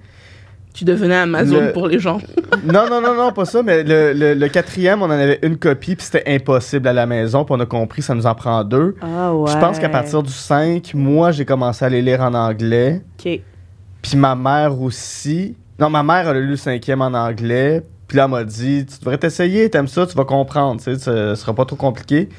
Tu 0.79 0.85
devenais 0.85 1.15
Amazon 1.17 1.59
Le- 1.59 1.73
pour 1.73 1.87
les 1.89 1.99
gens. 1.99 2.19
Non, 2.63 2.89
non, 2.89 2.99
non, 3.01 3.13
non, 3.15 3.31
pas 3.31 3.45
ça, 3.45 3.61
mais 3.63 3.83
le, 3.83 4.11
le- 4.13 4.33
le 4.33 4.47
quatrième, 4.47 5.01
on 5.01 5.05
en 5.05 5.11
avait 5.11 5.39
une 5.43 5.57
copie, 5.57 5.95
puis 5.95 6.05
c'était 6.05 6.23
impossible 6.33 6.87
à 6.87 6.93
la 6.93 7.05
maison, 7.05 7.43
puis 7.45 7.53
on 7.57 7.59
a 7.59 7.65
compris, 7.65 8.01
ça 8.01 8.15
nous 8.15 8.25
en 8.25 8.33
prend 8.35 8.63
deux. 8.63 8.95
Ah 9.01 9.33
ouais. 9.35 9.51
Je 9.51 9.57
pense 9.57 9.77
qu'à 9.79 9.87
partir 9.89 10.23
du 10.23 10.31
5, 10.31 10.93
moi, 10.93 11.31
j'ai 11.31 11.43
commencé 11.45 11.83
à 11.85 11.89
les 11.89 12.01
lire 12.01 12.21
en 12.21 12.33
anglais. 12.33 13.01
OK. 13.19 13.39
Puis 14.01 14.15
ma 14.17 14.35
mère 14.35 14.81
aussi. 14.81 15.55
Non, 15.79 15.89
ma 15.89 16.01
mère, 16.03 16.27
elle 16.29 16.37
a 16.37 16.39
lu 16.39 16.47
le 16.47 16.55
cinquième 16.55 17.01
en 17.01 17.13
anglais. 17.13 17.83
Puis 18.07 18.17
là, 18.17 18.23
elle 18.25 18.31
m'a 18.31 18.43
dit 18.43 18.85
Tu 18.85 18.99
devrais 18.99 19.17
t'essayer, 19.17 19.69
t'aimes 19.69 19.87
ça, 19.87 20.07
tu 20.07 20.15
vas 20.15 20.25
comprendre. 20.25 20.81
Tu 20.81 20.95
sais, 20.95 20.99
ce 20.99 21.35
sera 21.35 21.53
pas 21.53 21.65
trop 21.65 21.75
compliqué. 21.75 22.29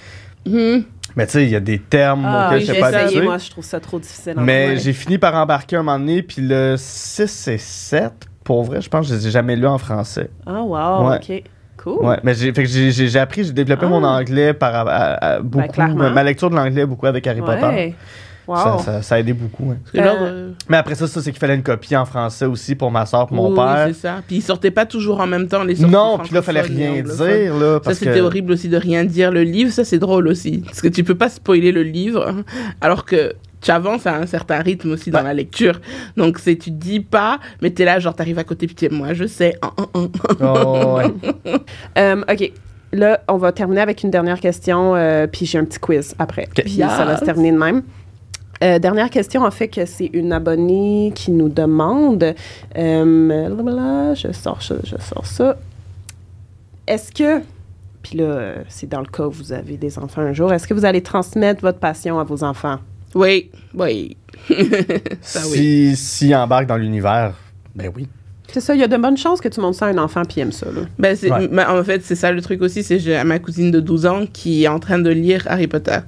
Mhm. 0.46 0.84
Mais 1.16 1.26
tu 1.26 1.32
sais, 1.32 1.44
il 1.44 1.50
y 1.50 1.56
a 1.56 1.60
des 1.60 1.78
termes 1.78 2.24
Ah, 2.26 2.46
auxquels 2.48 2.58
oui, 2.60 2.64
je 2.66 2.72
sais 2.72 2.80
pas 2.80 2.96
habitué. 2.96 3.22
moi, 3.22 3.38
je 3.38 3.50
trouve 3.50 3.64
ça 3.64 3.80
trop 3.80 3.98
difficile. 3.98 4.34
Mais 4.38 4.76
j'ai 4.78 4.92
fini 4.92 5.18
par 5.18 5.34
embarquer 5.34 5.76
un 5.76 5.82
moment 5.82 5.98
donné. 5.98 6.22
Puis 6.22 6.40
le 6.42 6.76
6 6.78 7.48
et 7.48 7.58
7, 7.58 8.12
pour 8.50 8.64
vrai, 8.64 8.80
je 8.80 8.88
pense 8.88 9.06
que 9.06 9.12
je 9.14 9.18
les 9.20 9.28
ai 9.28 9.30
jamais 9.30 9.54
lus 9.54 9.68
en 9.68 9.78
français. 9.78 10.28
Ah, 10.44 10.60
wow, 10.60 11.08
Ouais. 11.08 11.16
OK. 11.18 11.44
Cool. 11.76 12.04
Ouais, 12.04 12.18
mais 12.24 12.34
j'ai 12.34 12.52
fait 12.52 12.64
que 12.64 12.68
j'ai- 12.68 12.90
j'ai 12.90 13.06
j'ai 13.06 13.18
appris, 13.20 13.44
j'ai 13.44 13.52
développé 13.52 13.84
Ah. 13.86 13.88
mon 13.88 14.02
anglais 14.02 14.52
par 14.54 14.74
à- 14.74 14.80
à- 14.90 15.34
à 15.36 15.40
beaucoup. 15.40 15.80
ma 15.80 16.24
lecture 16.24 16.50
de 16.50 16.56
l'anglais 16.56 16.84
beaucoup 16.84 17.06
avec 17.06 17.24
Harry 17.28 17.40
Potter. 17.42 17.94
Wow. 18.48 18.56
Ça, 18.56 18.78
ça, 18.84 19.02
ça 19.02 19.14
a 19.14 19.18
aidé 19.20 19.32
beaucoup. 19.32 19.70
hein. 19.70 19.76
Euh, 19.94 20.50
Mais 20.68 20.78
après 20.78 20.96
ça, 20.96 21.06
ça 21.06 21.22
c'est 21.22 21.30
qu'il 21.30 21.38
fallait 21.38 21.54
une 21.54 21.62
copie 21.62 21.94
en 21.94 22.04
français 22.04 22.44
aussi 22.46 22.74
pour 22.74 22.90
ma 22.90 23.06
soeur, 23.06 23.28
pour 23.28 23.36
mon 23.36 23.50
oui, 23.50 23.54
père. 23.54 23.84
c'est 23.86 23.92
ça. 23.92 24.16
Puis 24.26 24.36
ils 24.38 24.42
sortaient 24.42 24.72
pas 24.72 24.84
toujours 24.84 25.20
en 25.20 25.28
même 25.28 25.46
temps 25.46 25.62
les 25.62 25.76
sorties 25.76 25.92
Non, 25.92 26.18
puis 26.18 26.34
là, 26.34 26.42
fallait 26.42 26.64
francophones 26.64 26.82
et 26.82 26.90
rien 26.90 27.02
dire. 27.04 27.54
Là, 27.54 27.78
Ça, 27.84 27.94
c'était 27.94 28.14
que... 28.18 28.20
horrible 28.20 28.50
aussi 28.50 28.68
de 28.68 28.76
rien 28.76 29.04
dire. 29.04 29.30
Le 29.30 29.44
livre, 29.44 29.70
ça, 29.70 29.84
c'est 29.84 30.00
drôle 30.00 30.26
aussi. 30.26 30.58
Parce 30.66 30.80
que 30.80 30.88
tu 30.88 31.04
peux 31.04 31.14
pas 31.14 31.28
spoiler 31.28 31.70
le 31.70 31.84
livre, 31.84 32.26
hein, 32.28 32.42
alors 32.80 33.04
que 33.04 33.34
tu 33.60 33.70
avances 33.70 34.06
à 34.06 34.16
un 34.16 34.26
certain 34.26 34.60
rythme 34.60 34.92
aussi 34.92 35.10
dans 35.10 35.18
Ouais. 35.18 35.24
la 35.24 35.34
lecture. 35.34 35.80
Donc, 36.16 36.38
c'est 36.38 36.56
tu 36.56 36.70
dis 36.70 37.00
pas, 37.00 37.38
mais 37.60 37.70
t'es 37.70 37.84
là, 37.84 37.98
genre, 37.98 38.14
t'arrives 38.14 38.38
à 38.38 38.44
côté, 38.44 38.66
puis 38.66 38.74
t'es, 38.74 38.88
moi, 38.88 39.12
je 39.12 39.26
sais. 39.26 39.54
Oh, 40.40 40.96
ouais. 40.98 41.12
Euh, 41.98 42.22
OK. 42.30 42.52
Là, 42.92 43.20
on 43.28 43.36
va 43.36 43.52
terminer 43.52 43.82
avec 43.82 44.02
une 44.02 44.10
dernière 44.10 44.40
question, 44.40 44.96
euh, 44.96 45.26
puis 45.28 45.46
j'ai 45.46 45.58
un 45.58 45.64
petit 45.64 45.78
quiz 45.78 46.14
après. 46.18 46.48
Puis 46.54 46.78
ça 46.78 47.04
va 47.04 47.16
se 47.18 47.24
terminer 47.24 47.52
de 47.52 47.58
même. 47.58 47.82
Euh, 48.64 48.78
dernière 48.78 49.08
question, 49.10 49.42
en 49.44 49.50
fait, 49.50 49.68
que 49.68 49.86
c'est 49.86 50.10
une 50.12 50.32
abonnée 50.32 51.12
qui 51.14 51.30
nous 51.30 51.48
demande. 51.48 52.34
euh, 52.76 54.14
je 54.14 54.32
sors 54.32 54.60
ça, 54.62 54.74
je 54.84 54.96
sors 55.00 55.24
ça. 55.24 55.56
Est-ce 56.86 57.12
que, 57.12 57.42
puis 58.02 58.18
là, 58.18 58.54
c'est 58.68 58.88
dans 58.88 59.00
le 59.00 59.06
cas 59.06 59.26
où 59.26 59.30
vous 59.30 59.52
avez 59.52 59.76
des 59.76 59.98
enfants 59.98 60.22
un 60.22 60.32
jour, 60.32 60.52
est-ce 60.52 60.66
que 60.66 60.74
vous 60.74 60.84
allez 60.84 61.02
transmettre 61.02 61.60
votre 61.62 61.78
passion 61.78 62.18
à 62.18 62.24
vos 62.24 62.42
enfants? 62.42 62.78
Oui, 63.14 63.50
oui. 63.74 64.16
ça, 65.20 65.40
oui. 65.50 65.94
si, 65.94 65.96
si 65.96 66.34
embarque 66.34 66.66
dans 66.66 66.76
l'univers, 66.76 67.34
ben 67.74 67.90
oui. 67.94 68.08
C'est 68.52 68.60
ça, 68.60 68.74
il 68.74 68.80
y 68.80 68.84
a 68.84 68.88
de 68.88 68.96
bonnes 68.96 69.16
chances 69.16 69.40
que 69.40 69.48
tu 69.48 69.60
montes 69.60 69.76
ça 69.76 69.86
à 69.86 69.90
un 69.90 69.98
enfant 69.98 70.22
puis 70.24 70.40
aime 70.40 70.50
ça. 70.52 70.66
Là. 70.66 70.82
Ben, 70.98 71.14
c'est, 71.16 71.30
Ouais. 71.30 71.46
ben, 71.48 71.68
en 71.68 71.84
fait, 71.84 72.02
c'est 72.04 72.16
ça 72.16 72.32
le 72.32 72.42
truc 72.42 72.60
aussi, 72.62 72.82
c'est 72.82 72.98
j'ai 72.98 73.22
ma 73.22 73.38
cousine 73.38 73.70
de 73.70 73.78
12 73.80 74.06
ans 74.06 74.24
qui 74.32 74.64
est 74.64 74.68
en 74.68 74.80
train 74.80 74.98
de 74.98 75.10
lire 75.10 75.44
Harry 75.48 75.68
Potter. 75.68 75.98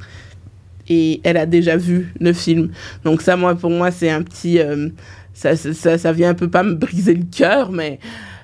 Et 0.88 1.20
elle 1.22 1.36
a 1.36 1.46
déjà 1.46 1.76
vu 1.76 2.12
le 2.20 2.32
film. 2.32 2.70
Donc 3.04 3.22
ça, 3.22 3.36
moi, 3.36 3.54
pour 3.54 3.70
moi, 3.70 3.90
c'est 3.92 4.10
un 4.10 4.22
petit... 4.22 4.58
euh, 4.58 4.88
ça, 5.32 5.54
ça, 5.56 5.72
ça, 5.72 5.98
ça 5.98 6.12
vient 6.12 6.30
un 6.30 6.34
peu 6.34 6.50
pas 6.50 6.62
me 6.64 6.74
briser 6.74 7.14
le 7.14 7.24
cœur, 7.30 7.70
mais 7.70 8.00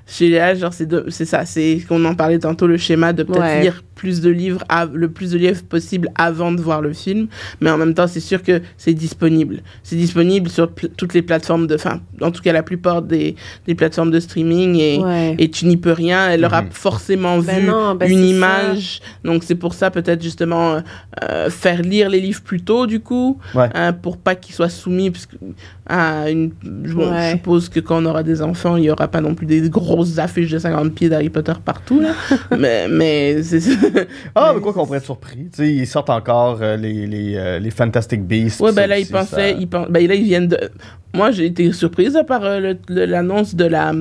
chez 0.06 0.30
là, 0.30 0.54
genre, 0.54 0.72
c'est, 0.72 0.86
de- 0.86 1.06
c'est 1.08 1.24
ça, 1.26 1.44
c'est 1.44 1.82
qu'on 1.88 2.02
en 2.04 2.14
parlait 2.14 2.38
tantôt, 2.38 2.66
le 2.68 2.76
schéma 2.76 3.12
de 3.12 3.24
peut-être 3.24 3.40
Ouais. 3.40 3.62
lire 3.62 3.82
plus 3.98 4.20
de 4.22 4.30
livres, 4.30 4.62
le 4.94 5.10
plus 5.10 5.32
de 5.32 5.38
livres 5.38 5.62
possible 5.68 6.08
avant 6.14 6.52
de 6.52 6.60
voir 6.62 6.80
le 6.80 6.92
film. 6.94 7.26
Mais 7.60 7.70
en 7.70 7.76
même 7.76 7.92
temps, 7.92 8.06
c'est 8.06 8.20
sûr 8.20 8.42
que 8.42 8.62
c'est 8.78 8.94
disponible. 8.94 9.60
C'est 9.82 9.96
disponible 9.96 10.48
sur 10.48 10.70
toutes 10.96 11.14
les 11.14 11.22
plateformes 11.22 11.66
de, 11.66 11.74
enfin, 11.74 12.00
en 12.22 12.30
tout 12.30 12.40
cas 12.40 12.52
la 12.52 12.62
plupart 12.62 13.02
des, 13.02 13.34
des 13.66 13.74
plateformes 13.74 14.10
de 14.10 14.20
streaming 14.20 14.76
et, 14.76 15.00
et 15.38 15.50
tu 15.50 15.66
n'y 15.66 15.76
peux 15.76 15.92
rien. 15.92 16.30
Elle 16.30 16.44
aura 16.44 16.62
mhm. 16.62 16.70
forcément 16.70 17.38
ben 17.38 17.58
vu 17.60 17.70
ben 17.98 18.10
une 18.10 18.24
image. 18.24 19.00
Donc 19.24 19.42
c'est 19.42 19.56
pour 19.56 19.74
ça 19.74 19.90
peut-être 19.90 20.22
justement 20.22 20.80
euh, 21.22 21.50
faire 21.50 21.82
lire 21.82 22.08
les 22.08 22.20
livres 22.20 22.42
plus 22.42 22.62
tôt 22.62 22.86
du 22.86 23.00
coup, 23.00 23.38
hein, 23.54 23.92
pour 23.92 24.16
pas 24.16 24.36
qu'ils 24.36 24.54
soient 24.54 24.68
soumis 24.68 25.12
à 25.86 26.30
une. 26.30 26.52
je 26.84 27.30
suppose 27.32 27.68
que 27.68 27.80
quand 27.80 28.02
on 28.02 28.06
aura 28.06 28.22
des 28.22 28.42
enfants, 28.42 28.76
il 28.76 28.84
y 28.84 28.90
aura 28.90 29.08
pas 29.08 29.20
non 29.20 29.34
plus 29.34 29.46
des 29.46 29.68
grosses 29.68 30.18
affiches 30.18 30.50
de 30.50 30.58
50 30.58 30.94
pieds 30.94 31.08
d'Harry 31.08 31.30
Potter 31.30 31.54
partout 31.64 32.00
là. 32.00 32.12
mais 32.58 32.86
mais 32.88 33.42
c'est 33.42 33.60
ah 34.34 34.52
mais 34.54 34.60
quoi 34.60 34.72
qu'on 34.72 34.84
pourrait 34.84 34.98
être 34.98 35.04
surpris. 35.04 35.48
Tu 35.52 35.56
sais, 35.56 35.72
ils 35.72 35.86
sortent 35.86 36.10
encore 36.10 36.58
euh, 36.60 36.76
les, 36.76 37.06
les, 37.06 37.36
euh, 37.36 37.58
les 37.58 37.70
Fantastic 37.70 38.22
Beasts. 38.22 38.60
Ouais 38.60 38.72
ben 38.72 38.86
là 38.86 38.98
ils 38.98 39.06
pensaient, 39.06 39.56
ils 39.58 39.66
ben, 39.66 39.86
là 39.90 40.14
ils 40.14 40.24
viennent 40.24 40.48
de 40.48 40.58
moi, 41.14 41.30
j'ai 41.30 41.46
été 41.46 41.72
surprise 41.72 42.18
par 42.26 42.44
euh, 42.44 42.74
l'annonce 42.88 43.54
de 43.54 43.64
la, 43.64 43.92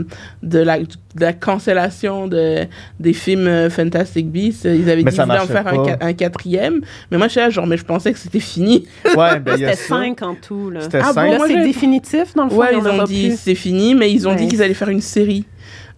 de, 0.43 0.59
la, 0.59 0.79
de 0.79 0.85
la 1.17 1.33
cancellation 1.33 2.27
de, 2.27 2.65
des 2.99 3.13
films 3.13 3.47
euh, 3.47 3.69
Fantastic 3.69 4.29
Beasts. 4.29 4.65
Ils 4.65 4.89
avaient 4.89 5.03
dit 5.03 5.11
qu'ils 5.11 5.21
en 5.21 5.45
faire 5.45 5.67
un, 5.67 5.95
un, 6.01 6.13
quatrième. 6.13 6.81
Mais 7.09 7.17
moi, 7.17 7.27
je 7.27 7.39
suis 7.39 7.51
genre, 7.51 7.65
mais 7.65 7.77
je 7.77 7.85
pensais 7.85 8.11
que 8.11 8.19
c'était 8.19 8.41
fini. 8.41 8.87
Ouais, 9.15 9.39
ben, 9.39 9.57
c'était 9.57 9.75
cinq 9.75 10.21
en 10.21 10.35
tout. 10.35 10.69
Là. 10.69 10.81
C'était 10.81 10.99
ah 11.01 11.13
cinq. 11.13 11.37
Bon, 11.37 11.45
c'est 11.47 11.63
définitif, 11.63 12.35
dans 12.35 12.43
le 12.43 12.49
fond. 12.49 12.57
Ouais, 12.57 12.77
ils 12.77 12.87
ont 12.87 13.03
dit 13.05 13.37
c'est 13.37 13.55
fini, 13.55 13.95
mais 13.95 14.11
ils 14.11 14.27
ont 14.27 14.35
dit 14.35 14.47
qu'ils 14.47 14.61
allaient 14.61 14.73
faire 14.73 14.89
une 14.89 15.01
série 15.01 15.45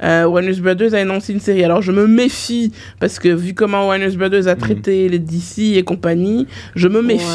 euh, 0.04 0.26
Warner 0.26 0.54
Brothers 0.54 0.94
a 0.94 0.98
annoncé 0.98 1.34
une 1.34 1.40
série. 1.40 1.64
Alors 1.64 1.82
je 1.82 1.92
me 1.92 2.08
méfie 2.08 2.72
parce 3.00 3.20
que 3.20 3.30
vu 3.30 3.54
comment 3.54 3.88
Warner 3.88 4.10
Brothers 4.10 4.48
a 4.48 4.56
mm. 4.56 4.60
traité 4.60 5.10
les 5.10 5.20
DC 5.20 5.78
et 5.78 5.84
compagnie, 5.84 6.48
je 6.76 6.88
me 6.88 7.02
méfie. 7.02 7.26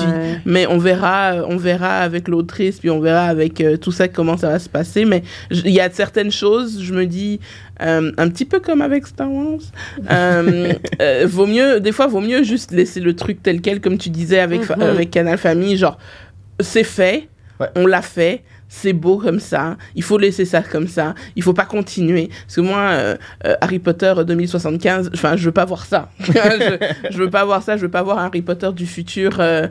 Mais 0.45 0.67
on 0.67 0.79
verra, 0.79 1.45
on 1.49 1.57
verra 1.57 1.99
avec 1.99 2.29
l'autrice, 2.29 2.79
puis 2.79 2.91
on 2.91 3.01
verra 3.01 3.25
avec 3.25 3.61
euh, 3.61 3.77
tout 3.77 3.93
ça 3.93 4.09
comment 4.09 4.37
ça 4.37 4.49
va 4.49 4.59
se 4.59 4.69
passer. 4.69 5.05
Mais 5.05 5.23
il 5.51 5.71
y 5.71 5.81
a 5.81 5.91
certaines 5.91 6.33
choses, 6.33 6.83
je 6.83 6.95
me 6.95 7.07
dis, 7.07 7.41
euh, 7.83 8.13
un 8.17 8.29
petit 8.29 8.45
peu 8.45 8.61
comme 8.61 8.83
avec 8.83 9.07
Star 9.07 9.31
Wars. 9.31 9.61
Euh, 10.11 10.73
vaut 11.27 11.47
mieux, 11.47 11.81
des 11.81 11.93
fois, 11.93 12.07
vaut 12.07 12.21
mieux 12.21 12.43
juste 12.43 12.71
laisser 12.73 13.01
le 13.01 13.15
truc 13.15 13.43
tel 13.43 13.61
quel, 13.61 13.81
comme 13.81 13.99
tu 13.99 14.11
disais 14.11 14.39
avec, 14.39 14.71
avec 14.71 15.11
Canal 15.11 15.39
Famille, 15.39 15.77
genre, 15.77 15.99
c'est 16.61 16.85
fait, 16.85 17.29
on 17.75 17.87
l'a 17.87 18.03
fait, 18.03 18.43
c'est 18.69 18.93
beau 18.93 19.19
comme 19.19 19.41
ça, 19.41 19.77
il 19.95 20.03
faut 20.03 20.19
laisser 20.19 20.45
ça 20.45 20.63
comme 20.63 20.89
ça, 20.89 21.15
il 21.37 21.43
faut 21.43 21.53
pas 21.53 21.65
continuer. 21.65 22.31
Parce 22.43 22.57
que 22.57 22.61
moi, 22.61 22.79
euh, 22.79 23.17
euh, 23.47 23.55
Harry 23.61 23.79
Potter 23.79 24.13
2075, 24.27 25.11
enfin, 25.15 25.37
je 25.37 25.45
veux 25.45 25.53
pas 25.53 25.65
voir 25.65 25.85
ça. 25.85 26.09
je, 26.21 26.33
je, 27.11 27.19
veux 27.19 27.31
pas 27.31 27.45
voir 27.45 27.63
ça, 27.63 27.77
je 27.77 27.83
veux 27.83 27.91
pas 27.91 28.03
voir 28.03 28.19
Harry 28.19 28.43
Potter 28.43 28.71
du 28.73 28.87
futur 28.87 29.37
euh, 29.39 29.69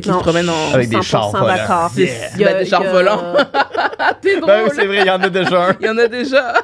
qui 0.00 0.08
se 0.08 0.18
promène 0.18 0.48
en... 0.48 0.74
Avec 0.74 0.88
des 0.88 1.02
chars 1.02 1.30
volants. 1.30 1.88
Il 1.96 2.40
y 2.40 2.44
a, 2.44 2.54
des 2.54 2.64
chars 2.64 2.84
volants. 2.84 3.34
T'es 4.20 4.40
drôle. 4.40 4.46
Ben, 4.46 4.70
c'est 4.74 4.86
vrai, 4.86 5.00
il 5.00 5.06
y 5.06 5.10
en 5.10 5.20
a 5.20 5.28
déjà. 5.28 5.68
il 5.80 5.86
y 5.86 5.88
en 5.88 5.98
a 5.98 6.06
déjà. 6.06 6.54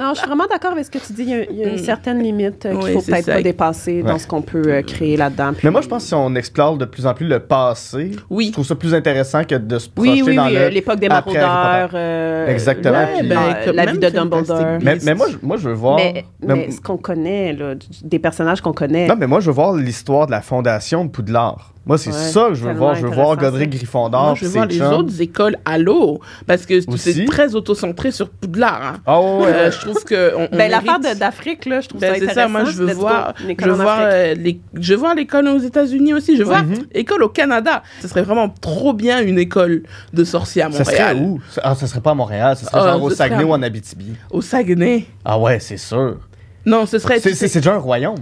non, 0.00 0.14
je 0.14 0.18
suis 0.18 0.26
vraiment 0.26 0.46
d'accord 0.46 0.72
avec 0.72 0.84
ce 0.84 0.90
que 0.90 0.98
tu 0.98 1.12
dis. 1.12 1.22
Il 1.22 1.56
y 1.56 1.64
a, 1.64 1.68
une 1.68 1.74
mm. 1.74 1.78
certaine 1.78 2.22
limite 2.22 2.60
qu'il 2.60 2.72
ne 2.72 2.92
faut 2.92 3.02
peut-être 3.02 3.26
pas 3.26 3.42
dépasser 3.42 4.02
dans 4.02 4.18
ce 4.18 4.26
qu'on 4.26 4.42
peut 4.42 4.82
créer 4.82 5.16
là-dedans. 5.16 5.52
Mais 5.62 5.70
moi, 5.70 5.80
je 5.80 5.88
pense 5.88 6.02
que 6.02 6.08
si 6.08 6.14
on 6.14 6.34
explore 6.34 6.76
de 6.76 6.84
plus 6.84 7.06
en 7.06 7.14
plus 7.14 7.26
le 7.26 7.40
passé, 7.40 8.12
oui. 8.30 8.48
je 8.48 8.52
trouve 8.52 8.66
ça 8.66 8.74
plus 8.74 8.94
intéressant 8.94 9.44
que 9.44 9.54
de 9.54 9.78
se 9.78 9.88
projeter 9.88 10.22
oui, 10.22 10.36
dans 10.36 10.48
l'époque 10.48 10.98
des 10.98 11.08
euh, 11.36 12.46
Exactement. 12.48 13.06
Ben, 13.24 13.72
la 13.72 13.86
vie 13.86 13.98
de 13.98 14.08
Dumbledore. 14.08 14.78
Mais, 14.82 14.98
mais, 15.04 15.14
moi, 15.14 15.26
je, 15.30 15.36
moi, 15.42 15.56
je 15.56 15.68
veux 15.68 15.74
voir. 15.74 15.98
Mais, 16.40 16.70
ce 16.70 16.80
qu'on 16.80 16.96
connaît, 16.96 17.52
là, 17.52 17.74
des 18.02 18.18
personnages 18.18 18.60
qu'on 18.60 18.72
connaît. 18.72 19.06
Non, 19.06 19.16
mais 19.18 19.26
moi, 19.26 19.40
je 19.40 19.46
veux 19.46 19.54
voir 19.54 19.74
l'histoire 19.74 20.26
de 20.26 20.32
la 20.32 20.42
fondation 20.42 21.04
de 21.04 21.10
Poudlard. 21.10 21.72
Moi, 21.88 21.96
c'est 21.96 22.12
ça 22.12 22.48
que 22.50 22.54
je 22.54 22.64
veux 22.64 22.74
voir. 22.74 22.94
Je 22.94 23.06
veux 23.06 23.12
voir 23.12 23.36
Godric 23.36 23.70
Gryffondor. 23.70 24.36
je 24.36 24.44
veux 24.44 24.50
voir 24.50 24.66
les 24.66 24.82
autres 24.82 25.20
écoles 25.20 25.56
à 25.64 25.78
l'eau. 25.78 26.20
Parce 26.46 26.66
que 26.66 26.80
c'est 26.96 27.24
très 27.24 27.54
auto-centré 27.54 28.10
sur 28.10 28.28
Poudlard. 28.28 28.82
Hein. 28.82 28.96
Ah 29.06 29.20
ouais. 29.20 29.46
Euh, 29.46 29.70
je 29.70 29.80
trouve 29.80 30.04
que. 30.04 30.34
On, 30.36 30.54
ben, 30.54 30.70
L'affaire 30.70 31.00
d'Afrique, 31.16 31.64
là, 31.64 31.80
je 31.80 31.88
trouve 31.88 32.00
ben, 32.00 32.08
ça 32.08 32.16
intéressant. 32.16 32.34
C'est 32.34 32.40
ça, 32.40 32.48
moi, 32.48 32.64
je 32.64 32.72
veux 32.72 32.92
voir. 32.92 33.34
Je 33.38 33.64
veux 33.64 33.72
voir, 33.72 34.00
euh, 34.02 34.34
les, 34.34 34.60
je 34.74 34.92
veux 34.92 35.00
voir 35.00 35.14
l'école 35.14 35.48
aux 35.48 35.58
États-Unis 35.58 36.12
aussi. 36.12 36.36
Je 36.36 36.42
veux 36.42 36.48
voir 36.48 36.64
mm-hmm. 36.64 36.86
école 36.92 37.22
au 37.22 37.28
Canada. 37.28 37.82
Ce 38.02 38.08
serait 38.08 38.22
vraiment 38.22 38.50
trop 38.50 38.92
bien 38.92 39.22
une 39.22 39.38
école 39.38 39.82
de 40.12 40.24
sorciers 40.24 40.62
à 40.62 40.68
Montréal. 40.68 40.86
Ça 40.86 40.92
serait 40.92 41.14
où? 41.14 41.40
Ah, 41.62 41.74
ça 41.74 41.86
serait 41.86 42.00
pas 42.00 42.10
à 42.10 42.14
Montréal. 42.14 42.56
Ça 42.56 42.66
serait 42.66 42.80
ah, 42.82 42.92
genre 42.92 43.02
au 43.02 43.10
Saguenay 43.10 43.44
ou 43.44 43.52
en 43.52 43.62
Abitibi. 43.62 44.12
Au 44.30 44.42
Saguenay. 44.42 45.06
Ah 45.24 45.38
ouais, 45.38 45.58
c'est 45.58 45.78
sûr. 45.78 46.18
Non, 46.68 46.84
ce 46.84 46.98
serait. 46.98 47.18
C'est 47.18 47.54
déjà 47.54 47.74
un 47.74 47.78
royaume. 47.78 48.18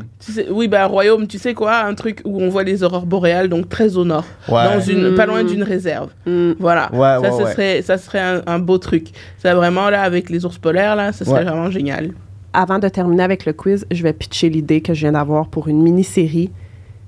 oui, 0.50 0.68
bah, 0.68 0.84
un 0.84 0.86
royaume, 0.86 1.26
tu 1.26 1.38
sais 1.38 1.52
quoi 1.52 1.78
Un 1.80 1.94
truc 1.94 2.22
où 2.24 2.40
on 2.40 2.48
voit 2.48 2.62
les 2.62 2.84
aurores 2.84 3.04
boréales, 3.04 3.48
donc 3.48 3.68
très 3.68 3.96
au 3.96 4.04
nord. 4.04 4.24
Dans 4.48 4.80
une, 4.80 5.14
Pas 5.16 5.26
loin 5.26 5.42
d'une 5.42 5.64
réserve. 5.64 6.10
Mm. 6.26 6.52
Voilà. 6.58 6.88
ça, 6.92 7.32
ce 7.32 7.52
serait, 7.52 7.82
ça 7.82 7.98
serait 7.98 8.42
un, 8.46 8.58
beau 8.58 8.78
truc. 8.78 9.08
Ça, 9.38 9.54
vraiment, 9.54 9.90
là, 9.90 10.02
avec 10.02 10.30
les 10.30 10.44
ours 10.44 10.58
polaires, 10.58 10.96
là, 10.96 11.12
ça 11.12 11.24
serait 11.24 11.44
vraiment 11.44 11.70
génial. 11.70 12.10
Avant 12.52 12.78
de 12.78 12.88
terminer 12.88 13.22
avec 13.22 13.44
le 13.44 13.52
quiz, 13.52 13.84
je 13.90 14.02
vais 14.02 14.12
pitcher 14.12 14.48
l'idée 14.48 14.80
que 14.80 14.94
je 14.94 15.00
viens 15.00 15.12
d'avoir 15.12 15.48
pour 15.48 15.68
une 15.68 15.82
mini-série. 15.82 16.50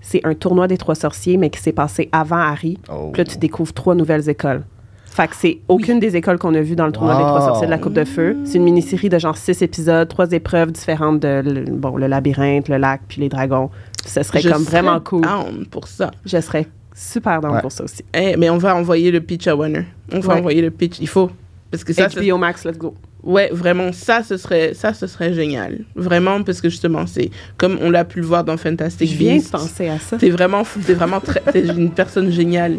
C'est 0.00 0.20
un 0.24 0.34
tournoi 0.34 0.68
des 0.68 0.76
trois 0.76 0.94
sorciers, 0.94 1.36
mais 1.36 1.50
qui 1.50 1.60
s'est 1.60 1.72
passé 1.72 2.08
avant 2.12 2.36
Harry. 2.36 2.78
Oh. 2.92 3.10
Puis 3.12 3.20
là, 3.22 3.24
tu 3.24 3.38
découvres 3.38 3.72
trois 3.72 3.94
nouvelles 3.94 4.28
écoles. 4.28 4.62
Fait 5.10 5.28
que 5.28 5.34
c'est 5.34 5.58
aucune 5.68 5.98
des 5.98 6.16
écoles 6.16 6.38
qu'on 6.38 6.54
a 6.54 6.60
vues 6.60 6.76
dans 6.76 6.86
le 6.86 6.92
tournoi 6.92 7.16
des 7.16 7.22
trois 7.22 7.40
sorciers 7.40 7.66
de 7.66 7.70
la 7.70 7.78
Coupe 7.78 7.94
de 7.94 8.04
Feu. 8.04 8.36
C'est 8.44 8.58
une 8.58 8.64
mini-série 8.64 9.08
de 9.08 9.18
genre 9.18 9.36
six 9.36 9.60
épisodes, 9.62 10.06
trois 10.08 10.30
épreuves 10.30 10.70
différentes 10.70 11.20
de 11.20 11.42
le, 11.44 11.64
bon, 11.64 11.96
le 11.96 12.06
labyrinthe, 12.06 12.68
le 12.68 12.76
lac, 12.76 13.00
puis 13.08 13.20
les 13.20 13.28
dragons. 13.28 13.70
Ce 14.06 14.22
serait 14.22 14.42
comme 14.42 14.62
vraiment 14.62 15.00
cool. 15.00 15.26
pour 15.70 15.88
ça. 15.88 16.10
Je 16.24 16.40
serais 16.40 16.66
super 16.94 17.40
down 17.40 17.60
pour 17.60 17.72
ça 17.72 17.84
aussi. 17.84 18.04
Eh, 18.14 18.36
mais 18.36 18.50
on 18.50 18.58
va 18.58 18.76
envoyer 18.76 19.10
le 19.10 19.20
pitch 19.20 19.46
à 19.46 19.56
Warner. 19.56 19.84
On 20.12 20.20
va 20.20 20.36
envoyer 20.36 20.62
le 20.62 20.70
pitch. 20.70 20.98
Il 21.00 21.08
faut. 21.08 21.30
Parce 21.70 21.84
que 21.84 21.92
ça, 21.92 22.08
HBO 22.08 22.38
Max, 22.38 22.64
let's 22.64 22.78
go. 22.78 22.94
Ouais, 23.22 23.50
vraiment, 23.52 23.92
ça, 23.92 24.22
ce 24.22 24.36
serait, 24.36 24.72
ça, 24.74 24.94
ce 24.94 25.06
serait 25.06 25.34
génial. 25.34 25.80
Vraiment, 25.96 26.42
parce 26.42 26.60
que 26.60 26.68
justement, 26.68 27.06
c'est 27.06 27.30
comme 27.56 27.78
on 27.82 27.90
l'a 27.90 28.04
pu 28.04 28.20
le 28.20 28.26
voir 28.26 28.44
dans 28.44 28.56
Fantastic 28.56 29.10
Beasts. 29.10 29.20
Je 29.20 29.24
viens 29.24 29.36
de 29.38 29.42
penser 29.42 29.88
à 29.88 29.98
ça. 29.98 30.16
T'es 30.16 30.30
vraiment, 30.30 30.62
t'es 30.86 30.94
vraiment 30.94 31.20
très, 31.20 31.42
es 31.54 31.66
une 31.66 31.90
personne 31.90 32.30
géniale. 32.30 32.76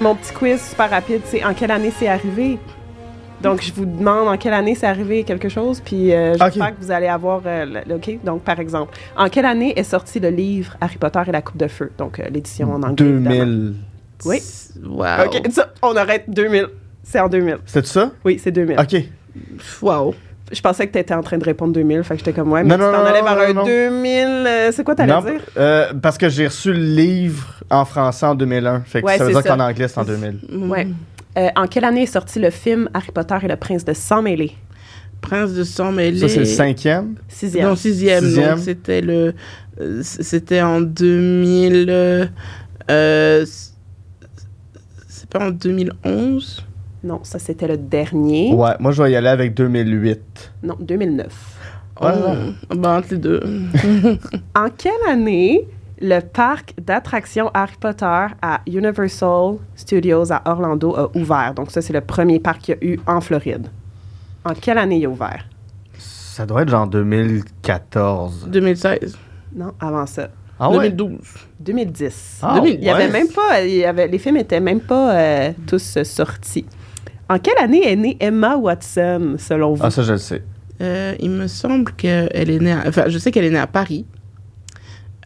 Mon 0.00 0.14
petit 0.16 0.32
quiz 0.32 0.60
super 0.60 0.90
rapide, 0.90 1.22
c'est 1.24 1.44
en 1.44 1.54
quelle 1.54 1.70
année 1.70 1.92
c'est 1.96 2.08
arrivé? 2.08 2.58
Donc, 3.40 3.62
je 3.62 3.72
vous 3.72 3.84
demande 3.84 4.28
en 4.28 4.36
quelle 4.38 4.54
année 4.54 4.74
c'est 4.74 4.86
arrivé 4.86 5.22
quelque 5.22 5.48
chose, 5.48 5.80
puis 5.80 6.12
euh, 6.12 6.34
j'espère 6.38 6.74
que 6.74 6.80
vous 6.80 6.90
allez 6.90 7.08
avoir. 7.08 7.42
Euh, 7.44 7.82
OK? 7.90 8.24
Donc, 8.24 8.42
par 8.42 8.58
exemple, 8.58 8.96
en 9.16 9.28
quelle 9.28 9.44
année 9.44 9.78
est 9.78 9.84
sorti 9.84 10.18
le 10.18 10.30
livre 10.30 10.76
Harry 10.80 10.96
Potter 10.96 11.20
et 11.26 11.32
la 11.32 11.42
Coupe 11.42 11.58
de 11.58 11.68
Feu? 11.68 11.92
Donc, 11.98 12.18
euh, 12.18 12.24
l'édition 12.30 12.72
en 12.72 12.82
anglais. 12.82 12.94
2000. 13.06 13.74
Oui. 14.24 14.42
Wow. 14.82 15.26
OK, 15.26 15.42
ça, 15.50 15.72
on 15.82 15.94
arrête 15.94 16.24
2000. 16.28 16.68
C'est 17.02 17.20
en 17.20 17.28
2000. 17.28 17.58
C'est 17.66 17.86
ça? 17.86 18.12
Oui, 18.24 18.40
c'est 18.42 18.50
2000. 18.50 18.78
OK. 18.80 18.96
Wow. 19.82 20.14
Je 20.52 20.60
pensais 20.60 20.86
que 20.86 20.92
tu 20.92 20.98
étais 20.98 21.14
en 21.14 21.22
train 21.22 21.38
de 21.38 21.44
répondre 21.44 21.72
2000, 21.72 22.04
fait 22.04 22.14
que 22.14 22.18
j'étais 22.18 22.32
comme, 22.34 22.52
ouais, 22.52 22.62
mais 22.62 22.76
non, 22.76 22.90
tu 22.90 22.96
t'en 22.96 23.04
allais 23.04 23.22
vers 23.22 23.58
un 23.60 23.64
2000. 23.64 24.72
c'est 24.72 24.84
quoi 24.84 24.94
t'allais 24.94 25.12
dire? 25.12 25.40
Euh, 25.56 25.92
parce 26.02 26.18
que 26.18 26.28
j'ai 26.28 26.46
reçu 26.46 26.72
le 26.72 26.80
livre 26.80 27.62
en 27.70 27.84
français 27.84 28.26
en 28.26 28.34
2001. 28.34 28.82
Fait 28.82 29.02
que 29.02 29.08
ça 29.08 29.24
veut 29.24 29.32
dire 29.32 29.42
qu'en 29.42 29.60
anglais, 29.60 29.88
c'est 29.88 29.98
en 29.98 30.04
2000. 30.04 30.40
Ouais. 30.68 30.86
Euh, 31.36 31.48
en 31.56 31.66
quelle 31.66 31.84
année 31.84 32.02
est 32.02 32.06
sorti 32.06 32.38
le 32.38 32.50
film 32.50 32.88
Harry 32.94 33.10
Potter 33.12 33.36
et 33.42 33.48
le 33.48 33.56
prince 33.56 33.84
de 33.84 33.92
sang 33.92 34.22
mêlé? 34.22 34.52
Prince 35.20 35.52
de 35.52 35.64
sang 35.64 35.90
mêlé. 35.90 36.20
Ça, 36.20 36.28
c'est 36.28 36.40
le 36.40 36.44
cinquième? 36.44 37.16
Sixième. 37.28 37.68
Non, 37.68 37.76
sixième. 37.76 38.24
sixième. 38.24 38.50
Donc, 38.50 38.58
c'était 38.60 39.00
le. 39.00 39.34
Euh, 39.80 40.00
c'était 40.02 40.62
en 40.62 40.80
2000. 40.80 42.30
Euh, 42.90 43.46
c'est 45.08 45.28
pas 45.30 45.46
en 45.46 45.50
2011? 45.50 46.64
Non, 47.04 47.20
ça 47.22 47.38
c'était 47.38 47.68
le 47.68 47.76
dernier. 47.76 48.54
Ouais, 48.54 48.72
moi 48.80 48.90
je 48.90 49.02
vais 49.02 49.12
y 49.12 49.16
aller 49.16 49.28
avec 49.28 49.52
2008. 49.52 50.52
Non, 50.62 50.74
2009. 50.80 51.54
Oh, 52.00 52.06
ben, 52.74 52.96
entre 52.96 53.08
les 53.10 53.18
deux. 53.18 53.40
en 54.56 54.68
quelle 54.70 54.92
année 55.08 55.68
le 56.00 56.20
parc 56.20 56.74
d'attractions 56.80 57.50
Harry 57.52 57.76
Potter 57.78 58.26
à 58.42 58.60
Universal 58.66 59.58
Studios 59.76 60.32
à 60.32 60.42
Orlando 60.50 60.96
a 60.96 61.16
ouvert? 61.16 61.52
Donc, 61.54 61.70
ça, 61.70 61.82
c'est 61.82 61.92
le 61.92 62.00
premier 62.00 62.40
parc 62.40 62.62
qu'il 62.62 62.78
y 62.80 62.84
a 62.84 62.92
eu 62.94 63.00
en 63.06 63.20
Floride. 63.20 63.68
En 64.44 64.54
quelle 64.54 64.78
année 64.78 64.96
il 64.96 65.04
a 65.04 65.10
ouvert? 65.10 65.46
Ça 65.98 66.46
doit 66.46 66.62
être 66.62 66.70
genre 66.70 66.86
2014. 66.86 68.48
2016. 68.48 69.16
Non, 69.54 69.72
avant 69.78 70.06
ça. 70.06 70.30
Ah 70.58 70.68
2012. 70.72 71.18
2010. 71.60 72.38
Ah, 72.42 72.60
il 72.64 72.82
y 72.82 72.88
avait 72.88 73.10
même 73.10 73.28
pas, 73.28 73.62
il 73.62 73.76
y 73.76 73.84
avait, 73.84 74.08
les 74.08 74.18
films 74.18 74.38
étaient 74.38 74.60
même 74.60 74.80
pas 74.80 75.14
euh, 75.14 75.52
tous 75.66 76.02
sortis. 76.02 76.64
En 77.28 77.38
quelle 77.38 77.58
année 77.58 77.90
est 77.90 77.96
née 77.96 78.16
Emma 78.20 78.56
Watson, 78.56 79.36
selon 79.38 79.74
vous? 79.74 79.82
Ah, 79.84 79.90
ça, 79.90 80.02
je 80.02 80.12
le 80.12 80.18
sais. 80.18 80.42
Euh, 80.80 81.14
il 81.20 81.30
me 81.30 81.46
semble 81.46 81.92
qu'elle 81.92 82.28
est 82.50 82.58
née. 82.60 82.74
enfin, 82.86 83.04
je 83.08 83.16
sais 83.18 83.30
qu'elle 83.30 83.44
est 83.44 83.50
née 83.50 83.58
à 83.58 83.66
Paris. 83.66 84.04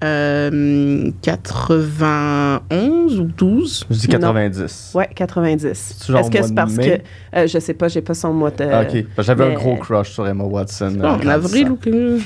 Euh, 0.05 1.11
91 1.23 3.19
ou 3.19 3.25
12 3.25 3.87
Je 3.91 3.97
dis 3.97 4.07
90. 4.09 4.93
Ouais, 4.95 5.09
90. 5.13 5.99
Toujours 6.07 6.21
Est-ce 6.21 6.31
que 6.31 6.43
c'est 6.43 6.55
parce 6.55 6.75
mai? 6.77 7.03
que. 7.33 7.39
euh, 7.39 7.47
je 7.49 7.59
sais 7.59 7.75
pas, 7.75 7.89
j'ai 7.89 8.01
pas 8.03 8.15
son 8.15 8.33
mois 8.33 8.51
de. 8.53 8.65
Ah, 8.65 8.83
ok. 8.83 9.05
J'avais 9.19 9.47
mais- 9.49 9.55
un 9.55 9.59
gros 9.59 9.77
crush 9.77 10.11
sur 10.13 10.27
Emma 10.29 10.45
Watson. 10.45 10.99
En 11.03 11.27
avril 11.27 11.71
ou 11.73 11.77
que... 11.77 12.19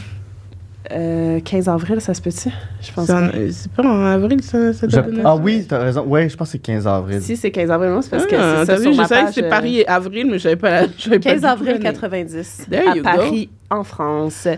Euh, 0.90 1.38
15 1.40 1.68
avril, 1.68 2.00
ça 2.00 2.12
se 2.12 2.20
peut-tu? 2.20 2.48
Je 2.80 2.92
pense 2.92 3.06
C'est 3.06 3.12
en- 3.12 3.28
que. 3.28 3.50
c'est 3.52 3.70
pas 3.70 3.84
en 3.84 4.04
avril, 4.04 4.42
ça, 4.42 4.72
ça 4.72 4.88
Je- 4.88 4.98
Ah 5.24 5.36
oui, 5.36 5.64
t'as 5.68 5.78
raison. 5.78 6.02
Ouais, 6.04 6.28
je 6.28 6.36
pense 6.36 6.48
que 6.48 6.52
c'est 6.52 6.58
15 6.58 6.88
avril. 6.88 7.22
Si 7.22 7.36
c'est 7.36 7.52
15 7.52 7.70
avril, 7.70 7.90
moi, 7.90 8.02
c'est 8.02 8.10
parce 8.10 8.26
que 8.26 8.34
Ah, 8.36 8.56
c'est 8.60 8.66
ça 8.66 8.76
vu, 8.76 8.82
sur 8.82 8.92
je 8.92 8.96
ma 8.96 9.06
savais 9.06 9.20
que 9.20 9.24
page, 9.26 9.34
c'était 9.34 9.46
euh, 9.46 9.50
Paris 9.50 9.78
et 9.78 9.88
avril, 9.88 10.26
mais 10.26 10.38
je 10.38 10.42
savais 10.42 10.56
pas 10.56 10.70
la... 10.70 10.86
je 10.98 11.02
savais 11.04 11.18
pas 11.20 11.30
15 11.30 11.34
du 11.36 11.40
tout 11.40 11.46
avril 11.46 11.72
l'année. 11.74 11.84
90, 11.84 12.66
There 12.68 12.82
à 12.88 12.96
you 12.96 13.02
go. 13.02 13.02
Paris, 13.04 13.50
en 13.70 13.84
France. 13.84 14.48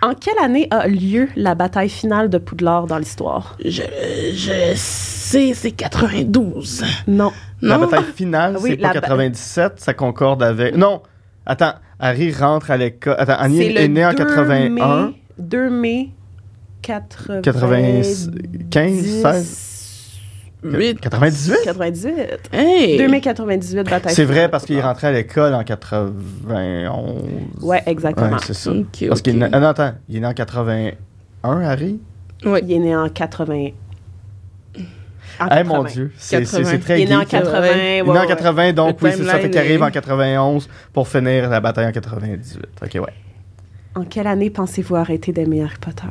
En 0.00 0.14
quelle 0.14 0.38
année 0.42 0.68
a 0.70 0.86
lieu 0.86 1.28
la 1.34 1.54
bataille 1.56 1.88
finale 1.90 2.30
de 2.30 2.38
Poudlard 2.38 2.86
dans 2.86 2.98
l'histoire? 2.98 3.56
Je, 3.64 3.82
je 4.34 4.72
sais, 4.76 5.54
c'est 5.54 5.72
92. 5.72 6.84
Non. 7.08 7.32
La 7.62 7.76
Non? 7.78 7.86
bataille 7.86 8.04
finale, 8.14 8.56
Oui, 8.60 8.70
c'est 8.70 8.76
pas 8.76 8.88
la 8.88 8.94
ba- 8.94 9.00
97, 9.00 9.72
ça 9.78 9.92
concorde 9.92 10.42
avec. 10.42 10.76
Non, 10.76 11.02
attends, 11.46 11.72
Harry 11.98 12.32
rentre 12.32 12.70
à 12.70 12.76
l'école. 12.76 13.16
Attends, 13.18 13.36
Annie 13.38 13.60
est, 13.76 13.88
née 13.88 14.06
en 14.06 14.10
2 14.12 14.16
81. 14.24 14.68
Mai, 14.70 15.14
2 15.38 15.70
mai 15.70 16.10
80... 16.82 17.42
95, 17.42 18.30
16? 19.22 19.74
8. 20.62 21.00
98? 21.00 21.56
98. 21.64 22.50
Hey! 22.52 22.96
2 22.98 23.06
mai 23.08 23.20
98, 23.20 23.84
bataille 23.88 24.12
C'est 24.14 24.24
vrai 24.24 24.48
parce 24.48 24.64
qu'il 24.64 24.76
est 24.76 24.82
rentré 24.82 25.06
à 25.06 25.12
l'école 25.12 25.54
en 25.54 25.62
91. 25.62 27.22
Ouais, 27.62 27.82
exactement. 27.86 28.30
Ouais, 28.30 28.36
c'est 28.44 28.54
ça. 28.54 28.72
Ok, 28.72 28.86
Parce 29.08 29.20
ok. 29.20 29.24
qu'il 29.24 29.36
est 29.36 29.38
né- 29.38 29.48
ah, 29.52 29.60
non, 29.60 29.68
attends, 29.68 29.92
il 30.08 30.16
est 30.16 30.20
né 30.20 30.26
en 30.26 30.34
81, 30.34 30.96
Harry? 31.62 32.00
Ouais. 32.44 32.60
Il 32.64 32.72
est 32.72 32.78
né 32.78 32.96
en 32.96 33.08
80. 33.08 33.68
En 35.40 35.46
Eh 35.56 35.62
mon 35.62 35.84
80. 35.84 35.90
Dieu, 35.92 36.12
c'est 36.16 36.44
c'est- 36.44 36.56
80. 36.56 36.70
c'est 36.72 36.78
très 36.80 37.00
Il 37.00 37.04
est 37.04 37.10
né 37.10 37.16
en 37.16 37.20
geek. 37.20 37.28
80. 37.30 37.60
Ouais. 37.60 37.68
Il 37.68 37.78
est 37.78 38.02
né 38.02 38.10
en 38.10 38.14
ouais. 38.22 38.26
80, 38.26 38.72
donc 38.72 39.00
Le 39.00 39.08
oui, 39.08 39.14
c'est 39.16 39.24
ça. 39.24 39.38
Fait 39.38 39.50
qu'il 39.50 39.58
arrive 39.60 39.82
en 39.84 39.90
91 39.90 40.68
pour 40.92 41.06
finir 41.06 41.48
la 41.48 41.60
bataille 41.60 41.86
en 41.86 41.92
98. 41.92 42.66
Ok, 42.82 42.94
ouais. 42.94 43.12
En 43.94 44.04
quelle 44.04 44.26
année 44.26 44.50
pensez-vous 44.50 44.96
arrêter 44.96 45.32
d'aimer 45.32 45.62
Harry 45.62 45.76
Potter? 45.80 46.06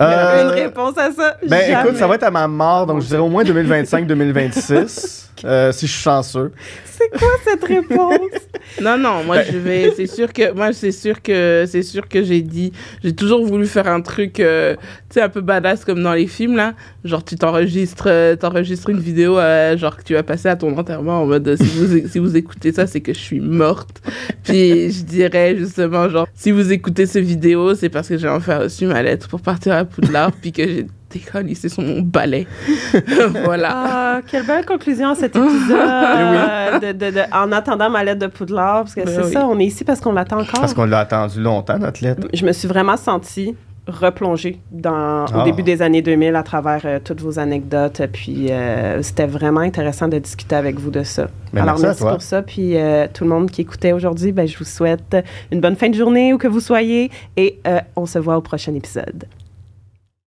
Euh, 0.00 0.42
Une 0.42 0.50
réponse 0.50 0.96
à 0.98 1.10
ça? 1.10 1.36
Ben 1.48 1.60
Jamais. 1.70 1.88
écoute, 1.88 1.96
ça 1.98 2.06
va 2.06 2.16
être 2.16 2.22
à 2.24 2.30
ma 2.30 2.46
mort, 2.46 2.86
donc 2.86 3.00
je 3.00 3.06
dirais 3.06 3.20
au 3.20 3.28
moins 3.28 3.44
2025-2026, 3.44 5.25
euh, 5.44 5.72
si 5.72 5.86
je 5.86 5.92
suis 5.92 6.02
chanceux. 6.02 6.52
C'est 6.84 7.10
quoi 7.18 7.28
cette 7.44 7.64
réponse? 7.64 8.20
Non, 8.82 8.98
non, 8.98 9.24
moi 9.24 9.42
je 9.42 9.56
vais. 9.56 9.92
C'est 9.96 10.06
sûr 10.06 10.32
que 10.32 10.52
moi 10.52 10.72
c'est 10.72 10.92
sûr 10.92 11.22
que 11.22 11.64
c'est 11.66 11.82
sûr 11.82 12.08
que 12.08 12.22
j'ai 12.22 12.42
dit. 12.42 12.72
J'ai 13.02 13.14
toujours 13.14 13.46
voulu 13.46 13.66
faire 13.66 13.86
un 13.86 14.00
truc, 14.00 14.40
euh, 14.40 14.74
tu 15.08 15.14
sais, 15.14 15.22
un 15.22 15.28
peu 15.28 15.40
badass 15.40 15.84
comme 15.84 16.02
dans 16.02 16.12
les 16.12 16.26
films 16.26 16.56
là. 16.56 16.74
Genre 17.04 17.24
tu 17.24 17.36
t'enregistres, 17.36 18.08
euh, 18.08 18.36
t'enregistres 18.36 18.90
une 18.90 18.98
vidéo, 18.98 19.38
euh, 19.38 19.76
genre 19.78 19.96
que 19.96 20.02
tu 20.02 20.14
vas 20.14 20.22
passer 20.22 20.48
à 20.48 20.56
ton 20.56 20.76
enterrement 20.76 21.22
en 21.22 21.26
mode 21.26 21.56
si 21.56 21.64
vous 21.64 22.08
si 22.08 22.18
vous 22.18 22.36
écoutez 22.36 22.72
ça, 22.72 22.86
c'est 22.86 23.00
que 23.00 23.14
je 23.14 23.20
suis 23.20 23.40
morte. 23.40 24.02
Puis 24.42 24.90
je 24.90 25.04
dirais 25.04 25.56
justement 25.56 26.08
genre 26.08 26.26
si 26.34 26.50
vous 26.50 26.72
écoutez 26.72 27.06
ces 27.06 27.20
vidéos, 27.20 27.74
c'est 27.74 27.88
parce 27.88 28.08
que 28.08 28.18
j'ai 28.18 28.28
enfin 28.28 28.58
reçu 28.58 28.86
ma 28.86 29.02
lettre 29.02 29.28
pour 29.28 29.40
partir 29.40 29.74
à 29.74 29.84
Poudlard 29.84 30.32
puis 30.32 30.52
que 30.52 30.66
j'ai 30.66 30.86
décollissé 31.18 31.68
sur 31.68 31.82
mon 31.82 32.00
balai. 32.02 32.46
voilà. 33.44 33.68
Ah, 33.72 34.20
quelle 34.26 34.46
belle 34.46 34.64
conclusion 34.64 35.10
à 35.10 35.14
cet 35.14 35.36
épisode 35.36 36.80
de, 36.82 36.92
de- 36.92 37.10
de- 37.10 37.34
en 37.34 37.52
attendant 37.52 37.90
ma 37.90 38.04
lettre 38.04 38.20
de 38.20 38.26
Poudlard, 38.26 38.82
parce 38.84 38.94
que 38.94 39.00
Ben 39.04 39.14
c'est 39.14 39.24
oui. 39.26 39.32
ça, 39.32 39.46
on 39.46 39.58
est 39.58 39.64
ici 39.66 39.84
parce 39.84 40.00
qu'on 40.00 40.12
l'attend 40.12 40.40
encore. 40.40 40.60
Parce 40.60 40.74
qu'on 40.74 40.84
l'a 40.86 41.00
attendu 41.00 41.40
longtemps, 41.40 41.78
notre 41.78 42.02
lettre. 42.02 42.28
Je 42.32 42.44
me 42.44 42.52
suis 42.52 42.68
vraiment 42.68 42.96
sentie 42.96 43.54
replongée 43.88 44.58
dans, 44.72 45.26
au 45.26 45.40
Ah. 45.40 45.44
début 45.44 45.62
des 45.62 45.80
années 45.80 46.02
2000 46.02 46.34
à 46.34 46.42
travers 46.42 46.80
euh, 46.84 46.98
toutes 47.02 47.20
vos 47.20 47.38
anecdotes. 47.38 48.02
Puis 48.12 48.48
euh, 48.50 49.00
c'était 49.02 49.26
vraiment 49.28 49.60
intéressant 49.60 50.08
de 50.08 50.18
discuter 50.18 50.56
avec 50.56 50.80
vous 50.80 50.90
de 50.90 51.04
ça. 51.04 51.28
Ben, 51.52 51.62
Alors 51.62 51.78
merci 51.78 52.02
pour 52.02 52.20
ça. 52.20 52.42
Puis 52.42 52.76
euh, 52.76 53.06
tout 53.12 53.22
le 53.22 53.30
monde 53.30 53.48
qui 53.48 53.60
écoutait 53.60 53.92
aujourd'hui, 53.92 54.32
ben, 54.32 54.48
je 54.48 54.58
vous 54.58 54.64
souhaite 54.64 55.16
une 55.52 55.60
bonne 55.60 55.76
fin 55.76 55.88
de 55.88 55.94
journée 55.94 56.32
où 56.34 56.38
que 56.38 56.48
vous 56.48 56.58
soyez 56.58 57.12
et 57.36 57.60
euh, 57.68 57.78
on 57.94 58.06
se 58.06 58.18
voit 58.18 58.36
au 58.36 58.40
prochain 58.40 58.74
épisode. 58.74 59.26